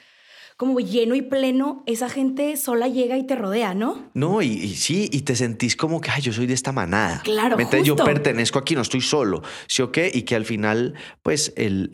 como 0.59 0.81
lleno 0.81 1.15
y 1.15 1.23
pleno, 1.23 1.85
esa 1.87 2.09
gente 2.09 2.57
sola 2.57 2.89
llega 2.89 3.17
y 3.17 3.25
te 3.25 3.37
rodea, 3.37 3.75
¿no? 3.75 4.11
No, 4.13 4.43
y, 4.43 4.75
sí, 4.75 5.09
y 5.13 5.21
te 5.21 5.37
sentís 5.37 5.77
como 5.77 6.01
que, 6.01 6.11
ay, 6.11 6.21
yo 6.21 6.33
soy 6.33 6.47
de 6.47 6.55
esta 6.55 6.73
manada. 6.73 7.23
Claro, 7.23 7.57
justo. 7.57 7.77
Yo 7.79 7.95
pertenezco 7.95 8.59
aquí, 8.59 8.75
no 8.75 8.81
estoy 8.81 9.01
solo, 9.01 9.45
¿sí 9.69 9.83
o 9.83 9.93
qué? 9.93 10.11
Y 10.13 10.23
que 10.23 10.35
al 10.35 10.45
final, 10.45 10.95
pues, 11.23 11.53
el, 11.57 11.93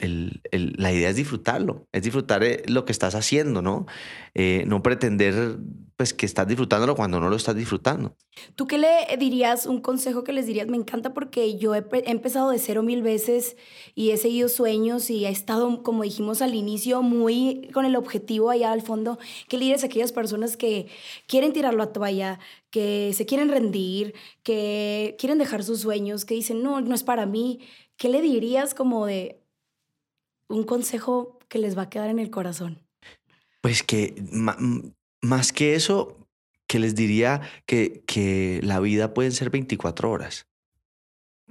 el, 0.51 0.73
la 0.79 0.95
idea 0.95 1.11
es 1.11 1.17
disfrutarlo, 1.17 1.87
es 1.93 2.03
disfrutar 2.05 2.43
eh, 2.43 2.63
lo 2.67 2.87
que 2.87 2.93
estás 2.93 3.15
haciendo, 3.15 3.61
¿no? 3.61 3.85
Eh, 4.35 4.65
no 4.67 4.83
pretender 4.83 5.59
pues 5.97 6.13
que 6.13 6.27
estás 6.27 6.49
disfrutándolo 6.49 6.97
cuando 6.97 7.21
no 7.21 7.29
lo 7.29 7.37
estás 7.37 7.55
disfrutando. 7.55 8.17
¿Tú 8.57 8.67
qué 8.67 8.79
le 8.79 9.17
dirías, 9.17 9.67
un 9.67 9.81
consejo 9.81 10.25
que 10.25 10.33
les 10.33 10.47
dirías? 10.47 10.67
Me 10.67 10.77
encanta 10.77 11.15
porque 11.15 11.57
yo 11.57 11.75
he, 11.75 11.85
empezado 12.07 12.51
de 12.51 12.59
cero 12.59 12.83
mil 12.83 13.03
veces 13.03 13.57
y 13.95 14.11
he 14.11 14.17
seguido 14.17 14.49
sueños 14.49 15.09
y 15.09 15.25
he 15.25 15.29
estado, 15.29 15.83
como 15.83 16.03
dijimos 16.03 16.43
al 16.43 16.55
inicio, 16.55 17.03
muy 17.03 17.71
con 17.73 17.85
el 17.85 17.95
objetivo 17.95 18.51
allá 18.51 18.73
al 18.73 18.83
fondo. 18.83 19.19
¿Qué 19.49 19.57
le 19.57 19.65
dirías 19.67 19.85
a 19.85 19.87
aquellas 19.87 20.13
personas 20.13 20.57
que 20.57 20.89
quieren 21.29 21.53
tirarlo 21.53 21.83
a 21.83 21.93
toalla, 21.93 22.41
que 22.71 23.13
se 23.15 23.25
quieren 23.25 23.49
rendir, 23.49 24.15
que 24.43 25.17
quieren 25.19 25.39
dejar 25.39 25.63
sus 25.63 25.81
sueños, 25.81 26.25
que 26.25 26.35
dicen, 26.35 26.63
no, 26.63 26.81
no 26.81 26.95
es 26.95 27.05
para 27.05 27.25
mí? 27.25 27.61
¿Qué 27.97 28.09
le 28.09 28.21
dirías 28.21 28.75
como 28.75 29.07
de 29.07 29.41
un 30.49 30.65
consejo 30.65 31.39
que 31.49 31.61
les 31.61 31.79
va 31.79 31.83
a 31.83 31.91
quedar 31.91 32.11
en 32.11 32.19
el 32.19 32.31
corazón? 32.31 32.81
Pues 33.61 33.83
que 33.83 34.15
más 35.25 35.53
que 35.53 35.75
eso, 35.75 36.19
que 36.67 36.79
les 36.79 36.95
diría 36.95 37.41
que, 37.67 38.03
que 38.07 38.61
la 38.63 38.81
vida 38.81 39.15
puede 39.15 39.31
ser 39.31 39.51
24 39.51 40.11
horas. 40.11 40.47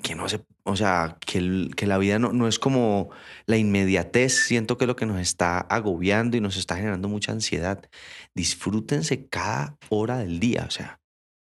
Que 0.02 0.16
no 0.16 0.28
se, 0.28 0.44
o 0.64 0.76
sea, 0.76 1.18
que, 1.26 1.70
que 1.76 1.86
la 1.86 1.98
vida 1.98 2.18
no, 2.18 2.34
no 2.34 2.48
es 2.48 2.58
como 2.58 3.10
la 3.46 3.58
inmediatez. 3.58 4.34
Siento 4.34 4.78
que 4.78 4.88
lo 4.88 4.96
que 4.96 5.06
nos 5.06 5.20
está 5.20 5.60
agobiando 5.60 6.36
y 6.38 6.42
nos 6.42 6.58
está 6.58 6.76
generando 6.76 7.10
mucha 7.10 7.32
ansiedad. 7.32 7.88
Disfrútense 8.34 9.28
cada 9.28 9.78
hora 9.90 10.18
del 10.18 10.40
día. 10.40 10.66
O 10.68 10.72
sea, 10.72 11.00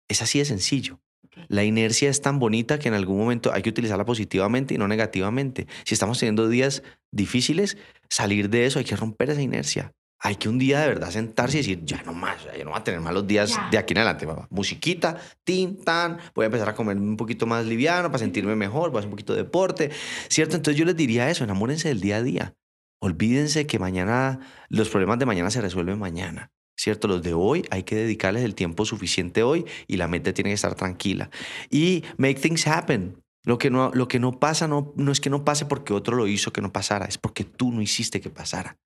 es 0.09 0.21
así 0.23 0.39
de 0.39 0.45
sencillo. 0.45 1.01
La 1.49 1.65
inercia 1.65 2.11
es 2.11 2.21
tan 2.21 2.39
bonita 2.39 2.79
que 2.79 2.89
en 2.89 2.95
algún 2.95 3.19
momento 3.19 3.53
hay 3.53 3.63
que 3.63 3.71
utilizarla 3.71 4.05
positivamente 4.05 4.75
y 4.75 4.79
no 4.79 4.87
negativamente. 4.89 5.67
Si 5.85 5.95
estamos 5.95 6.19
teniendo 6.19 6.49
días 6.49 6.83
difíciles, 7.13 7.77
salir 8.09 8.51
de 8.51 8.67
eso, 8.67 8.79
hay 8.79 8.85
que 8.85 8.97
romper 8.97 9.31
esa 9.31 9.43
inercia 9.43 9.93
hay 10.21 10.37
que 10.37 10.49
un 10.49 10.59
día 10.59 10.81
de 10.81 10.89
verdad 10.89 11.11
sentarse 11.11 11.59
y 11.59 11.61
decir, 11.61 11.85
ya 11.85 12.03
no 12.03 12.15
más, 12.15 12.45
ya 12.45 12.65
no 12.65 12.71
voy 12.71 12.81
a 12.81 12.85
tener 12.85 13.01
malos 13.01 13.27
días 13.27 13.59
de 13.71 13.77
aquí 13.77 13.93
en 13.93 13.99
adelante, 13.99 14.27
papá. 14.27 14.47
Musiquita, 14.51 15.19
tin, 15.45 15.85
tan, 15.85 16.19
voy 16.35 16.45
a 16.45 16.47
empezar 16.47 16.69
a 16.71 16.75
comer 16.75 16.97
un 16.97 17.17
poquito 17.17 17.47
más 17.47 17.67
liviano 17.67 18.09
para 18.09 18.19
sentirme 18.19 18.57
mejor, 18.57 18.91
voy 18.91 18.99
a 18.99 19.01
hacer 19.01 19.09
un 19.09 19.13
poquito 19.13 19.35
de 19.35 19.43
deporte, 19.43 19.91
¿cierto? 20.29 20.57
Entonces 20.57 20.79
yo 20.79 20.87
les 20.87 20.97
diría 20.97 21.29
eso, 21.29 21.45
enamórense 21.45 21.89
del 21.89 22.01
día 22.01 22.17
a 22.17 22.23
día. 22.23 22.55
Olvídense 23.01 23.67
que 23.67 23.79
mañana, 23.79 24.41
los 24.71 24.89
problemas 24.89 25.19
de 25.19 25.27
mañana 25.27 25.51
se 25.51 25.61
resuelven 25.61 25.99
mañana. 25.99 26.51
¿Cierto? 26.77 27.07
Los 27.07 27.23
de 27.23 27.35
hoy 27.35 27.65
hay 27.71 27.85
que 27.85 27.95
dedicarles 27.95 28.43
el 28.43 28.57
tiempo 28.57 28.85
suficiente 28.85 29.45
hoy 29.45 29.65
y 29.87 29.97
la 29.97 30.09
mente 30.09 30.33
tiene 30.33 30.51
que 30.51 30.55
estar 30.55 30.75
tranquila. 30.75 31.31
Y 31.71 32.03
make 32.17 32.41
things 32.41 32.67
happen. 32.67 33.23
Lo 33.45 33.59
que 33.59 33.71
no, 33.71 33.91
lo 33.93 34.09
que 34.09 34.19
no 34.19 34.41
pasa 34.41 34.67
no, 34.67 34.93
no 34.97 35.13
es 35.13 35.21
que 35.21 35.31
no 35.31 35.45
pase 35.45 35.67
porque 35.67 35.93
otro 35.93 36.17
lo 36.17 36.27
hizo 36.27 36.53
que 36.53 36.63
no 36.63 36.73
pasara, 36.73 37.05
es 37.05 37.19
porque 37.19 37.45
tú 37.45 37.71
no 37.71 37.83
hiciste 37.83 38.21
que 38.21 38.31
pasara. 38.31 38.79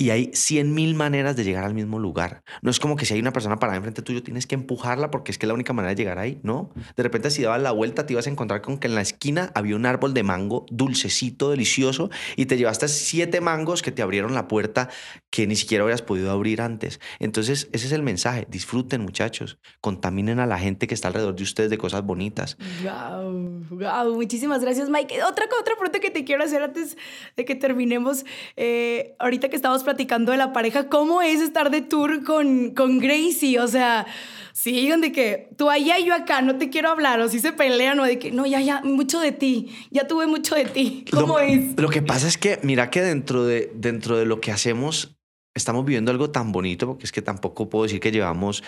Y 0.00 0.08
hay 0.08 0.30
cien 0.32 0.72
mil 0.72 0.94
maneras 0.94 1.36
de 1.36 1.44
llegar 1.44 1.62
al 1.62 1.74
mismo 1.74 1.98
lugar. 1.98 2.42
No 2.62 2.70
es 2.70 2.80
como 2.80 2.96
que 2.96 3.04
si 3.04 3.12
hay 3.12 3.20
una 3.20 3.34
persona 3.34 3.58
parada 3.58 3.76
enfrente 3.76 4.00
tuyo, 4.00 4.22
tienes 4.22 4.46
que 4.46 4.54
empujarla 4.54 5.10
porque 5.10 5.30
es 5.30 5.36
que 5.36 5.44
es 5.44 5.48
la 5.48 5.52
única 5.52 5.74
manera 5.74 5.90
de 5.90 5.96
llegar 5.96 6.18
ahí, 6.18 6.40
¿no? 6.42 6.70
De 6.96 7.02
repente 7.02 7.30
si 7.30 7.42
dabas 7.42 7.60
la 7.60 7.70
vuelta 7.70 8.06
te 8.06 8.14
ibas 8.14 8.26
a 8.26 8.30
encontrar 8.30 8.62
con 8.62 8.78
que 8.78 8.86
en 8.86 8.94
la 8.94 9.02
esquina 9.02 9.52
había 9.54 9.76
un 9.76 9.84
árbol 9.84 10.14
de 10.14 10.22
mango 10.22 10.64
dulcecito, 10.70 11.50
delicioso, 11.50 12.08
y 12.36 12.46
te 12.46 12.56
llevaste 12.56 12.88
siete 12.88 13.42
mangos 13.42 13.82
que 13.82 13.92
te 13.92 14.00
abrieron 14.00 14.32
la 14.32 14.48
puerta 14.48 14.88
que 15.28 15.46
ni 15.46 15.54
siquiera 15.54 15.82
habrías 15.82 16.00
podido 16.00 16.30
abrir 16.30 16.62
antes. 16.62 16.98
Entonces 17.18 17.68
ese 17.74 17.84
es 17.84 17.92
el 17.92 18.02
mensaje. 18.02 18.46
Disfruten 18.48 19.02
muchachos, 19.02 19.58
contaminen 19.82 20.40
a 20.40 20.46
la 20.46 20.58
gente 20.58 20.86
que 20.86 20.94
está 20.94 21.08
alrededor 21.08 21.36
de 21.36 21.42
ustedes 21.42 21.68
de 21.68 21.76
cosas 21.76 22.06
bonitas. 22.06 22.56
Wow, 22.82 23.66
wow. 23.68 24.14
Muchísimas 24.14 24.62
gracias 24.62 24.88
Mike. 24.88 25.22
Otra, 25.24 25.44
otra 25.60 25.74
pregunta 25.74 26.00
que 26.00 26.10
te 26.10 26.24
quiero 26.24 26.42
hacer 26.42 26.62
antes 26.62 26.96
de 27.36 27.44
que 27.44 27.54
terminemos. 27.54 28.24
Eh, 28.56 29.14
ahorita 29.18 29.50
que 29.50 29.56
estamos 29.56 29.84
platicando 29.90 30.30
de 30.30 30.38
la 30.38 30.52
pareja, 30.52 30.88
¿cómo 30.88 31.20
es 31.20 31.40
estar 31.40 31.70
de 31.70 31.80
tour 31.82 32.22
con, 32.22 32.70
con 32.76 33.00
Gracie? 33.00 33.58
O 33.58 33.66
sea, 33.66 34.06
sí, 34.52 34.88
de 34.88 35.10
que 35.10 35.48
tú 35.56 35.68
allá 35.68 35.98
y 35.98 36.06
yo 36.06 36.14
acá, 36.14 36.42
no 36.42 36.58
te 36.58 36.70
quiero 36.70 36.90
hablar, 36.90 37.20
o 37.20 37.28
si 37.28 37.40
se 37.40 37.52
pelean, 37.52 37.98
o 37.98 38.04
de 38.04 38.20
que 38.20 38.30
no, 38.30 38.46
ya, 38.46 38.60
ya, 38.60 38.82
mucho 38.84 39.18
de 39.18 39.32
ti, 39.32 39.74
ya 39.90 40.06
tuve 40.06 40.28
mucho 40.28 40.54
de 40.54 40.66
ti. 40.66 41.04
¿Cómo 41.10 41.40
es? 41.40 41.76
Lo 41.76 41.88
que 41.88 42.02
pasa 42.02 42.28
es 42.28 42.38
que, 42.38 42.60
mira 42.62 42.88
que 42.88 43.02
dentro 43.02 43.44
de, 43.44 43.72
dentro 43.74 44.16
de 44.16 44.26
lo 44.26 44.40
que 44.40 44.52
hacemos, 44.52 45.16
estamos 45.60 45.84
viviendo 45.84 46.10
algo 46.10 46.30
tan 46.30 46.52
bonito, 46.52 46.86
porque 46.86 47.04
es 47.04 47.12
que 47.12 47.22
tampoco 47.22 47.68
puedo 47.68 47.84
decir 47.84 48.00
que 48.00 48.10
llevamos 48.10 48.62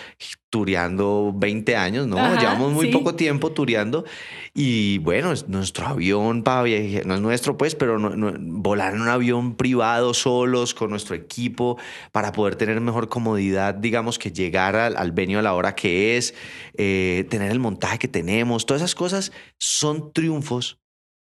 tureando 0.49 1.33
20 1.35 1.75
años, 1.75 2.07
¿no? 2.07 2.15
llevamos 2.39 2.71
muy 2.71 2.91
poco 2.91 3.15
tiempo 3.15 3.51
tureando 3.51 4.05
y 4.53 4.99
bueno, 4.99 5.31
es 5.31 5.49
nuestro 5.49 5.87
avión 5.87 6.43
para 6.43 6.63
viajar, 6.63 7.05
no 7.07 7.15
es 7.15 7.21
nuestro 7.21 7.57
pues, 7.57 7.75
pero 7.75 7.99
volar 8.39 8.93
en 8.93 9.01
un 9.01 9.07
avión 9.07 9.55
privado 9.55 10.13
solos 10.13 10.73
con 10.73 10.91
nuestro 10.91 11.15
equipo 11.15 11.77
para 12.11 12.31
poder 12.31 12.55
tener 12.55 12.79
mejor 12.81 13.09
comodidad, 13.09 13.73
digamos 13.73 14.19
que 14.19 14.31
llegar 14.31 14.75
al, 14.75 14.95
al 14.95 15.11
venio 15.11 15.39
a 15.39 15.41
la 15.41 15.53
hora 15.53 15.73
que 15.73 16.17
es, 16.17 16.35
eh, 16.77 17.25
tener 17.29 17.51
el 17.51 17.59
montaje 17.59 17.97
que 17.97 18.07
tenemos, 18.07 18.65
todas 18.65 18.81
esas 18.81 18.95
cosas 18.95 19.31
son 19.57 20.13
triunfos 20.13 20.82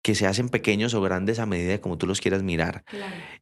que 0.06 0.14
se 0.14 0.28
hacen 0.28 0.50
pequeños 0.50 0.94
o 0.94 1.00
grandes 1.00 1.40
a 1.40 1.46
medida 1.46 1.72
de 1.72 1.80
como 1.80 1.98
tú 1.98 2.06
los 2.06 2.20
quieras 2.20 2.44
mirar. 2.44 2.84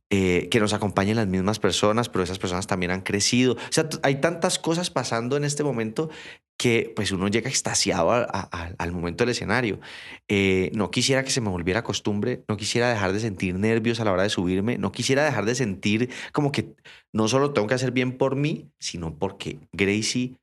Eh, 0.08 0.48
que 0.50 0.60
nos 0.60 0.72
acompañen 0.72 1.16
las 1.16 1.26
mismas 1.26 1.58
personas, 1.58 2.08
pero 2.08 2.24
esas 2.24 2.38
personas 2.38 2.66
también 2.66 2.90
han 2.90 3.02
crecido. 3.02 3.52
O 3.52 3.58
sea, 3.68 3.86
hay 4.02 4.22
tantas 4.22 4.58
cosas 4.58 4.88
pasando 4.88 5.36
en 5.36 5.44
este 5.44 5.62
momento 5.62 6.08
que 6.56 6.90
pues 6.96 7.12
uno 7.12 7.28
llega 7.28 7.50
extasiado 7.50 8.10
al 8.10 8.92
momento 8.92 9.24
del 9.24 9.32
escenario. 9.32 9.78
Eh, 10.26 10.70
no 10.72 10.90
quisiera 10.90 11.22
que 11.22 11.30
se 11.30 11.42
me 11.42 11.50
volviera 11.50 11.84
costumbre, 11.84 12.44
no 12.48 12.56
quisiera 12.56 12.88
dejar 12.88 13.12
de 13.12 13.20
sentir 13.20 13.56
nervios 13.56 14.00
a 14.00 14.06
la 14.06 14.12
hora 14.12 14.22
de 14.22 14.30
subirme, 14.30 14.78
no 14.78 14.90
quisiera 14.90 15.22
dejar 15.22 15.44
de 15.44 15.56
sentir 15.56 16.08
como 16.32 16.50
que 16.50 16.76
no 17.12 17.28
solo 17.28 17.52
tengo 17.52 17.68
que 17.68 17.74
hacer 17.74 17.90
bien 17.90 18.16
por 18.16 18.36
mí, 18.36 18.70
sino 18.80 19.18
porque 19.18 19.58
Gracie 19.72 20.38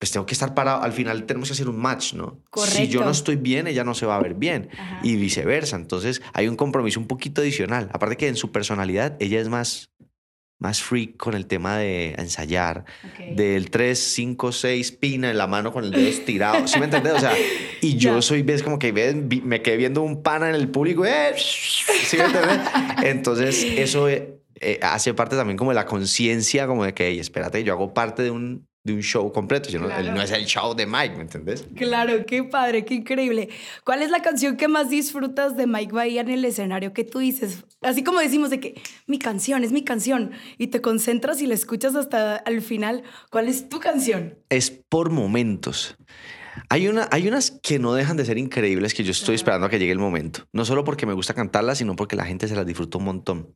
pues 0.00 0.10
tengo 0.12 0.24
que 0.24 0.32
estar 0.32 0.54
parado. 0.54 0.82
Al 0.82 0.94
final 0.94 1.24
tenemos 1.24 1.50
que 1.50 1.52
hacer 1.52 1.68
un 1.68 1.76
match, 1.76 2.14
¿no? 2.14 2.42
Correcto. 2.48 2.78
Si 2.78 2.88
yo 2.88 3.04
no 3.04 3.10
estoy 3.10 3.36
bien, 3.36 3.66
ella 3.66 3.84
no 3.84 3.94
se 3.94 4.06
va 4.06 4.16
a 4.16 4.20
ver 4.20 4.32
bien. 4.32 4.70
Y 5.02 5.16
viceversa. 5.16 5.76
Entonces 5.76 6.22
hay 6.32 6.48
un 6.48 6.56
compromiso 6.56 6.98
un 6.98 7.06
poquito 7.06 7.42
adicional. 7.42 7.90
Aparte 7.92 8.16
que 8.16 8.26
en 8.26 8.36
su 8.36 8.50
personalidad, 8.50 9.18
ella 9.20 9.38
es 9.38 9.50
más, 9.50 9.90
más 10.58 10.82
freak 10.82 11.18
con 11.18 11.34
el 11.34 11.44
tema 11.44 11.76
de 11.76 12.14
ensayar. 12.16 12.86
Del 13.36 13.68
3, 13.68 13.98
5, 13.98 14.52
6, 14.52 14.92
pina 14.92 15.30
en 15.30 15.36
la 15.36 15.46
mano 15.46 15.70
con 15.70 15.84
el 15.84 15.90
dedo 15.90 16.08
estirado. 16.08 16.66
¿Sí 16.66 16.78
me 16.78 16.86
entiendes? 16.86 17.12
O 17.12 17.20
sea, 17.20 17.34
y 17.82 17.98
yo 17.98 18.22
soy, 18.22 18.40
ves, 18.40 18.62
como 18.62 18.78
que 18.78 18.92
ves, 18.92 19.14
me 19.14 19.60
quedé 19.60 19.76
viendo 19.76 20.00
un 20.00 20.22
pana 20.22 20.48
en 20.48 20.54
el 20.54 20.70
público. 20.70 21.04
¡eh! 21.04 21.34
¿Sí 21.36 22.16
me 22.16 22.24
entiendes? 22.24 22.58
Entonces 23.02 23.62
eso 23.76 24.08
eh, 24.08 24.80
hace 24.80 25.12
parte 25.12 25.36
también 25.36 25.58
como 25.58 25.72
de 25.72 25.74
la 25.74 25.84
conciencia, 25.84 26.66
como 26.66 26.86
de 26.86 26.94
que, 26.94 27.08
hey, 27.08 27.18
espérate, 27.18 27.62
yo 27.64 27.74
hago 27.74 27.92
parte 27.92 28.22
de 28.22 28.30
un 28.30 28.69
de 28.82 28.94
un 28.94 29.02
show 29.02 29.30
completo. 29.32 29.68
Yo 29.68 29.78
no, 29.78 29.88
no, 29.88 30.22
es 30.22 30.30
el 30.30 30.46
show 30.46 30.74
de 30.74 30.86
Mike, 30.86 31.16
¿me 31.16 31.22
entendés? 31.22 31.66
Claro, 31.76 32.24
qué 32.26 32.44
padre, 32.44 32.84
qué 32.84 32.94
increíble. 32.94 33.50
¿Cuál 33.84 34.02
es 34.02 34.10
la 34.10 34.22
canción 34.22 34.56
que 34.56 34.68
más 34.68 34.88
disfrutas 34.88 35.56
de 35.56 35.66
Mike 35.66 35.92
Bahía 35.92 36.22
en 36.22 36.30
el 36.30 36.44
escenario 36.44 36.92
que 36.92 37.04
tú 37.04 37.18
dices? 37.18 37.64
Así 37.82 38.02
como 38.02 38.20
decimos 38.20 38.50
de 38.50 38.60
que 38.60 38.80
mi 39.06 39.18
canción 39.18 39.64
es 39.64 39.72
mi 39.72 39.84
canción 39.84 40.32
y 40.56 40.68
te 40.68 40.80
concentras 40.80 41.42
y 41.42 41.46
la 41.46 41.54
escuchas 41.54 41.94
hasta 41.94 42.36
al 42.36 42.62
final. 42.62 43.02
¿Cuál 43.30 43.48
es 43.48 43.68
tu 43.68 43.80
canción? 43.80 44.38
Es 44.48 44.70
por 44.70 45.10
momentos. 45.10 45.96
Hay, 46.68 46.88
una, 46.88 47.08
hay 47.10 47.26
unas 47.28 47.50
que 47.62 47.78
no 47.78 47.94
dejan 47.94 48.16
de 48.16 48.24
ser 48.24 48.38
increíbles 48.38 48.94
que 48.94 49.04
yo 49.04 49.10
estoy 49.12 49.34
esperando 49.34 49.66
a 49.66 49.70
que 49.70 49.78
llegue 49.78 49.92
el 49.92 49.98
momento. 49.98 50.46
No 50.52 50.64
solo 50.64 50.84
porque 50.84 51.06
me 51.06 51.12
gusta 51.12 51.34
cantarlas, 51.34 51.78
sino 51.78 51.96
porque 51.96 52.16
la 52.16 52.24
gente 52.24 52.48
se 52.48 52.54
las 52.56 52.66
disfruta 52.66 52.98
un 52.98 53.04
montón. 53.04 53.54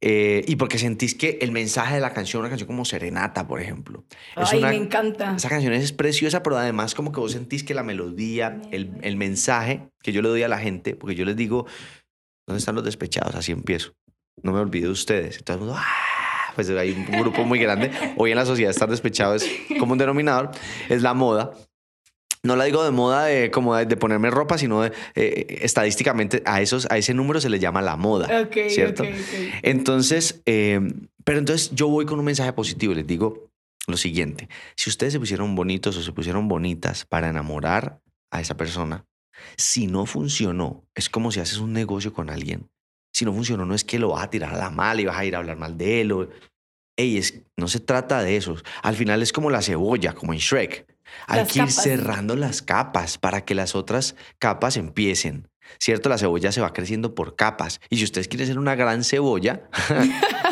Eh, 0.00 0.44
y 0.46 0.56
porque 0.56 0.78
sentís 0.78 1.14
que 1.14 1.38
el 1.40 1.52
mensaje 1.52 1.94
de 1.96 2.00
la 2.00 2.12
canción, 2.12 2.40
una 2.40 2.48
canción 2.48 2.66
como 2.66 2.84
Serenata, 2.84 3.46
por 3.46 3.60
ejemplo. 3.60 4.04
es 4.36 4.52
Ay, 4.52 4.58
una- 4.58 4.68
me 4.68 4.76
encanta. 4.76 5.34
Esa 5.36 5.48
canción 5.48 5.72
es 5.72 5.92
preciosa, 5.92 6.42
pero 6.42 6.56
además 6.58 6.94
como 6.94 7.12
que 7.12 7.20
vos 7.20 7.32
sentís 7.32 7.64
que 7.64 7.74
la 7.74 7.82
melodía, 7.82 8.60
el, 8.70 8.92
el 9.02 9.16
mensaje 9.16 9.88
que 10.02 10.12
yo 10.12 10.22
le 10.22 10.28
doy 10.28 10.42
a 10.42 10.48
la 10.48 10.58
gente, 10.58 10.94
porque 10.94 11.14
yo 11.14 11.24
les 11.24 11.36
digo, 11.36 11.66
¿dónde 12.46 12.58
están 12.58 12.74
los 12.74 12.84
despechados? 12.84 13.34
Así 13.34 13.52
empiezo. 13.52 13.92
No 14.42 14.52
me 14.52 14.60
olvido 14.60 14.86
de 14.86 14.92
ustedes. 14.92 15.42
El 15.46 15.58
mundo, 15.58 15.74
"Ah", 15.76 16.52
pues 16.54 16.68
hay 16.70 16.90
un 16.92 17.06
grupo 17.20 17.44
muy 17.44 17.58
grande. 17.58 17.90
Hoy 18.16 18.30
en 18.30 18.36
la 18.36 18.44
sociedad 18.46 18.70
estar 18.70 18.88
despechado 18.88 19.34
es 19.34 19.48
como 19.78 19.92
un 19.92 19.98
denominador, 19.98 20.50
es 20.88 21.02
la 21.02 21.14
moda. 21.14 21.52
No 22.46 22.56
la 22.56 22.64
digo 22.64 22.84
de 22.84 22.90
moda 22.90 23.24
de 23.24 23.50
como 23.50 23.74
de, 23.74 23.86
de 23.86 23.96
ponerme 23.96 24.30
ropa, 24.30 24.56
sino 24.58 24.82
de, 24.82 24.92
eh, 25.14 25.58
estadísticamente 25.62 26.42
a 26.46 26.60
esos 26.60 26.86
a 26.90 26.98
ese 26.98 27.14
número 27.14 27.40
se 27.40 27.50
le 27.50 27.58
llama 27.58 27.82
la 27.82 27.96
moda, 27.96 28.42
Ok, 28.42 28.56
¿cierto? 28.68 29.04
Entonces, 29.62 30.42
eh, 30.46 30.80
pero 31.24 31.38
entonces 31.38 31.70
yo 31.74 31.88
voy 31.88 32.06
con 32.06 32.18
un 32.18 32.24
mensaje 32.24 32.52
positivo 32.52 32.92
y 32.92 32.96
les 32.96 33.06
digo 33.06 33.50
lo 33.86 33.96
siguiente: 33.96 34.48
si 34.76 34.90
ustedes 34.90 35.12
se 35.12 35.18
pusieron 35.18 35.54
bonitos 35.54 35.96
o 35.96 36.02
se 36.02 36.12
pusieron 36.12 36.48
bonitas 36.48 37.04
para 37.04 37.28
enamorar 37.28 38.00
a 38.30 38.40
esa 38.40 38.56
persona, 38.56 39.04
si 39.56 39.86
no 39.86 40.06
funcionó, 40.06 40.84
es 40.94 41.10
como 41.10 41.32
si 41.32 41.40
haces 41.40 41.58
un 41.58 41.72
negocio 41.72 42.12
con 42.12 42.30
alguien. 42.30 42.68
Si 43.12 43.24
no 43.24 43.32
funcionó, 43.32 43.64
no 43.64 43.74
es 43.74 43.82
que 43.82 43.98
lo 43.98 44.10
vas 44.10 44.24
a 44.24 44.30
tirar 44.30 44.54
a 44.54 44.58
la 44.58 44.70
mala 44.70 45.00
y 45.00 45.06
vas 45.06 45.16
a 45.16 45.24
ir 45.24 45.34
a 45.34 45.38
hablar 45.38 45.56
mal 45.56 45.78
de 45.78 46.02
él. 46.02 46.12
O, 46.12 46.28
Ey, 46.98 47.18
es, 47.18 47.42
no 47.56 47.68
se 47.68 47.80
trata 47.80 48.22
de 48.22 48.36
eso. 48.36 48.56
Al 48.82 48.96
final 48.96 49.22
es 49.22 49.32
como 49.32 49.50
la 49.50 49.62
cebolla, 49.62 50.14
como 50.14 50.32
en 50.32 50.38
Shrek. 50.38 50.86
Hay 51.26 51.40
Las 51.40 51.52
que 51.52 51.58
ir 51.60 51.70
cerrando 51.70 52.36
las 52.36 52.62
capas 52.62 53.18
para 53.18 53.44
que 53.44 53.54
las 53.54 53.74
otras 53.74 54.16
capas 54.38 54.76
empiecen. 54.76 55.48
¿Cierto? 55.78 56.08
La 56.08 56.16
cebolla 56.16 56.52
se 56.52 56.60
va 56.60 56.72
creciendo 56.72 57.14
por 57.14 57.34
capas. 57.34 57.80
Y 57.90 57.96
si 57.96 58.04
ustedes 58.04 58.28
quieren 58.28 58.46
ser 58.46 58.58
una 58.58 58.76
gran 58.76 59.02
cebolla, 59.02 59.62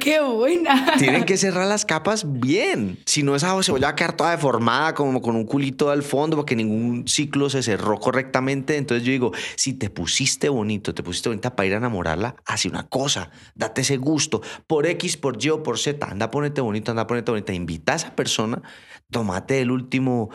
Qué 0.00 0.20
buena. 0.20 0.94
tienen 0.98 1.24
que 1.24 1.36
cerrar 1.36 1.66
las 1.66 1.84
capas 1.84 2.24
bien. 2.40 2.98
Si 3.06 3.22
no, 3.22 3.34
esa 3.34 3.60
cebolla 3.62 3.88
va 3.88 3.92
a 3.92 3.96
quedar 3.96 4.16
toda 4.16 4.30
deformada, 4.30 4.94
como 4.94 5.20
con 5.20 5.36
un 5.36 5.44
culito 5.44 5.90
al 5.90 6.02
fondo, 6.02 6.36
porque 6.36 6.56
ningún 6.56 7.06
ciclo 7.06 7.50
se 7.50 7.62
cerró 7.62 7.98
correctamente. 7.98 8.76
Entonces 8.76 9.04
yo 9.04 9.12
digo, 9.12 9.32
si 9.56 9.74
te 9.74 9.90
pusiste 9.90 10.48
bonito, 10.48 10.94
te 10.94 11.02
pusiste 11.02 11.28
bonita 11.28 11.54
para 11.56 11.66
ir 11.66 11.74
a 11.74 11.78
enamorarla, 11.78 12.36
hace 12.46 12.68
una 12.68 12.88
cosa, 12.88 13.30
date 13.54 13.82
ese 13.82 13.96
gusto. 13.96 14.42
Por 14.66 14.86
X, 14.86 15.16
por 15.16 15.42
Y 15.42 15.50
o 15.50 15.62
por 15.62 15.78
Z, 15.78 16.06
anda, 16.06 16.30
ponete 16.30 16.60
bonito, 16.60 16.90
anda, 16.90 17.06
ponete 17.06 17.30
bonita. 17.30 17.52
Invita 17.52 17.92
a 17.92 17.96
esa 17.96 18.14
persona, 18.16 18.62
tomate 19.10 19.60
el 19.60 19.70
último 19.70 20.30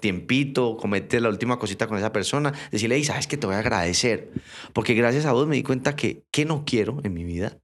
tiempito, 0.00 0.76
comete 0.76 1.20
la 1.20 1.28
última 1.28 1.58
cosita 1.58 1.86
con 1.86 1.98
esa 1.98 2.12
persona, 2.12 2.52
decirle, 2.70 2.98
y 2.98 3.04
sabes 3.04 3.26
que 3.26 3.36
te 3.36 3.46
voy 3.46 3.56
a 3.56 3.60
agradecer, 3.60 4.30
porque 4.72 4.94
gracias 4.94 5.26
a 5.26 5.32
vos 5.32 5.46
me 5.46 5.56
di 5.56 5.62
cuenta 5.62 5.96
que, 5.96 6.24
que 6.30 6.44
no 6.44 6.64
quiero 6.64 7.00
en 7.04 7.14
mi 7.14 7.24
vida 7.24 7.58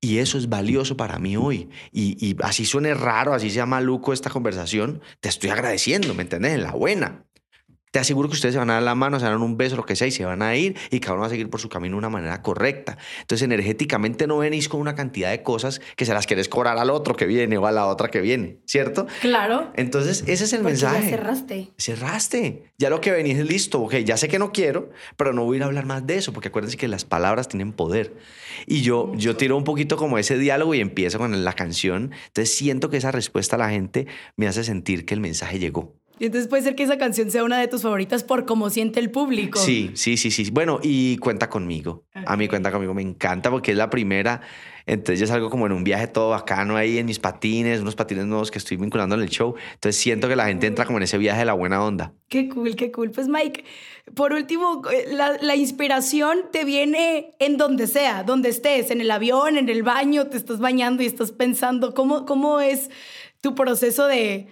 y 0.00 0.18
eso 0.18 0.38
es 0.38 0.48
valioso 0.48 0.96
para 0.96 1.18
mí 1.18 1.36
hoy. 1.36 1.68
Y, 1.92 2.16
y 2.24 2.36
así 2.42 2.64
suene 2.64 2.94
raro, 2.94 3.34
así 3.34 3.50
sea 3.50 3.66
maluco 3.66 4.12
esta 4.12 4.30
conversación, 4.30 5.02
te 5.20 5.28
estoy 5.28 5.50
agradeciendo, 5.50 6.14
¿me 6.14 6.22
entiendes? 6.22 6.54
En 6.54 6.62
la 6.62 6.72
buena. 6.72 7.26
Te 7.90 7.98
aseguro 7.98 8.28
que 8.28 8.34
ustedes 8.34 8.52
se 8.54 8.58
van 8.58 8.70
a 8.70 8.74
dar 8.74 8.82
la 8.84 8.94
mano, 8.94 9.18
se 9.18 9.24
van 9.24 9.34
a 9.34 9.36
dar 9.36 9.44
un 9.44 9.56
beso, 9.56 9.74
lo 9.76 9.84
que 9.84 9.96
sea, 9.96 10.06
y 10.06 10.12
se 10.12 10.24
van 10.24 10.42
a 10.42 10.56
ir 10.56 10.76
y 10.90 11.00
cada 11.00 11.14
uno 11.14 11.22
va 11.22 11.26
a 11.26 11.30
seguir 11.30 11.50
por 11.50 11.60
su 11.60 11.68
camino 11.68 11.94
de 11.94 11.98
una 11.98 12.08
manera 12.08 12.40
correcta. 12.40 12.98
Entonces, 13.22 13.44
energéticamente 13.44 14.26
no 14.28 14.38
venís 14.38 14.68
con 14.68 14.80
una 14.80 14.94
cantidad 14.94 15.30
de 15.30 15.42
cosas 15.42 15.80
que 15.96 16.04
se 16.04 16.14
las 16.14 16.26
querés 16.26 16.48
cobrar 16.48 16.78
al 16.78 16.90
otro 16.90 17.16
que 17.16 17.26
viene 17.26 17.58
o 17.58 17.66
a 17.66 17.72
la 17.72 17.86
otra 17.86 18.08
que 18.08 18.20
viene, 18.20 18.58
¿cierto? 18.64 19.06
Claro. 19.20 19.72
Entonces, 19.74 20.22
ese 20.28 20.44
es 20.44 20.52
el 20.52 20.62
Porque 20.62 20.76
ya 20.76 20.92
mensaje. 20.92 21.10
cerraste. 21.10 21.68
Cerraste. 21.78 22.72
Ya 22.78 22.90
lo 22.90 23.00
que 23.00 23.10
venís 23.10 23.38
es 23.38 23.48
listo. 23.48 23.80
Ok, 23.82 23.96
ya 23.96 24.16
sé 24.16 24.28
que 24.28 24.38
no 24.38 24.52
quiero, 24.52 24.90
pero 25.16 25.32
no 25.32 25.44
voy 25.44 25.56
a 25.56 25.58
ir 25.58 25.62
a 25.64 25.66
hablar 25.66 25.86
más 25.86 26.06
de 26.06 26.16
eso, 26.16 26.32
porque 26.32 26.48
acuérdense 26.48 26.76
que 26.76 26.86
las 26.88 27.04
palabras 27.04 27.48
tienen 27.48 27.72
poder. 27.72 28.16
Y 28.66 28.82
yo, 28.82 29.12
yo 29.16 29.36
tiro 29.36 29.56
un 29.56 29.64
poquito 29.64 29.96
como 29.96 30.16
ese 30.18 30.38
diálogo 30.38 30.74
y 30.74 30.80
empiezo 30.80 31.18
con 31.18 31.44
la 31.44 31.52
canción. 31.54 32.12
Entonces 32.28 32.54
siento 32.54 32.88
que 32.88 32.98
esa 32.98 33.10
respuesta 33.10 33.56
a 33.56 33.58
la 33.58 33.70
gente 33.70 34.06
me 34.36 34.46
hace 34.46 34.62
sentir 34.64 35.04
que 35.06 35.14
el 35.14 35.20
mensaje 35.20 35.58
llegó. 35.58 35.99
Y 36.20 36.26
entonces 36.26 36.48
puede 36.48 36.62
ser 36.62 36.74
que 36.74 36.82
esa 36.82 36.98
canción 36.98 37.30
sea 37.30 37.42
una 37.44 37.58
de 37.58 37.66
tus 37.66 37.80
favoritas 37.80 38.24
por 38.24 38.44
cómo 38.44 38.68
siente 38.68 39.00
el 39.00 39.10
público. 39.10 39.58
Sí, 39.58 39.92
sí, 39.94 40.18
sí, 40.18 40.30
sí. 40.30 40.50
Bueno, 40.50 40.78
y 40.82 41.16
cuenta 41.16 41.48
conmigo. 41.48 42.04
A 42.12 42.36
mí 42.36 42.46
cuenta 42.46 42.70
conmigo 42.70 42.92
me 42.92 43.00
encanta 43.00 43.50
porque 43.50 43.70
es 43.70 43.78
la 43.78 43.88
primera. 43.88 44.42
Entonces 44.84 45.18
yo 45.18 45.26
salgo 45.26 45.48
como 45.48 45.64
en 45.64 45.72
un 45.72 45.82
viaje 45.82 46.08
todo 46.08 46.28
bacano 46.28 46.76
ahí 46.76 46.98
en 46.98 47.06
mis 47.06 47.18
patines, 47.18 47.80
unos 47.80 47.96
patines 47.96 48.26
nuevos 48.26 48.50
que 48.50 48.58
estoy 48.58 48.76
vinculando 48.76 49.14
en 49.14 49.22
el 49.22 49.30
show. 49.30 49.54
Entonces 49.72 49.98
siento 49.98 50.28
que 50.28 50.36
la 50.36 50.44
gente 50.44 50.66
entra 50.66 50.84
como 50.84 50.98
en 50.98 51.04
ese 51.04 51.16
viaje 51.16 51.38
de 51.38 51.46
la 51.46 51.54
buena 51.54 51.82
onda. 51.82 52.12
Qué 52.28 52.50
cool, 52.50 52.76
qué 52.76 52.92
cool. 52.92 53.10
Pues 53.12 53.26
Mike, 53.26 53.64
por 54.14 54.34
último, 54.34 54.82
eh, 54.92 55.06
la, 55.10 55.38
la 55.40 55.56
inspiración 55.56 56.40
te 56.52 56.66
viene 56.66 57.34
en 57.38 57.56
donde 57.56 57.86
sea, 57.86 58.24
donde 58.24 58.50
estés, 58.50 58.90
en 58.90 59.00
el 59.00 59.10
avión, 59.10 59.56
en 59.56 59.70
el 59.70 59.82
baño, 59.82 60.26
te 60.26 60.36
estás 60.36 60.58
bañando 60.58 61.02
y 61.02 61.06
estás 61.06 61.32
pensando. 61.32 61.94
¿Cómo, 61.94 62.26
cómo 62.26 62.60
es 62.60 62.90
tu 63.40 63.54
proceso 63.54 64.06
de, 64.06 64.48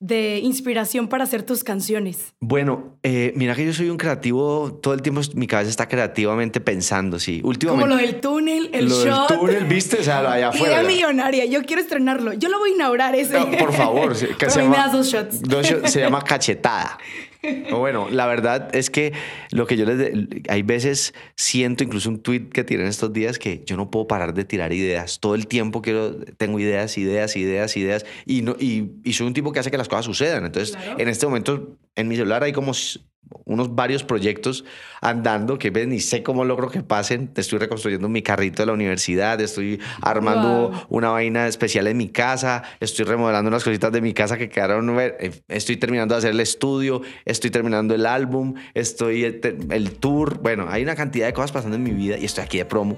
de 0.00 0.38
inspiración 0.38 1.08
para 1.08 1.24
hacer 1.24 1.42
tus 1.42 1.64
canciones? 1.64 2.34
Bueno, 2.40 2.96
eh, 3.02 3.32
mira 3.34 3.54
que 3.54 3.66
yo 3.66 3.72
soy 3.72 3.90
un 3.90 3.96
creativo, 3.96 4.78
todo 4.80 4.94
el 4.94 5.02
tiempo 5.02 5.20
mi 5.34 5.46
cabeza 5.46 5.70
está 5.70 5.88
creativamente 5.88 6.60
pensando, 6.60 7.18
sí. 7.18 7.40
Como 7.40 7.48
Últimamente. 7.50 7.88
lo 7.88 7.96
del 7.96 8.20
túnel, 8.20 8.70
el 8.72 8.88
lo 8.88 8.98
del 8.98 9.08
shot. 9.12 9.28
túnel, 9.40 9.64
¿viste? 9.64 9.98
O 9.98 10.02
sea, 10.04 10.22
lo 10.22 10.28
allá 10.28 10.48
afuera. 10.50 10.74
Idea 10.82 10.82
millonaria, 10.88 11.44
yo 11.46 11.62
quiero 11.64 11.82
estrenarlo. 11.82 12.32
Yo 12.34 12.48
lo 12.48 12.58
voy 12.58 12.70
a 12.70 12.74
inaugurar 12.74 13.14
ese. 13.16 13.38
No, 13.40 13.50
por 13.58 13.72
favor, 13.72 14.14
que 14.38 14.50
se 14.50 14.60
a 14.60 14.62
mí 14.62 14.68
me 14.68 14.76
llama- 14.76 14.86
das 14.86 14.92
dos 14.92 15.06
shots. 15.08 15.42
dos 15.42 15.66
shots, 15.66 15.90
se 15.92 16.00
llama 16.00 16.22
cachetada. 16.22 16.98
O 17.72 17.78
Bueno, 17.78 18.08
la 18.10 18.26
verdad 18.26 18.74
es 18.74 18.90
que 18.90 19.12
lo 19.52 19.66
que 19.66 19.76
yo 19.76 19.84
les... 19.84 19.98
de- 19.98 20.42
hay 20.48 20.62
veces 20.62 21.14
siento 21.36 21.84
incluso 21.84 22.08
un 22.08 22.20
tweet 22.20 22.48
que 22.48 22.64
tienen 22.64 22.86
estos 22.86 23.12
días 23.12 23.38
que 23.38 23.62
yo 23.64 23.76
no 23.76 23.90
puedo 23.90 24.06
parar 24.06 24.34
de 24.34 24.44
tirar 24.44 24.72
ideas. 24.72 25.20
Todo 25.20 25.34
el 25.34 25.46
tiempo 25.46 25.80
quiero, 25.82 26.16
tengo 26.36 26.58
ideas, 26.58 26.98
ideas, 26.98 27.36
ideas, 27.36 27.76
ideas. 27.76 28.06
Y, 28.26 28.42
no, 28.42 28.56
y, 28.58 28.90
y 29.04 29.12
soy 29.12 29.26
un 29.28 29.34
tipo 29.34 29.52
que 29.52 29.60
hace 29.60 29.70
que 29.70 29.78
las 29.78 29.88
cosas 29.88 30.04
sucedan. 30.06 30.44
Entonces, 30.46 30.76
Claro. 30.76 30.98
en 31.00 31.08
este 31.08 31.26
momento, 31.26 31.76
en 31.94 32.08
mi 32.08 32.16
celular 32.16 32.42
hay 32.42 32.52
como 32.52 32.72
unos 33.44 33.74
varios 33.74 34.04
proyectos 34.04 34.64
andando 35.00 35.58
que 35.58 35.70
ves, 35.70 35.86
ni 35.86 36.00
sé 36.00 36.22
cómo 36.22 36.44
logro 36.44 36.70
que 36.70 36.82
pasen. 36.82 37.30
Estoy 37.36 37.58
reconstruyendo 37.58 38.08
mi 38.08 38.22
carrito 38.22 38.62
de 38.62 38.66
la 38.66 38.72
universidad, 38.72 39.40
estoy 39.40 39.80
armando 40.02 40.48
Wow. 40.48 40.72
una 40.88 41.10
vaina 41.10 41.46
especial 41.46 41.86
en 41.86 41.96
mi 41.96 42.08
casa, 42.08 42.62
estoy 42.80 43.04
remodelando 43.04 43.48
unas 43.48 43.64
cositas 43.64 43.92
de 43.92 44.00
mi 44.00 44.12
casa 44.14 44.36
que 44.38 44.48
quedaron, 44.48 44.98
eh, 45.00 45.32
estoy 45.48 45.76
terminando 45.76 46.14
de 46.14 46.18
hacer 46.18 46.30
el 46.30 46.40
estudio, 46.40 47.02
estoy 47.24 47.50
terminando 47.50 47.94
el 47.94 48.06
álbum, 48.06 48.54
estoy 48.74 49.24
eh, 49.24 49.40
el 49.70 49.92
tour, 49.92 50.38
bueno, 50.40 50.66
hay 50.68 50.82
una 50.82 50.94
cantidad 50.96 51.26
de 51.26 51.32
cosas 51.32 51.52
pasando 51.52 51.76
en 51.76 51.82
mi 51.82 51.90
vida 51.92 52.18
y 52.18 52.24
estoy 52.24 52.44
aquí 52.44 52.58
de 52.58 52.64
promo. 52.64 52.96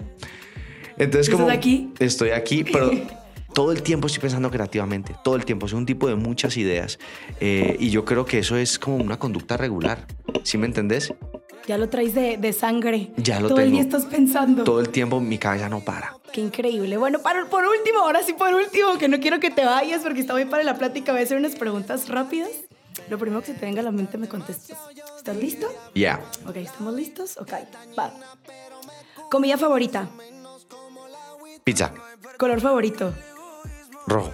Entonces, 0.99 1.29
¿Estás 1.29 1.40
como 1.40 1.51
aquí? 1.51 1.93
estoy 1.99 2.31
aquí, 2.31 2.64
pero 2.64 2.90
todo 3.55 3.73
el 3.73 3.83
tiempo 3.83 4.07
estoy 4.07 4.21
pensando 4.23 4.51
creativamente, 4.51 5.15
todo 5.25 5.37
el 5.37 5.45
tiempo, 5.45 5.69
soy 5.69 5.79
un 5.79 5.87
tipo 5.87 6.09
de 6.09 6.15
muchas 6.15 6.57
ideas 6.57 6.99
eh, 7.41 7.77
y 7.79 7.91
yo 7.91 8.05
creo 8.05 8.25
que 8.25 8.39
eso 8.39 8.57
es 8.57 8.79
como 8.79 8.97
una 8.97 9.19
conducta 9.19 9.57
regular, 9.57 10.07
¿sí 10.45 10.59
me 10.59 10.67
entendés? 10.67 11.13
Ya 11.67 11.77
lo 11.79 11.89
traes 11.89 12.15
de, 12.15 12.37
de 12.37 12.53
sangre. 12.53 13.13
Ya 13.17 13.39
lo 13.39 13.49
Todo 13.49 13.59
el 13.61 13.67
tengo. 13.67 13.77
día 13.77 13.83
estás 13.83 14.07
pensando. 14.07 14.65
Todo 14.65 14.81
el 14.81 14.89
tiempo 14.89 15.21
mi 15.21 15.39
cabeza 15.39 15.69
no 15.69 15.81
para. 15.81 16.17
Qué 16.33 16.41
increíble. 16.41 16.97
Bueno, 16.97 17.21
para, 17.21 17.45
por 17.49 17.65
último, 17.65 18.01
ahora 18.01 18.23
sí 18.25 18.33
por 18.33 18.53
último, 18.55 18.99
que 18.99 19.09
no 19.09 19.21
quiero 19.21 19.39
que 19.41 19.51
te 19.51 19.65
vayas 19.65 20.01
porque 20.03 20.21
está 20.21 20.33
muy 20.33 20.47
para 20.47 20.65
la 20.65 20.77
plática. 20.79 21.13
Voy 21.13 21.21
a 21.21 21.25
hacer 21.25 21.37
unas 21.37 21.55
preguntas 21.55 22.09
rápidas. 22.09 22.49
Lo 23.09 23.19
primero 23.19 23.41
que 23.43 23.49
se 23.49 23.55
te 23.55 23.67
venga 23.67 23.81
a 23.83 23.85
la 23.85 23.93
mente 23.93 24.19
me 24.19 24.27
contestas. 24.27 24.77
¿Estás 25.19 25.37
listo? 25.37 25.69
Ya, 25.95 26.21
Ok, 26.47 26.57
¿estamos 26.57 26.95
listos? 26.95 27.37
Ok, 27.37 27.53
va. 27.97 28.15
Comida 29.31 29.57
favorita. 29.59 30.09
pizza, 31.63 31.93
Color 32.39 32.61
favorito. 32.61 33.15
Rojo, 34.11 34.31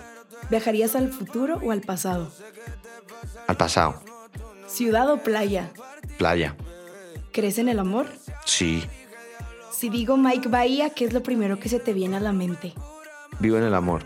¿Viajarías 0.50 0.94
al 0.96 1.12
futuro 1.12 1.60
o 1.62 1.70
al 1.72 1.80
pasado? 1.82 2.30
al 3.46 3.56
pasado, 3.56 4.00
¿Ciudad 4.66 5.08
o 5.10 5.18
playa? 5.18 5.70
playa, 6.18 6.56
¿Crees 7.32 7.58
en 7.58 7.68
el 7.68 7.78
amor? 7.78 8.06
sí, 8.44 8.84
Si 9.70 9.88
digo 9.90 10.16
Mike 10.16 10.48
Bahía, 10.48 10.90
¿qué 10.90 11.04
es 11.04 11.12
lo 11.12 11.22
primero 11.22 11.58
que 11.60 11.68
se 11.68 11.78
te 11.78 11.92
viene 11.92 12.16
a 12.16 12.20
la 12.20 12.32
mente? 12.32 12.72
vivo 13.38 13.58
en 13.58 13.64
el 13.64 13.74
amor. 13.74 14.02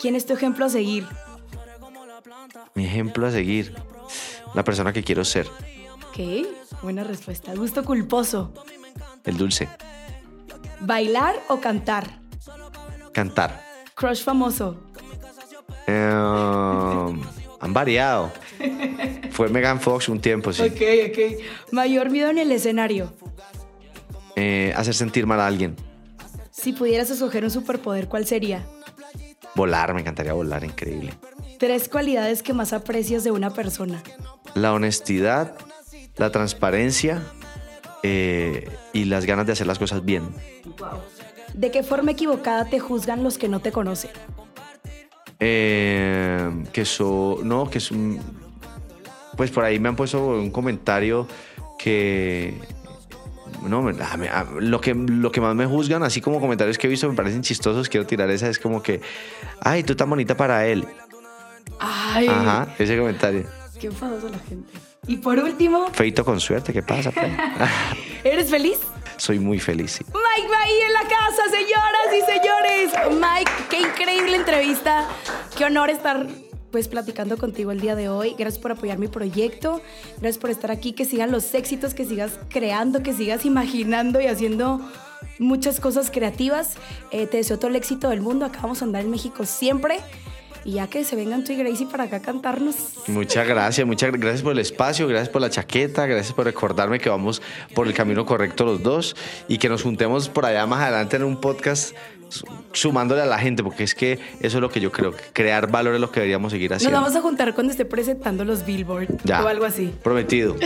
¿Quién 0.00 0.16
es 0.16 0.26
tu 0.26 0.32
ejemplo 0.34 0.64
a 0.66 0.68
seguir? 0.68 1.06
Mi 2.74 2.84
ejemplo 2.86 3.26
a 3.26 3.30
seguir, 3.30 3.74
la 4.54 4.64
persona 4.64 4.92
que 4.92 5.04
quiero 5.04 5.24
ser, 5.24 5.46
Ok, 6.08 6.18
buena 6.82 7.02
respuesta. 7.04 7.54
Gusto 7.54 7.84
culposo. 7.84 8.52
el 9.24 9.36
dulce, 9.36 9.68
¿Bailar 10.80 11.34
o 11.48 11.60
cantar? 11.60 12.18
cantar. 13.12 13.62
Crush 13.94 14.22
famoso. 14.22 14.76
Eh, 15.86 17.14
han 17.60 17.72
variado. 17.72 18.32
Fue 19.30 19.48
Megan 19.48 19.80
Fox 19.80 20.08
un 20.08 20.20
tiempo, 20.20 20.52
sí. 20.52 20.62
Ok, 20.62 20.80
ok. 21.10 21.72
Mayor 21.72 22.10
miedo 22.10 22.30
en 22.30 22.38
el 22.38 22.52
escenario. 22.52 23.12
Eh, 24.36 24.72
hacer 24.76 24.94
sentir 24.94 25.26
mal 25.26 25.40
a 25.40 25.46
alguien. 25.46 25.76
Si 26.50 26.72
pudieras 26.72 27.10
escoger 27.10 27.44
un 27.44 27.50
superpoder, 27.50 28.08
¿cuál 28.08 28.26
sería? 28.26 28.64
Volar, 29.54 29.94
me 29.94 30.00
encantaría 30.00 30.32
volar, 30.32 30.64
increíble. 30.64 31.12
Tres 31.58 31.88
cualidades 31.88 32.42
que 32.42 32.52
más 32.52 32.72
aprecias 32.72 33.22
de 33.24 33.30
una 33.30 33.50
persona. 33.50 34.02
la 34.54 34.72
honestidad, 34.72 35.56
la 36.16 36.30
transparencia 36.30 37.22
eh, 38.02 38.68
y 38.92 39.04
las 39.04 39.26
ganas 39.26 39.46
de 39.46 39.52
hacer 39.52 39.66
las 39.66 39.78
cosas 39.78 40.04
bien. 40.04 40.28
¿De 41.54 41.70
qué 41.70 41.82
forma 41.82 42.10
equivocada 42.10 42.64
te 42.66 42.78
juzgan 42.80 43.22
los 43.24 43.38
que 43.38 43.48
no 43.48 43.60
te 43.60 43.72
conocen? 43.72 44.10
Eh, 45.40 46.64
que 46.72 46.82
eso, 46.82 47.38
no, 47.42 47.68
que 47.70 47.78
es 47.78 47.90
un, 47.90 48.20
pues 49.36 49.50
por 49.50 49.64
ahí 49.64 49.78
me 49.78 49.88
han 49.88 49.96
puesto 49.96 50.24
un 50.26 50.50
comentario 50.50 51.26
que 51.78 52.54
no, 53.68 53.82
me- 53.82 54.02
a 54.02 54.16
mí- 54.16 54.26
a- 54.26 54.46
lo, 54.58 54.80
que, 54.80 54.94
lo 54.94 55.30
que 55.32 55.40
más 55.40 55.54
me 55.54 55.66
juzgan, 55.66 56.02
así 56.02 56.20
como 56.20 56.40
comentarios 56.40 56.78
que 56.78 56.86
he 56.86 56.90
visto 56.90 57.08
me 57.08 57.16
parecen 57.16 57.42
chistosos, 57.42 57.88
quiero 57.88 58.06
tirar 58.06 58.30
esa, 58.30 58.48
es 58.48 58.58
como 58.58 58.82
que, 58.82 59.00
ay, 59.60 59.82
tú 59.82 59.94
tan 59.94 60.08
bonita 60.08 60.36
para 60.36 60.66
él. 60.66 60.86
Ay, 61.78 62.28
Ajá, 62.28 62.68
ese 62.78 62.96
comentario. 62.96 63.44
qué 63.80 63.88
enfadoso 63.88 64.28
la 64.28 64.38
gente. 64.38 64.72
Y 65.06 65.16
por 65.18 65.38
último, 65.38 65.88
Feito 65.92 66.24
con 66.24 66.40
suerte, 66.40 66.72
¿qué 66.72 66.82
pasa? 66.82 67.10
pues? 67.10 67.30
¿eres 68.24 68.48
feliz? 68.50 68.78
Soy 69.24 69.38
muy 69.38 69.58
feliz. 69.58 70.00
Mike 70.08 70.48
Bahía 70.50 70.86
en 70.86 70.92
la 70.92 71.00
casa, 71.00 71.44
señoras 71.50 72.08
y 72.12 72.20
señores. 72.30 73.18
Mike, 73.18 73.50
qué 73.70 73.80
increíble 73.80 74.36
entrevista. 74.36 75.08
Qué 75.56 75.64
honor 75.64 75.88
estar 75.88 76.26
pues 76.70 76.88
platicando 76.88 77.38
contigo 77.38 77.72
el 77.72 77.80
día 77.80 77.96
de 77.96 78.10
hoy. 78.10 78.34
Gracias 78.38 78.60
por 78.60 78.72
apoyar 78.72 78.98
mi 78.98 79.08
proyecto. 79.08 79.80
Gracias 80.18 80.36
por 80.36 80.50
estar 80.50 80.70
aquí. 80.70 80.92
Que 80.92 81.06
sigan 81.06 81.32
los 81.32 81.54
éxitos, 81.54 81.94
que 81.94 82.04
sigas 82.04 82.38
creando, 82.50 83.02
que 83.02 83.14
sigas 83.14 83.46
imaginando 83.46 84.20
y 84.20 84.26
haciendo 84.26 84.82
muchas 85.38 85.80
cosas 85.80 86.10
creativas. 86.10 86.74
Eh, 87.10 87.26
te 87.26 87.38
deseo 87.38 87.58
todo 87.58 87.68
el 87.68 87.76
éxito 87.76 88.10
del 88.10 88.20
mundo. 88.20 88.44
Acá 88.44 88.58
vamos 88.60 88.82
a 88.82 88.84
andar 88.84 89.04
en 89.04 89.10
México 89.10 89.46
siempre. 89.46 90.00
Y 90.64 90.72
ya 90.72 90.86
que 90.86 91.04
se 91.04 91.14
vengan 91.14 91.44
tú 91.44 91.52
y 91.52 91.56
Gracie 91.56 91.86
para 91.86 92.04
acá 92.04 92.20
cantarnos. 92.20 92.74
Muchas 93.06 93.46
gracias, 93.46 93.86
muchas 93.86 94.10
gra- 94.10 94.18
gracias 94.18 94.42
por 94.42 94.52
el 94.52 94.60
espacio, 94.60 95.06
gracias 95.06 95.28
por 95.28 95.42
la 95.42 95.50
chaqueta, 95.50 96.06
gracias 96.06 96.32
por 96.32 96.46
recordarme 96.46 96.98
que 96.98 97.10
vamos 97.10 97.42
por 97.74 97.86
el 97.86 97.92
camino 97.92 98.24
correcto 98.24 98.64
los 98.64 98.82
dos 98.82 99.14
y 99.46 99.58
que 99.58 99.68
nos 99.68 99.82
juntemos 99.82 100.28
por 100.30 100.46
allá 100.46 100.66
más 100.66 100.80
adelante 100.80 101.16
en 101.16 101.24
un 101.24 101.38
podcast 101.40 101.94
sumándole 102.72 103.22
a 103.22 103.26
la 103.26 103.38
gente, 103.38 103.62
porque 103.62 103.84
es 103.84 103.94
que 103.94 104.18
eso 104.40 104.56
es 104.58 104.60
lo 104.60 104.70
que 104.70 104.80
yo 104.80 104.90
creo, 104.90 105.12
que 105.12 105.22
crear 105.32 105.70
valor 105.70 105.94
es 105.94 106.00
lo 106.00 106.10
que 106.10 106.20
deberíamos 106.20 106.52
seguir 106.52 106.70
Nos 106.70 106.76
haciendo. 106.78 107.00
vamos 107.00 107.14
a 107.16 107.20
juntar 107.20 107.54
cuando 107.54 107.70
esté 107.70 107.84
presentando 107.84 108.44
los 108.44 108.64
Billboard 108.64 109.08
Ya. 109.24 109.44
o 109.44 109.48
algo 109.48 109.64
así. 109.64 109.92
Prometido. 110.02 110.56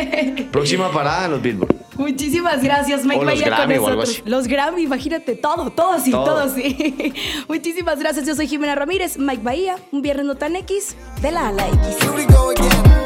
Próxima 0.52 0.90
parada 0.92 1.26
en 1.26 1.30
los 1.32 1.42
Billboard. 1.42 1.74
Muchísimas 1.96 2.62
gracias, 2.62 3.04
Mike 3.04 3.16
O 3.20 3.24
los 3.24 3.34
Bahía, 3.34 3.46
Grammy 3.46 3.74
con 3.74 3.84
o 3.84 3.86
algo 3.88 4.00
nosotros. 4.02 4.20
así. 4.24 4.30
Los 4.30 4.46
Grammy, 4.46 4.82
imagínate, 4.82 5.34
todo, 5.34 5.70
todo 5.70 5.92
así, 5.92 6.10
todo, 6.12 6.24
Todo. 6.24 6.38
así. 6.40 7.12
Muchísimas 7.48 7.98
gracias, 7.98 8.24
yo 8.26 8.34
soy 8.36 8.46
Jimena 8.46 8.74
Ramírez, 8.76 9.18
Mike 9.18 9.42
Bahía, 9.42 9.76
un 9.90 10.02
viernes 10.02 10.26
no 10.26 10.36
tan 10.36 10.54
X, 10.56 10.96
de 11.20 11.32
la 11.32 11.46
A 11.46 11.48
a 11.48 11.52
la 11.52 11.66
X. 11.68 12.97